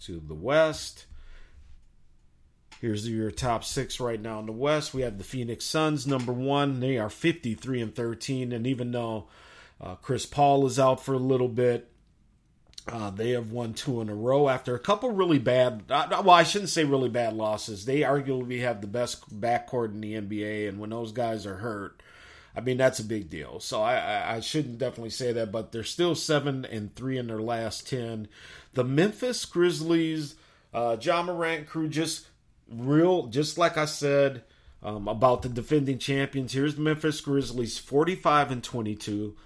to 0.00 0.22
the 0.26 0.34
West. 0.34 1.06
Here's 2.82 3.08
your 3.08 3.30
top 3.30 3.62
six 3.62 4.00
right 4.00 4.20
now 4.20 4.40
in 4.40 4.46
the 4.46 4.52
West. 4.52 4.92
We 4.92 5.02
have 5.02 5.16
the 5.16 5.22
Phoenix 5.22 5.64
Suns, 5.64 6.04
number 6.04 6.32
one. 6.32 6.80
They 6.80 6.98
are 6.98 7.08
53 7.08 7.80
and 7.80 7.94
13. 7.94 8.50
And 8.52 8.66
even 8.66 8.90
though 8.90 9.28
uh, 9.80 9.94
Chris 9.94 10.26
Paul 10.26 10.66
is 10.66 10.80
out 10.80 11.00
for 11.00 11.14
a 11.14 11.18
little 11.18 11.46
bit, 11.48 11.88
uh, 12.88 13.10
they 13.10 13.30
have 13.30 13.52
won 13.52 13.72
two 13.72 14.00
in 14.00 14.08
a 14.08 14.14
row 14.16 14.48
after 14.48 14.74
a 14.74 14.80
couple 14.80 15.12
really 15.12 15.38
bad. 15.38 15.84
Uh, 15.88 16.08
well, 16.24 16.30
I 16.30 16.42
shouldn't 16.42 16.70
say 16.70 16.82
really 16.82 17.08
bad 17.08 17.34
losses. 17.34 17.84
They 17.84 18.00
arguably 18.00 18.62
have 18.62 18.80
the 18.80 18.88
best 18.88 19.40
backcourt 19.40 19.94
in 19.94 20.00
the 20.00 20.14
NBA, 20.14 20.68
and 20.68 20.80
when 20.80 20.90
those 20.90 21.12
guys 21.12 21.46
are 21.46 21.58
hurt, 21.58 22.02
I 22.56 22.62
mean 22.62 22.78
that's 22.78 22.98
a 22.98 23.04
big 23.04 23.30
deal. 23.30 23.60
So 23.60 23.80
I, 23.80 24.34
I 24.34 24.40
shouldn't 24.40 24.78
definitely 24.78 25.10
say 25.10 25.32
that, 25.32 25.52
but 25.52 25.70
they're 25.70 25.84
still 25.84 26.16
seven 26.16 26.64
and 26.64 26.92
three 26.96 27.16
in 27.16 27.28
their 27.28 27.40
last 27.40 27.88
ten. 27.88 28.26
The 28.72 28.82
Memphis 28.82 29.44
Grizzlies 29.44 30.34
Uh, 30.74 30.96
Ja 31.00 31.22
Morant 31.22 31.68
crew 31.68 31.86
just 31.88 32.26
real, 32.72 33.26
just 33.26 33.58
like 33.58 33.76
I 33.76 33.84
said 33.84 34.42
um, 34.82 35.08
about 35.08 35.42
the 35.42 35.48
defending 35.48 35.98
champions. 35.98 36.52
Here's 36.52 36.74
the 36.74 36.82
Memphis 36.82 37.20
Grizzlies, 37.20 37.78
45 37.78 38.50
and 38.50 38.64
22. 38.64 39.36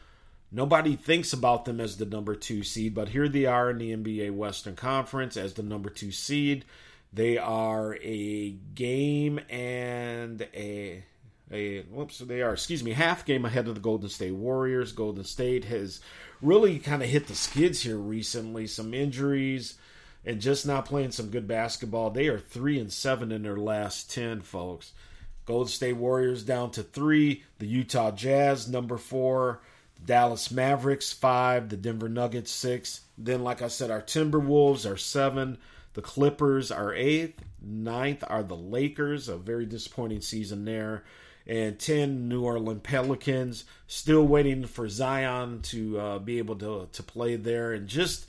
Nobody 0.53 0.97
thinks 0.97 1.33
about 1.33 1.64
them 1.64 1.81
as 1.81 1.97
the 1.97 2.07
number 2.07 2.35
two 2.35 2.62
seed, 2.62 2.95
but 2.95 3.09
here 3.09 3.29
they 3.29 3.47
are 3.47 3.70
in 3.70 3.79
the 3.79 3.95
NBA 3.95 4.35
Western 4.35 4.77
Conference 4.77 5.37
as 5.37 5.55
the 5.55 5.62
number 5.62 5.91
two 5.91 6.12
seed. 6.12 6.64
They 7.12 7.37
are 7.37 7.99
a 8.03 8.51
game 8.74 9.41
and 9.51 10.47
a 10.55 11.05
a 11.53 11.83
whoops 11.83 12.18
they 12.18 12.43
are 12.43 12.55
excuse 12.55 12.83
me 12.83 12.93
half 12.93 13.24
game 13.24 13.45
ahead 13.45 13.68
of 13.68 13.74
the 13.74 13.81
Golden 13.81 14.09
State 14.09 14.35
Warriors. 14.35 14.93
Golden 14.93 15.24
State 15.24 15.64
has 15.64 16.01
really 16.43 16.79
kind 16.79 17.03
of 17.03 17.09
hit 17.09 17.27
the 17.27 17.35
skids 17.35 17.83
here 17.83 17.97
recently. 17.97 18.66
Some 18.66 18.95
injuries 18.95 19.74
and 20.27 20.41
just 20.41 20.66
not 20.66 20.85
playing 20.85 21.12
some 21.12 21.31
good 21.31 21.47
basketball. 21.47 22.11
They 22.11 22.27
are 22.27 22.41
three 22.41 22.79
and 22.79 22.93
seven 22.93 23.31
in 23.31 23.45
their 23.45 23.57
last 23.57 24.12
ten, 24.12 24.41
folks. 24.43 24.93
Golden 25.47 25.68
State 25.68 25.97
Warriors 25.97 26.43
down 26.43 26.72
to 26.72 26.83
three. 26.83 27.45
The 27.61 27.66
Utah 27.66 28.11
Jazz 28.11 28.68
number 28.68 28.99
four. 28.99 29.61
Dallas 30.05 30.51
Mavericks 30.51 31.12
five. 31.12 31.68
The 31.68 31.77
Denver 31.77 32.09
Nuggets 32.09 32.51
six. 32.51 33.03
Then, 33.16 33.45
like 33.45 33.62
I 33.62 33.68
said, 33.68 33.91
our 33.91 34.03
Timberwolves 34.03 34.91
are 34.91 34.97
seven. 34.97 35.59
The 35.95 36.03
Clippers 36.03 36.70
are 36.72 36.93
eighth. 36.93 37.43
Ninth 37.62 38.24
are 38.27 38.43
the 38.43 38.57
Lakers. 38.57 39.29
A 39.29 39.37
very 39.37 39.64
disappointing 39.64 40.20
season 40.20 40.64
there. 40.64 41.05
And 41.47 41.79
10 41.79 42.29
New 42.29 42.43
Orleans 42.43 42.81
Pelicans. 42.83 43.64
Still 43.87 44.27
waiting 44.27 44.66
for 44.66 44.89
Zion 44.89 45.62
to 45.62 45.99
uh, 45.99 46.18
be 46.18 46.39
able 46.39 46.57
to, 46.57 46.89
to 46.93 47.03
play 47.05 47.37
there. 47.37 47.72
And 47.72 47.87
just, 47.87 48.27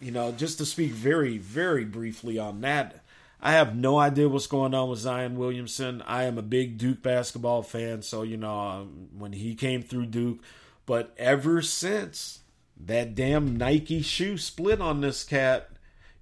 you 0.00 0.10
know, 0.10 0.32
just 0.32 0.58
to 0.58 0.66
speak 0.66 0.92
very, 0.92 1.38
very 1.38 1.84
briefly 1.84 2.38
on 2.38 2.60
that, 2.62 3.02
I 3.40 3.52
have 3.52 3.76
no 3.76 3.98
idea 3.98 4.28
what's 4.28 4.46
going 4.46 4.74
on 4.74 4.88
with 4.88 5.00
Zion 5.00 5.36
Williamson. 5.36 6.02
I 6.06 6.24
am 6.24 6.38
a 6.38 6.42
big 6.42 6.78
Duke 6.78 7.02
basketball 7.02 7.62
fan, 7.62 8.02
so, 8.02 8.22
you 8.22 8.36
know, 8.36 8.58
um, 8.58 9.08
when 9.16 9.32
he 9.32 9.54
came 9.54 9.82
through 9.82 10.06
Duke, 10.06 10.40
but 10.86 11.14
ever 11.18 11.62
since 11.62 12.40
that 12.84 13.14
damn 13.14 13.56
Nike 13.56 14.02
shoe 14.02 14.38
split 14.38 14.80
on 14.80 15.00
this 15.00 15.24
cat, 15.24 15.70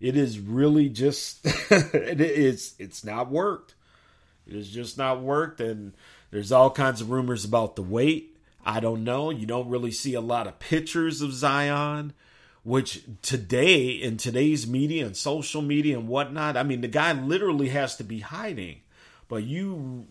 it 0.00 0.16
is 0.16 0.38
really 0.38 0.88
just 0.88 1.40
it 1.70 2.20
is 2.20 2.74
it's 2.78 3.04
not 3.04 3.30
worked. 3.30 3.74
It 4.46 4.54
has 4.54 4.68
just 4.68 4.98
not 4.98 5.20
worked, 5.20 5.60
and 5.60 5.94
there's 6.30 6.52
all 6.52 6.70
kinds 6.70 7.00
of 7.00 7.10
rumors 7.10 7.44
about 7.44 7.76
the 7.76 7.82
weight. 7.82 8.36
I 8.66 8.80
don't 8.80 9.04
know. 9.04 9.30
You 9.30 9.46
don't 9.46 9.68
really 9.68 9.90
see 9.90 10.14
a 10.14 10.20
lot 10.20 10.46
of 10.46 10.58
pictures 10.58 11.22
of 11.22 11.32
Zion, 11.32 12.12
which 12.64 13.02
today 13.20 13.88
in 13.88 14.16
today's 14.16 14.66
media 14.66 15.04
and 15.06 15.16
social 15.16 15.62
media 15.62 15.98
and 15.98 16.08
whatnot, 16.08 16.56
I 16.56 16.62
mean, 16.62 16.80
the 16.80 16.88
guy 16.88 17.12
literally 17.12 17.68
has 17.68 17.96
to 17.96 18.04
be 18.04 18.20
hiding, 18.20 18.80
but 19.28 19.44
you 19.44 20.06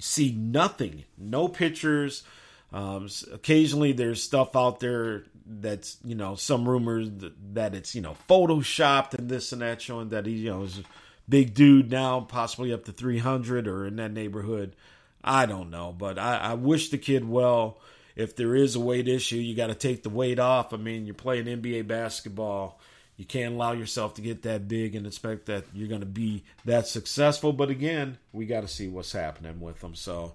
see 0.00 0.32
nothing, 0.32 1.04
no 1.16 1.48
pictures. 1.48 2.24
Um, 2.72 3.08
occasionally, 3.32 3.92
there's 3.92 4.22
stuff 4.22 4.56
out 4.56 4.80
there 4.80 5.24
that's 5.46 5.98
you 6.04 6.16
know 6.16 6.34
some 6.34 6.68
rumors 6.68 7.08
that, 7.52 7.74
it's 7.74 7.94
you 7.94 8.00
know 8.00 8.16
photoshopped 8.28 9.14
and 9.14 9.28
this 9.28 9.52
and 9.52 9.62
that, 9.62 9.80
showing 9.80 10.08
that 10.08 10.26
he 10.26 10.32
you 10.32 10.50
know 10.50 10.62
is 10.62 10.78
a 10.78 10.82
big 11.28 11.54
dude 11.54 11.90
now, 11.90 12.20
possibly 12.20 12.72
up 12.72 12.84
to 12.86 12.92
300 12.92 13.68
or 13.68 13.86
in 13.86 13.96
that 13.96 14.12
neighborhood. 14.12 14.74
I 15.22 15.46
don't 15.46 15.70
know, 15.70 15.94
but 15.96 16.18
I, 16.18 16.36
I 16.38 16.54
wish 16.54 16.88
the 16.88 16.98
kid 16.98 17.28
well. 17.28 17.78
If 18.16 18.34
there 18.34 18.56
is 18.56 18.74
a 18.74 18.80
weight 18.80 19.08
issue, 19.08 19.36
you 19.36 19.54
got 19.54 19.66
to 19.66 19.74
take 19.74 20.02
the 20.02 20.08
weight 20.08 20.38
off. 20.38 20.72
I 20.72 20.78
mean, 20.78 21.04
you're 21.04 21.14
playing 21.14 21.44
NBA 21.44 21.86
basketball. 21.86 22.80
You 23.16 23.24
can't 23.24 23.54
allow 23.54 23.72
yourself 23.72 24.14
to 24.14 24.22
get 24.22 24.42
that 24.42 24.68
big 24.68 24.94
and 24.94 25.06
expect 25.06 25.46
that 25.46 25.64
you're 25.74 25.88
going 25.88 26.00
to 26.00 26.06
be 26.06 26.44
that 26.64 26.86
successful. 26.86 27.52
But 27.52 27.70
again, 27.70 28.18
we 28.32 28.46
got 28.46 28.62
to 28.62 28.68
see 28.68 28.88
what's 28.88 29.12
happening 29.12 29.60
with 29.60 29.80
them. 29.80 29.94
So, 29.94 30.34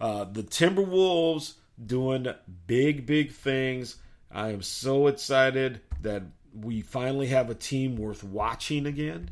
uh, 0.00 0.24
the 0.24 0.42
Timberwolves 0.42 1.54
doing 1.84 2.26
big, 2.66 3.06
big 3.06 3.32
things. 3.32 3.96
I 4.30 4.50
am 4.50 4.62
so 4.62 5.06
excited 5.06 5.80
that 6.02 6.22
we 6.54 6.80
finally 6.80 7.28
have 7.28 7.50
a 7.50 7.54
team 7.54 7.96
worth 7.96 8.24
watching 8.24 8.86
again. 8.86 9.30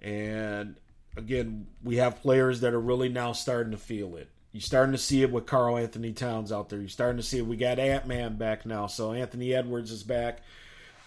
And 0.00 0.76
again, 1.16 1.66
we 1.82 1.96
have 1.96 2.22
players 2.22 2.60
that 2.60 2.74
are 2.74 2.80
really 2.80 3.08
now 3.08 3.32
starting 3.32 3.72
to 3.72 3.78
feel 3.78 4.16
it. 4.16 4.28
You're 4.56 4.62
starting 4.62 4.92
to 4.92 4.98
see 4.98 5.20
it 5.20 5.30
with 5.30 5.44
Karl-Anthony 5.44 6.14
Towns 6.14 6.50
out 6.50 6.70
there. 6.70 6.78
You're 6.78 6.88
starting 6.88 7.18
to 7.18 7.22
see 7.22 7.36
it. 7.36 7.46
We 7.46 7.58
got 7.58 7.78
Ant 7.78 8.06
Man 8.06 8.38
back 8.38 8.64
now. 8.64 8.86
So 8.86 9.12
Anthony 9.12 9.52
Edwards 9.52 9.90
is 9.90 10.02
back. 10.02 10.40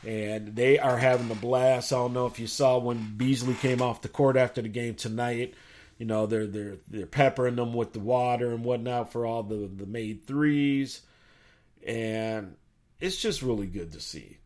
And 0.05 0.55
they 0.55 0.77
are 0.77 0.99
having 0.99 1.31
a 1.31 1.35
blast. 1.35 1.91
I 1.91 1.95
don't 1.95 2.13
know 2.13 2.27
if 2.27 2.39
you 2.39 2.45
saw 2.45 2.77
when 2.77 3.15
Beasley 3.17 3.55
came 3.55 3.81
off 3.81 4.03
the 4.03 4.07
court 4.07 4.37
after 4.37 4.61
the 4.61 4.69
game 4.69 4.93
tonight. 4.93 5.55
You 5.97 6.05
know, 6.05 6.27
they're 6.27 6.45
they're 6.45 6.77
they're 6.87 7.07
peppering 7.07 7.55
them 7.55 7.73
with 7.73 7.93
the 7.93 7.99
water 7.99 8.51
and 8.51 8.63
whatnot 8.63 9.11
for 9.11 9.25
all 9.25 9.41
the, 9.41 9.67
the 9.67 9.87
made 9.87 10.25
threes. 10.27 11.01
And 11.83 12.55
it's 12.99 13.17
just 13.19 13.41
really 13.41 13.65
good 13.65 13.93
to 13.93 13.99
see. 13.99 14.37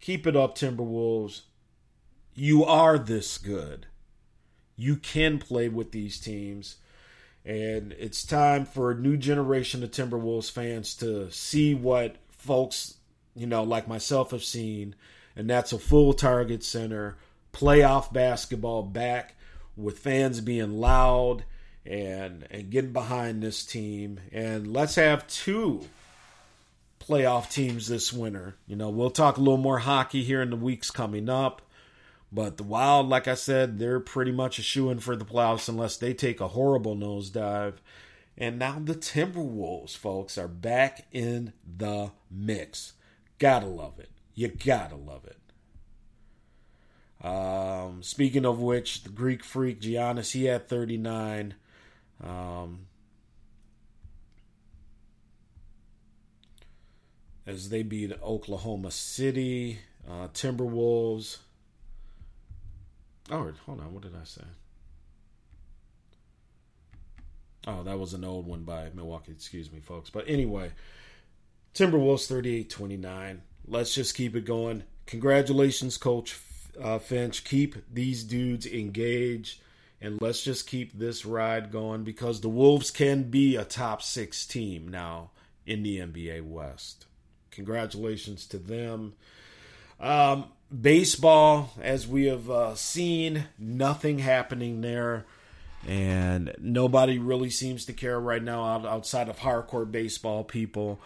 Keep 0.00 0.26
it 0.26 0.34
up, 0.34 0.56
Timberwolves. 0.56 1.42
You 2.34 2.64
are 2.64 2.98
this 2.98 3.36
good. 3.36 3.86
You 4.76 4.96
can 4.96 5.38
play 5.38 5.68
with 5.68 5.92
these 5.92 6.18
teams. 6.18 6.76
And 7.44 7.92
it's 7.98 8.24
time 8.24 8.66
for 8.66 8.90
a 8.90 8.94
new 8.94 9.16
generation 9.16 9.82
of 9.82 9.90
Timberwolves 9.90 10.50
fans 10.50 10.94
to 10.96 11.30
see 11.30 11.74
what 11.74 12.16
folks, 12.30 12.94
you 13.34 13.46
know, 13.46 13.62
like 13.62 13.88
myself 13.88 14.32
have 14.32 14.44
seen. 14.44 14.94
And 15.34 15.48
that's 15.48 15.72
a 15.72 15.78
full 15.78 16.12
target 16.12 16.62
center, 16.62 17.16
playoff 17.52 18.12
basketball 18.12 18.82
back 18.82 19.36
with 19.76 19.98
fans 19.98 20.40
being 20.40 20.78
loud 20.78 21.44
and 21.86 22.46
and 22.50 22.70
getting 22.70 22.92
behind 22.92 23.42
this 23.42 23.64
team. 23.64 24.20
And 24.32 24.72
let's 24.72 24.96
have 24.96 25.26
two 25.26 25.86
playoff 27.00 27.50
teams 27.50 27.88
this 27.88 28.12
winter. 28.12 28.56
You 28.66 28.76
know, 28.76 28.90
we'll 28.90 29.10
talk 29.10 29.36
a 29.36 29.40
little 29.40 29.56
more 29.56 29.78
hockey 29.78 30.22
here 30.22 30.42
in 30.42 30.50
the 30.50 30.56
weeks 30.56 30.90
coming 30.90 31.28
up. 31.28 31.62
But 32.32 32.56
the 32.56 32.62
Wild, 32.62 33.08
like 33.08 33.26
I 33.26 33.34
said, 33.34 33.78
they're 33.78 34.00
pretty 34.00 34.30
much 34.30 34.58
a 34.58 34.62
shoe 34.62 34.90
in 34.90 35.00
for 35.00 35.16
the 35.16 35.24
playoffs 35.24 35.68
unless 35.68 35.96
they 35.96 36.14
take 36.14 36.40
a 36.40 36.48
horrible 36.48 36.94
nosedive. 36.94 37.74
And 38.38 38.58
now 38.58 38.80
the 38.82 38.94
Timberwolves, 38.94 39.96
folks, 39.96 40.38
are 40.38 40.48
back 40.48 41.06
in 41.12 41.52
the 41.64 42.12
mix. 42.30 42.94
Gotta 43.38 43.66
love 43.66 43.98
it. 43.98 44.10
You 44.34 44.48
gotta 44.48 44.96
love 44.96 45.24
it. 45.24 45.36
Um, 47.26 48.02
speaking 48.02 48.46
of 48.46 48.60
which, 48.60 49.02
the 49.02 49.10
Greek 49.10 49.44
freak 49.44 49.80
Giannis, 49.80 50.32
he 50.32 50.44
had 50.44 50.68
39. 50.68 51.54
Um, 52.22 52.86
as 57.46 57.68
they 57.68 57.82
beat 57.82 58.12
Oklahoma 58.22 58.90
City, 58.90 59.80
uh, 60.08 60.28
Timberwolves. 60.28 61.38
Oh, 63.30 63.52
hold 63.64 63.80
on. 63.80 63.94
What 63.94 64.02
did 64.02 64.14
I 64.20 64.24
say? 64.24 64.42
Oh, 67.66 67.82
that 67.84 67.98
was 67.98 68.14
an 68.14 68.24
old 68.24 68.46
one 68.46 68.64
by 68.64 68.90
Milwaukee. 68.94 69.32
Excuse 69.32 69.70
me, 69.70 69.80
folks. 69.80 70.10
But 70.10 70.24
anyway, 70.26 70.72
Timberwolves 71.74 72.26
38 72.26 72.68
29. 72.70 73.42
Let's 73.66 73.94
just 73.94 74.16
keep 74.16 74.34
it 74.34 74.44
going. 74.44 74.82
Congratulations, 75.06 75.96
Coach 75.96 76.38
uh, 76.80 76.98
Finch. 76.98 77.44
Keep 77.44 77.76
these 77.92 78.24
dudes 78.24 78.66
engaged. 78.66 79.60
And 80.00 80.20
let's 80.22 80.42
just 80.42 80.66
keep 80.66 80.98
this 80.98 81.26
ride 81.26 81.70
going 81.70 82.04
because 82.04 82.40
the 82.40 82.48
Wolves 82.48 82.90
can 82.90 83.24
be 83.24 83.56
a 83.56 83.64
top 83.64 84.00
six 84.00 84.46
team 84.46 84.88
now 84.88 85.30
in 85.66 85.82
the 85.82 85.98
NBA 85.98 86.42
West. 86.42 87.04
Congratulations 87.50 88.46
to 88.46 88.58
them. 88.58 89.12
Um, 90.00 90.46
baseball, 90.78 91.72
as 91.80 92.06
we 92.06 92.26
have 92.26 92.50
uh, 92.50 92.74
seen, 92.74 93.44
nothing 93.58 94.18
happening 94.18 94.80
there. 94.80 95.26
And 95.86 96.54
nobody 96.60 97.18
really 97.18 97.50
seems 97.50 97.86
to 97.86 97.92
care 97.92 98.20
right 98.20 98.42
now 98.42 98.64
outside 98.86 99.28
of 99.28 99.38
hardcore 99.38 99.90
baseball 99.90 100.44
people. 100.44 101.00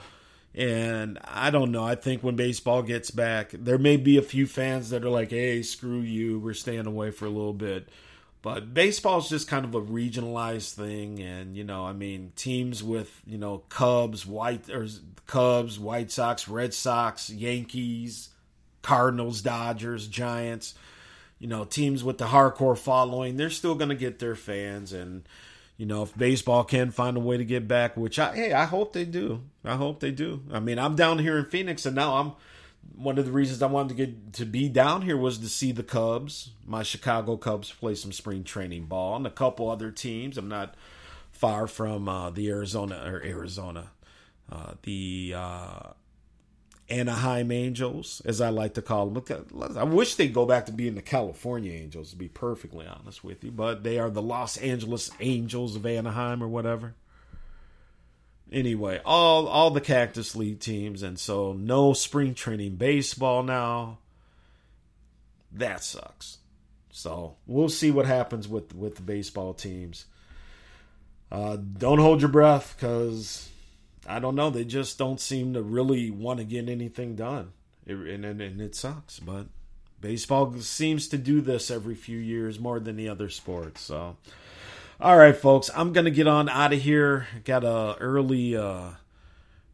And 0.54 1.18
I 1.24 1.50
don't 1.50 1.72
know. 1.72 1.84
I 1.84 1.94
think 1.94 2.22
when 2.22 2.36
baseball 2.36 2.82
gets 2.82 3.10
back, 3.10 3.50
there 3.52 3.78
may 3.78 3.96
be 3.96 4.18
a 4.18 4.22
few 4.22 4.46
fans 4.46 4.90
that 4.90 5.04
are 5.04 5.10
like, 5.10 5.30
hey, 5.30 5.62
screw 5.62 6.00
you. 6.00 6.38
We're 6.38 6.54
staying 6.54 6.86
away 6.86 7.10
for 7.10 7.26
a 7.26 7.30
little 7.30 7.52
bit. 7.52 7.88
But 8.44 8.74
baseball 8.74 9.18
is 9.20 9.30
just 9.30 9.48
kind 9.48 9.64
of 9.64 9.74
a 9.74 9.80
regionalized 9.80 10.74
thing, 10.74 11.18
and 11.18 11.56
you 11.56 11.64
know, 11.64 11.86
I 11.86 11.94
mean, 11.94 12.32
teams 12.36 12.84
with 12.84 13.22
you 13.26 13.38
know 13.38 13.62
Cubs, 13.70 14.26
White 14.26 14.68
or 14.68 14.86
Cubs, 15.26 15.80
White 15.80 16.10
Sox, 16.10 16.46
Red 16.46 16.74
Sox, 16.74 17.30
Yankees, 17.30 18.28
Cardinals, 18.84 19.40
Dodgers, 19.40 20.06
Giants, 20.06 20.74
you 21.40 21.48
know, 21.48 21.64
teams 21.64 22.04
with 22.04 22.18
the 22.18 22.26
hardcore 22.26 22.78
following, 22.78 23.36
they're 23.36 23.50
still 23.50 23.74
going 23.74 23.88
to 23.88 23.96
get 23.96 24.20
their 24.20 24.36
fans, 24.36 24.92
and 24.92 25.28
you 25.76 25.86
know, 25.86 26.04
if 26.04 26.16
baseball 26.16 26.62
can 26.62 26.92
find 26.92 27.16
a 27.16 27.20
way 27.20 27.36
to 27.36 27.44
get 27.44 27.66
back, 27.66 27.96
which 27.96 28.18
I 28.18 28.34
hey, 28.34 28.52
I 28.52 28.66
hope 28.66 28.92
they 28.92 29.04
do. 29.04 29.42
I 29.64 29.74
hope 29.74 29.98
they 29.98 30.12
do. 30.12 30.42
I 30.52 30.60
mean, 30.60 30.78
I'm 30.78 30.94
down 30.94 31.18
here 31.18 31.36
in 31.36 31.46
Phoenix, 31.46 31.84
and 31.84 31.96
now 31.96 32.16
I'm 32.16 32.32
one 32.94 33.18
of 33.18 33.24
the 33.24 33.32
reasons 33.32 33.62
I 33.62 33.66
wanted 33.66 33.88
to 33.88 33.94
get 33.94 34.32
to 34.34 34.44
be 34.44 34.68
down 34.68 35.02
here 35.02 35.16
was 35.16 35.38
to 35.38 35.48
see 35.48 35.72
the 35.72 35.82
Cubs, 35.82 36.50
my 36.66 36.82
Chicago 36.82 37.36
Cubs, 37.36 37.72
play 37.72 37.94
some 37.94 38.12
spring 38.12 38.44
training 38.44 38.84
ball, 38.84 39.16
and 39.16 39.26
a 39.26 39.30
couple 39.30 39.70
other 39.70 39.90
teams. 39.90 40.38
I'm 40.38 40.48
not 40.48 40.74
far 41.32 41.66
from 41.66 42.08
uh, 42.08 42.30
the 42.30 42.48
Arizona 42.50 43.02
or 43.04 43.22
Arizona, 43.24 43.90
uh, 44.50 44.74
the 44.82 45.34
uh, 45.36 45.90
Anaheim 46.90 47.50
Angels, 47.50 48.20
as 48.24 48.40
I 48.40 48.50
like 48.50 48.74
to 48.74 48.82
call 48.82 49.08
them. 49.08 49.76
I 49.76 49.84
wish 49.84 50.14
they'd 50.14 50.34
go 50.34 50.46
back 50.46 50.66
to 50.66 50.72
being 50.72 50.94
the 50.94 51.02
California 51.02 51.72
Angels, 51.72 52.10
to 52.10 52.16
be 52.16 52.28
perfectly 52.28 52.86
honest 52.86 53.24
with 53.24 53.42
you, 53.42 53.50
but 53.50 53.82
they 53.82 53.98
are 53.98 54.10
the 54.10 54.22
Los 54.22 54.56
Angeles 54.58 55.10
Angels 55.20 55.76
of 55.76 55.86
Anaheim 55.86 56.42
or 56.42 56.48
whatever 56.48 56.94
anyway, 58.54 59.00
all 59.04 59.46
all 59.46 59.70
the 59.70 59.80
Cactus 59.80 60.34
League 60.36 60.60
teams, 60.60 61.02
and 61.02 61.18
so 61.18 61.52
no 61.52 61.92
spring 61.92 62.34
training 62.34 62.76
baseball 62.76 63.42
now. 63.42 63.98
That 65.52 65.84
sucks. 65.84 66.38
So 66.90 67.36
we'll 67.46 67.68
see 67.68 67.90
what 67.90 68.06
happens 68.06 68.48
with 68.48 68.74
with 68.74 68.96
the 68.96 69.02
baseball 69.02 69.52
teams. 69.52 70.06
Uh, 71.30 71.56
don't 71.56 71.98
hold 71.98 72.20
your 72.20 72.30
breath 72.30 72.74
because 72.76 73.48
I 74.06 74.18
don't 74.18 74.34
know. 74.34 74.50
They 74.50 74.64
just 74.64 74.98
don't 74.98 75.20
seem 75.20 75.54
to 75.54 75.62
really 75.62 76.10
want 76.10 76.38
to 76.38 76.44
get 76.44 76.68
anything 76.68 77.16
done, 77.16 77.52
it, 77.86 77.96
and, 77.96 78.24
and 78.24 78.40
and 78.40 78.60
it 78.60 78.74
sucks. 78.74 79.18
But 79.18 79.46
baseball 80.00 80.52
seems 80.60 81.08
to 81.08 81.18
do 81.18 81.40
this 81.40 81.70
every 81.70 81.94
few 81.94 82.18
years 82.18 82.60
more 82.60 82.80
than 82.80 82.96
the 82.96 83.08
other 83.08 83.30
sports. 83.30 83.80
So 83.80 84.16
all 85.00 85.16
right, 85.16 85.36
folks, 85.36 85.70
I'm 85.74 85.92
gonna 85.92 86.10
get 86.10 86.26
on 86.26 86.48
out 86.48 86.72
of 86.72 86.80
here. 86.80 87.26
Got 87.44 87.64
a 87.64 87.96
early 87.98 88.56
uh, 88.56 88.90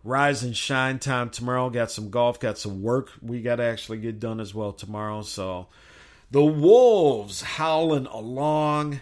rise 0.02 0.42
and 0.42 0.56
shine 0.56 0.98
time 0.98 1.30
tomorrow. 1.30 1.70
Got 1.70 1.90
some 1.90 2.10
golf. 2.10 2.40
Got 2.40 2.58
some 2.58 2.82
work 2.82 3.10
we 3.20 3.42
got 3.42 3.56
to 3.56 3.64
actually 3.64 3.98
get 3.98 4.18
done 4.18 4.40
as 4.40 4.54
well 4.54 4.72
tomorrow. 4.72 5.22
So 5.22 5.68
the 6.30 6.44
wolves 6.44 7.42
howling 7.42 8.06
along. 8.06 9.00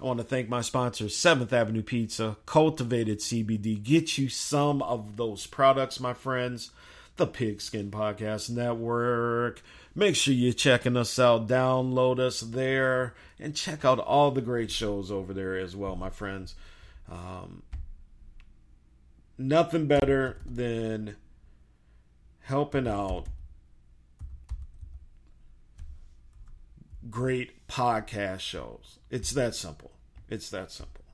I 0.00 0.04
want 0.04 0.18
to 0.18 0.24
thank 0.24 0.48
my 0.48 0.60
sponsors, 0.60 1.16
Seventh 1.16 1.52
Avenue 1.52 1.82
Pizza, 1.82 2.36
Cultivated 2.46 3.20
CBD. 3.20 3.80
Get 3.82 4.18
you 4.18 4.28
some 4.28 4.82
of 4.82 5.16
those 5.16 5.46
products, 5.46 6.00
my 6.00 6.14
friends. 6.14 6.70
The 7.16 7.26
Pigskin 7.28 7.92
Podcast 7.92 8.50
Network. 8.50 9.62
Make 9.94 10.16
sure 10.16 10.34
you're 10.34 10.52
checking 10.52 10.96
us 10.96 11.16
out. 11.20 11.46
Download 11.46 12.18
us 12.18 12.40
there 12.40 13.14
and 13.38 13.54
check 13.54 13.84
out 13.84 14.00
all 14.00 14.32
the 14.32 14.40
great 14.40 14.72
shows 14.72 15.12
over 15.12 15.32
there 15.32 15.56
as 15.56 15.76
well, 15.76 15.94
my 15.94 16.10
friends. 16.10 16.56
Um, 17.08 17.62
nothing 19.38 19.86
better 19.86 20.38
than 20.44 21.14
helping 22.40 22.88
out 22.88 23.26
great 27.08 27.68
podcast 27.68 28.40
shows. 28.40 28.98
It's 29.14 29.30
that 29.30 29.54
simple. 29.54 29.92
It's 30.28 30.50
that 30.50 30.72
simple. 30.72 31.04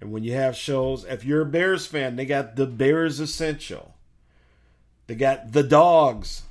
And 0.00 0.10
when 0.10 0.24
you 0.24 0.32
have 0.32 0.56
shows, 0.56 1.04
if 1.04 1.24
you're 1.24 1.42
a 1.42 1.46
Bears 1.46 1.86
fan, 1.86 2.16
they 2.16 2.26
got 2.26 2.56
the 2.56 2.66
Bears 2.66 3.20
Essential. 3.20 3.94
They 5.06 5.14
got 5.14 5.52
the 5.52 5.62
Dogs 5.62 6.42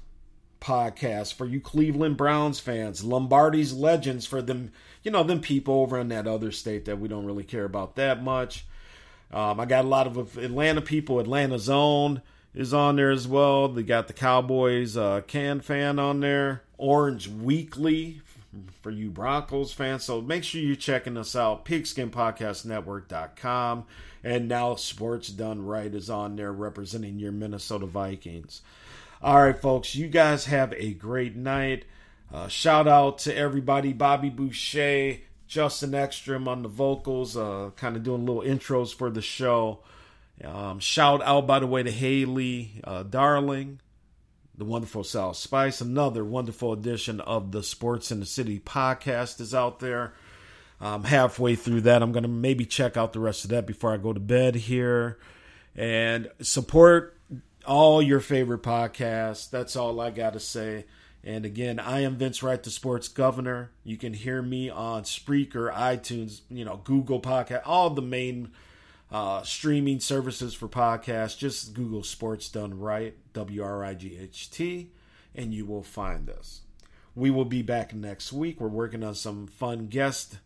podcast 0.61 1.33
for 1.33 1.45
you 1.45 1.59
Cleveland 1.59 2.15
Browns 2.15 2.61
fans, 2.61 3.03
Lombardi's 3.03 3.73
Legends 3.73 4.25
for 4.25 4.41
them, 4.41 4.71
you 5.03 5.11
know, 5.11 5.23
them 5.23 5.41
people 5.41 5.73
over 5.81 5.99
in 5.99 6.07
that 6.07 6.25
other 6.25 6.53
state 6.53 6.85
that 6.85 7.01
we 7.01 7.09
don't 7.09 7.25
really 7.25 7.43
care 7.43 7.65
about 7.65 7.97
that 7.97 8.23
much. 8.23 8.63
Um, 9.29 9.59
I 9.59 9.65
got 9.65 9.83
a 9.83 9.89
lot 9.89 10.07
of 10.07 10.37
Atlanta 10.37 10.79
people. 10.79 11.19
Atlanta 11.19 11.59
Zone 11.59 12.21
is 12.55 12.73
on 12.73 12.95
there 12.95 13.11
as 13.11 13.27
well. 13.27 13.67
They 13.67 13.83
got 13.83 14.07
the 14.07 14.13
Cowboys 14.13 14.95
uh, 14.95 15.19
Can 15.27 15.59
fan 15.59 15.99
on 15.99 16.21
there. 16.21 16.63
Orange 16.77 17.27
Weekly 17.27 18.21
for 18.81 18.91
you 18.91 19.09
Broncos 19.09 19.73
fans. 19.73 20.03
So 20.03 20.21
make 20.21 20.43
sure 20.43 20.61
you're 20.61 20.75
checking 20.75 21.17
us 21.17 21.35
out. 21.35 21.65
PigskinPodcastNetwork.com. 21.65 23.85
And 24.23 24.47
now 24.47 24.75
Sports 24.75 25.29
Done 25.29 25.65
Right 25.65 25.93
is 25.93 26.09
on 26.09 26.35
there 26.35 26.51
representing 26.51 27.19
your 27.19 27.31
Minnesota 27.31 27.85
Vikings. 27.85 28.61
All 29.21 29.43
right, 29.43 29.59
folks, 29.59 29.95
you 29.95 30.07
guys 30.07 30.45
have 30.45 30.73
a 30.73 30.93
great 30.93 31.35
night. 31.35 31.85
Uh, 32.33 32.47
shout 32.47 32.87
out 32.87 33.19
to 33.19 33.35
everybody 33.35 33.93
Bobby 33.93 34.29
Boucher, 34.29 35.17
Justin 35.47 35.93
Ekstrom 35.93 36.47
on 36.47 36.63
the 36.63 36.69
vocals, 36.69 37.35
uh, 37.35 37.71
kind 37.75 37.95
of 37.95 38.03
doing 38.03 38.25
little 38.25 38.41
intros 38.41 38.95
for 38.95 39.09
the 39.09 39.21
show. 39.21 39.79
Um, 40.43 40.79
shout 40.79 41.21
out, 41.23 41.45
by 41.45 41.59
the 41.59 41.67
way, 41.67 41.83
to 41.83 41.91
Haley 41.91 42.81
uh, 42.83 43.03
Darling, 43.03 43.79
the 44.61 44.65
wonderful 44.65 45.03
South 45.03 45.37
Spice. 45.37 45.81
Another 45.81 46.23
wonderful 46.23 46.71
edition 46.71 47.19
of 47.19 47.51
the 47.51 47.63
Sports 47.63 48.11
in 48.11 48.19
the 48.19 48.27
City 48.27 48.59
podcast 48.59 49.41
is 49.41 49.55
out 49.55 49.79
there. 49.79 50.13
I'm 50.79 51.03
halfway 51.03 51.55
through 51.55 51.81
that. 51.81 52.03
I'm 52.03 52.11
going 52.11 52.21
to 52.21 52.29
maybe 52.29 52.65
check 52.65 52.95
out 52.95 53.11
the 53.13 53.19
rest 53.19 53.43
of 53.43 53.49
that 53.49 53.65
before 53.65 53.91
I 53.91 53.97
go 53.97 54.13
to 54.13 54.19
bed 54.19 54.53
here. 54.53 55.17
And 55.75 56.29
support 56.41 57.17
all 57.65 58.03
your 58.03 58.19
favorite 58.19 58.61
podcasts. 58.61 59.49
That's 59.49 59.75
all 59.75 59.99
I 59.99 60.11
got 60.11 60.33
to 60.33 60.39
say. 60.39 60.85
And 61.23 61.43
again, 61.43 61.79
I 61.79 62.01
am 62.01 62.17
Vince 62.17 62.43
Wright, 62.43 62.61
the 62.61 62.69
sports 62.69 63.07
governor. 63.07 63.71
You 63.83 63.97
can 63.97 64.13
hear 64.13 64.43
me 64.43 64.69
on 64.69 65.05
Spreaker, 65.05 65.73
iTunes, 65.73 66.41
you 66.51 66.65
know, 66.65 66.81
Google 66.83 67.19
Podcast, 67.19 67.63
all 67.65 67.89
the 67.89 68.03
main 68.03 68.51
uh, 69.11 69.43
streaming 69.43 69.99
services 69.99 70.53
for 70.53 70.67
podcasts. 70.67 71.37
Just 71.37 71.73
Google 71.73 72.03
Sports 72.03 72.49
Done 72.49 72.79
Right, 72.79 73.15
W 73.33 73.63
R 73.63 73.83
I 73.83 73.93
G 73.93 74.17
H 74.19 74.49
T, 74.49 74.91
and 75.35 75.53
you 75.53 75.65
will 75.65 75.83
find 75.83 76.29
us. 76.29 76.61
We 77.13 77.29
will 77.29 77.45
be 77.45 77.61
back 77.61 77.93
next 77.93 78.31
week. 78.31 78.61
We're 78.61 78.69
working 78.69 79.03
on 79.03 79.15
some 79.15 79.47
fun 79.47 79.87
guests 79.87 80.37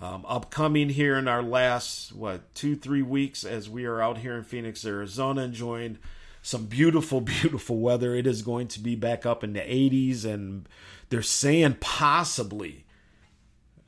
um, 0.00 0.24
upcoming 0.26 0.88
here 0.88 1.16
in 1.16 1.28
our 1.28 1.42
last, 1.42 2.14
what, 2.14 2.54
two, 2.54 2.74
three 2.74 3.02
weeks 3.02 3.44
as 3.44 3.68
we 3.68 3.84
are 3.84 4.00
out 4.00 4.18
here 4.18 4.36
in 4.36 4.44
Phoenix, 4.44 4.84
Arizona, 4.84 5.42
enjoying 5.42 5.98
some 6.42 6.66
beautiful, 6.66 7.20
beautiful 7.20 7.78
weather. 7.78 8.14
It 8.14 8.26
is 8.26 8.42
going 8.42 8.68
to 8.68 8.80
be 8.80 8.96
back 8.96 9.26
up 9.26 9.44
in 9.44 9.52
the 9.52 9.60
80s, 9.60 10.24
and 10.24 10.68
they're 11.10 11.22
saying 11.22 11.76
possibly, 11.80 12.86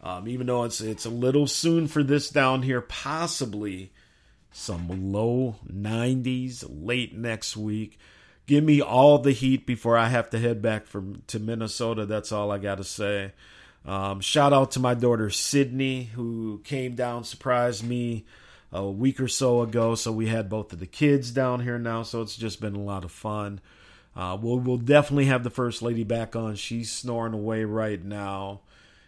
um, 0.03 0.29
even 0.29 0.49
though 0.49 0.65
it's 0.65 0.81
it's 0.81 1.07
a 1.07 1.11
little 1.11 1.47
soon 1.47 1.89
for 1.89 2.03
this 2.03 2.29
down 2.29 2.63
here, 2.63 2.81
possibly 2.81 3.93
some 4.53 5.13
low 5.13 5.57
90s 5.71 6.65
late 6.69 7.17
next 7.17 7.57
week. 7.57 7.99
Give 8.47 8.63
me 8.63 8.81
all 8.81 9.19
the 9.19 9.33
heat 9.33 9.67
before 9.67 9.97
I 9.97 10.09
have 10.09 10.31
to 10.31 10.39
head 10.39 10.61
back 10.61 10.87
from 10.87 11.23
to 11.29 11.39
Minnesota. 11.39 12.07
That's 12.07 12.33
all 12.33 12.51
I 12.51 12.59
got 12.59 12.77
to 12.77 12.85
say. 12.85 13.33
Um, 13.85 14.21
shout 14.21 14.53
out 14.53 14.73
to 14.73 14.81
my 14.81 14.95
daughter 14.95 15.31
Sydney, 15.31 16.05
who 16.05 16.61
came 16.65 16.95
down, 16.95 17.25
surprised 17.25 17.85
me 17.85 18.25
a 18.73 18.89
week 18.89 19.21
or 19.21 19.29
so 19.29 19.63
ago. 19.63 19.95
So 19.95 20.13
we 20.13 20.27
had 20.27 20.49
both 20.49 20.73
of 20.73 20.81
the 20.81 20.87
kids 20.87 21.31
down 21.31 21.61
here 21.61 21.79
now. 21.79 22.03
So 22.03 22.23
it's 22.23 22.37
just 22.37 22.61
been 22.61 22.77
a 22.77 22.83
lot 22.83 23.05
of 23.05 23.13
fun. 23.13 23.61
Uh, 24.15 24.37
we'll, 24.41 24.59
we'll 24.59 24.77
definitely 24.77 25.27
have 25.27 25.43
the 25.43 25.51
first 25.51 25.83
lady 25.83 26.05
back 26.05 26.37
on. 26.37 26.55
She's 26.57 26.93
snoring 26.93 27.35
away 27.35 27.65
right 27.65 28.03
now 28.03 28.61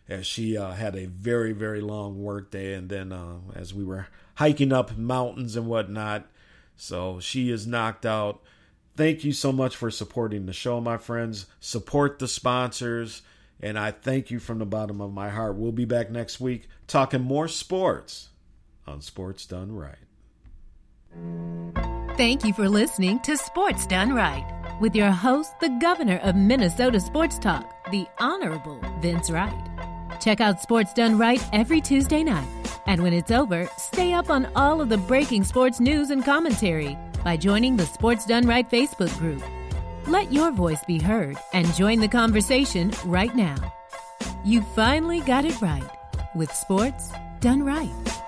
as 0.09 0.27
she 0.27 0.57
uh, 0.57 0.73
had 0.73 0.97
a 0.97 1.07
very, 1.07 1.53
very 1.53 1.81
long 1.81 2.23
work 2.23 2.51
day. 2.51 2.75
And 2.75 2.89
then 2.89 3.13
uh, 3.13 3.39
as 3.55 3.73
we 3.75 3.85
were 3.85 4.09
hiking 4.37 4.73
up 4.73 4.97
mountains 4.97 5.57
and 5.57 5.67
whatnot, 5.67 6.27
so 6.77 7.21
she 7.21 7.51
is 7.51 7.67
knocked 7.67 8.07
out. 8.07 8.43
Thank 8.97 9.25
you 9.25 9.33
so 9.33 9.53
much 9.53 9.77
for 9.77 9.91
supporting 9.91 10.47
the 10.47 10.53
show, 10.53 10.81
my 10.81 10.97
friends. 10.97 11.47
Support 11.61 12.19
the 12.19 12.29
sponsors. 12.29 13.23
And 13.61 13.79
I 13.79 13.93
thank 13.93 14.31
you 14.31 14.39
from 14.39 14.59
the 14.59 14.67
bottom 14.67 15.01
of 15.01 15.13
my 15.13 15.31
heart. 15.31 15.57
We'll 15.57 15.73
be 15.73 15.85
back 15.85 16.11
next 16.11 16.41
week 16.41 16.69
talking 16.87 17.23
more 17.23 17.49
sports 17.49 18.29
on 18.87 19.01
Sports 19.01 19.47
Done 19.47 19.75
Right. 19.75 19.97
Thank 22.17 22.45
you 22.45 22.53
for 22.53 22.69
listening 22.69 23.21
to 23.21 23.37
Sports 23.37 23.87
Done 23.87 24.13
Right 24.13 24.45
with 24.81 24.95
your 24.95 25.11
host, 25.11 25.59
the 25.61 25.77
governor 25.81 26.19
of 26.19 26.37
Minnesota 26.37 27.01
Sports 27.01 27.39
Talk, 27.39 27.91
the 27.91 28.07
Honorable 28.19 28.81
Vince 29.01 29.31
Wright. 29.31 29.74
Check 30.25 30.41
out 30.41 30.59
Sports 30.59 30.95
Done 30.95 31.19
Right 31.19 31.47
every 31.53 31.83
Tuesday 31.83 32.25
night. 32.25 32.49
And 32.87 33.03
when 33.03 33.13
it's 33.13 33.31
over, 33.31 33.69
stay 33.77 34.15
up 34.15 34.31
on 34.31 34.49
all 34.57 34.81
of 34.81 34.89
the 34.89 34.97
breaking 34.97 35.45
sports 35.45 35.81
news 35.81 36.09
and 36.09 36.25
commentary 36.25 36.97
by 37.23 37.37
joining 37.37 37.77
the 37.77 37.85
Sports 37.85 38.25
Done 38.25 38.47
Right 38.47 38.69
Facebook 38.71 39.15
group. 39.19 39.43
Let 40.07 40.33
your 40.33 40.51
voice 40.51 40.83
be 40.87 40.99
heard 40.99 41.37
and 41.53 41.67
join 41.75 42.01
the 42.01 42.09
conversation 42.09 42.91
right 43.05 43.37
now. 43.37 43.57
You 44.47 44.63
finally 44.63 45.21
got 45.21 45.45
it 45.45 45.61
right 45.61 45.85
with 46.35 46.51
Sports 46.51 47.13
Done 47.41 47.63
Right. 47.63 48.24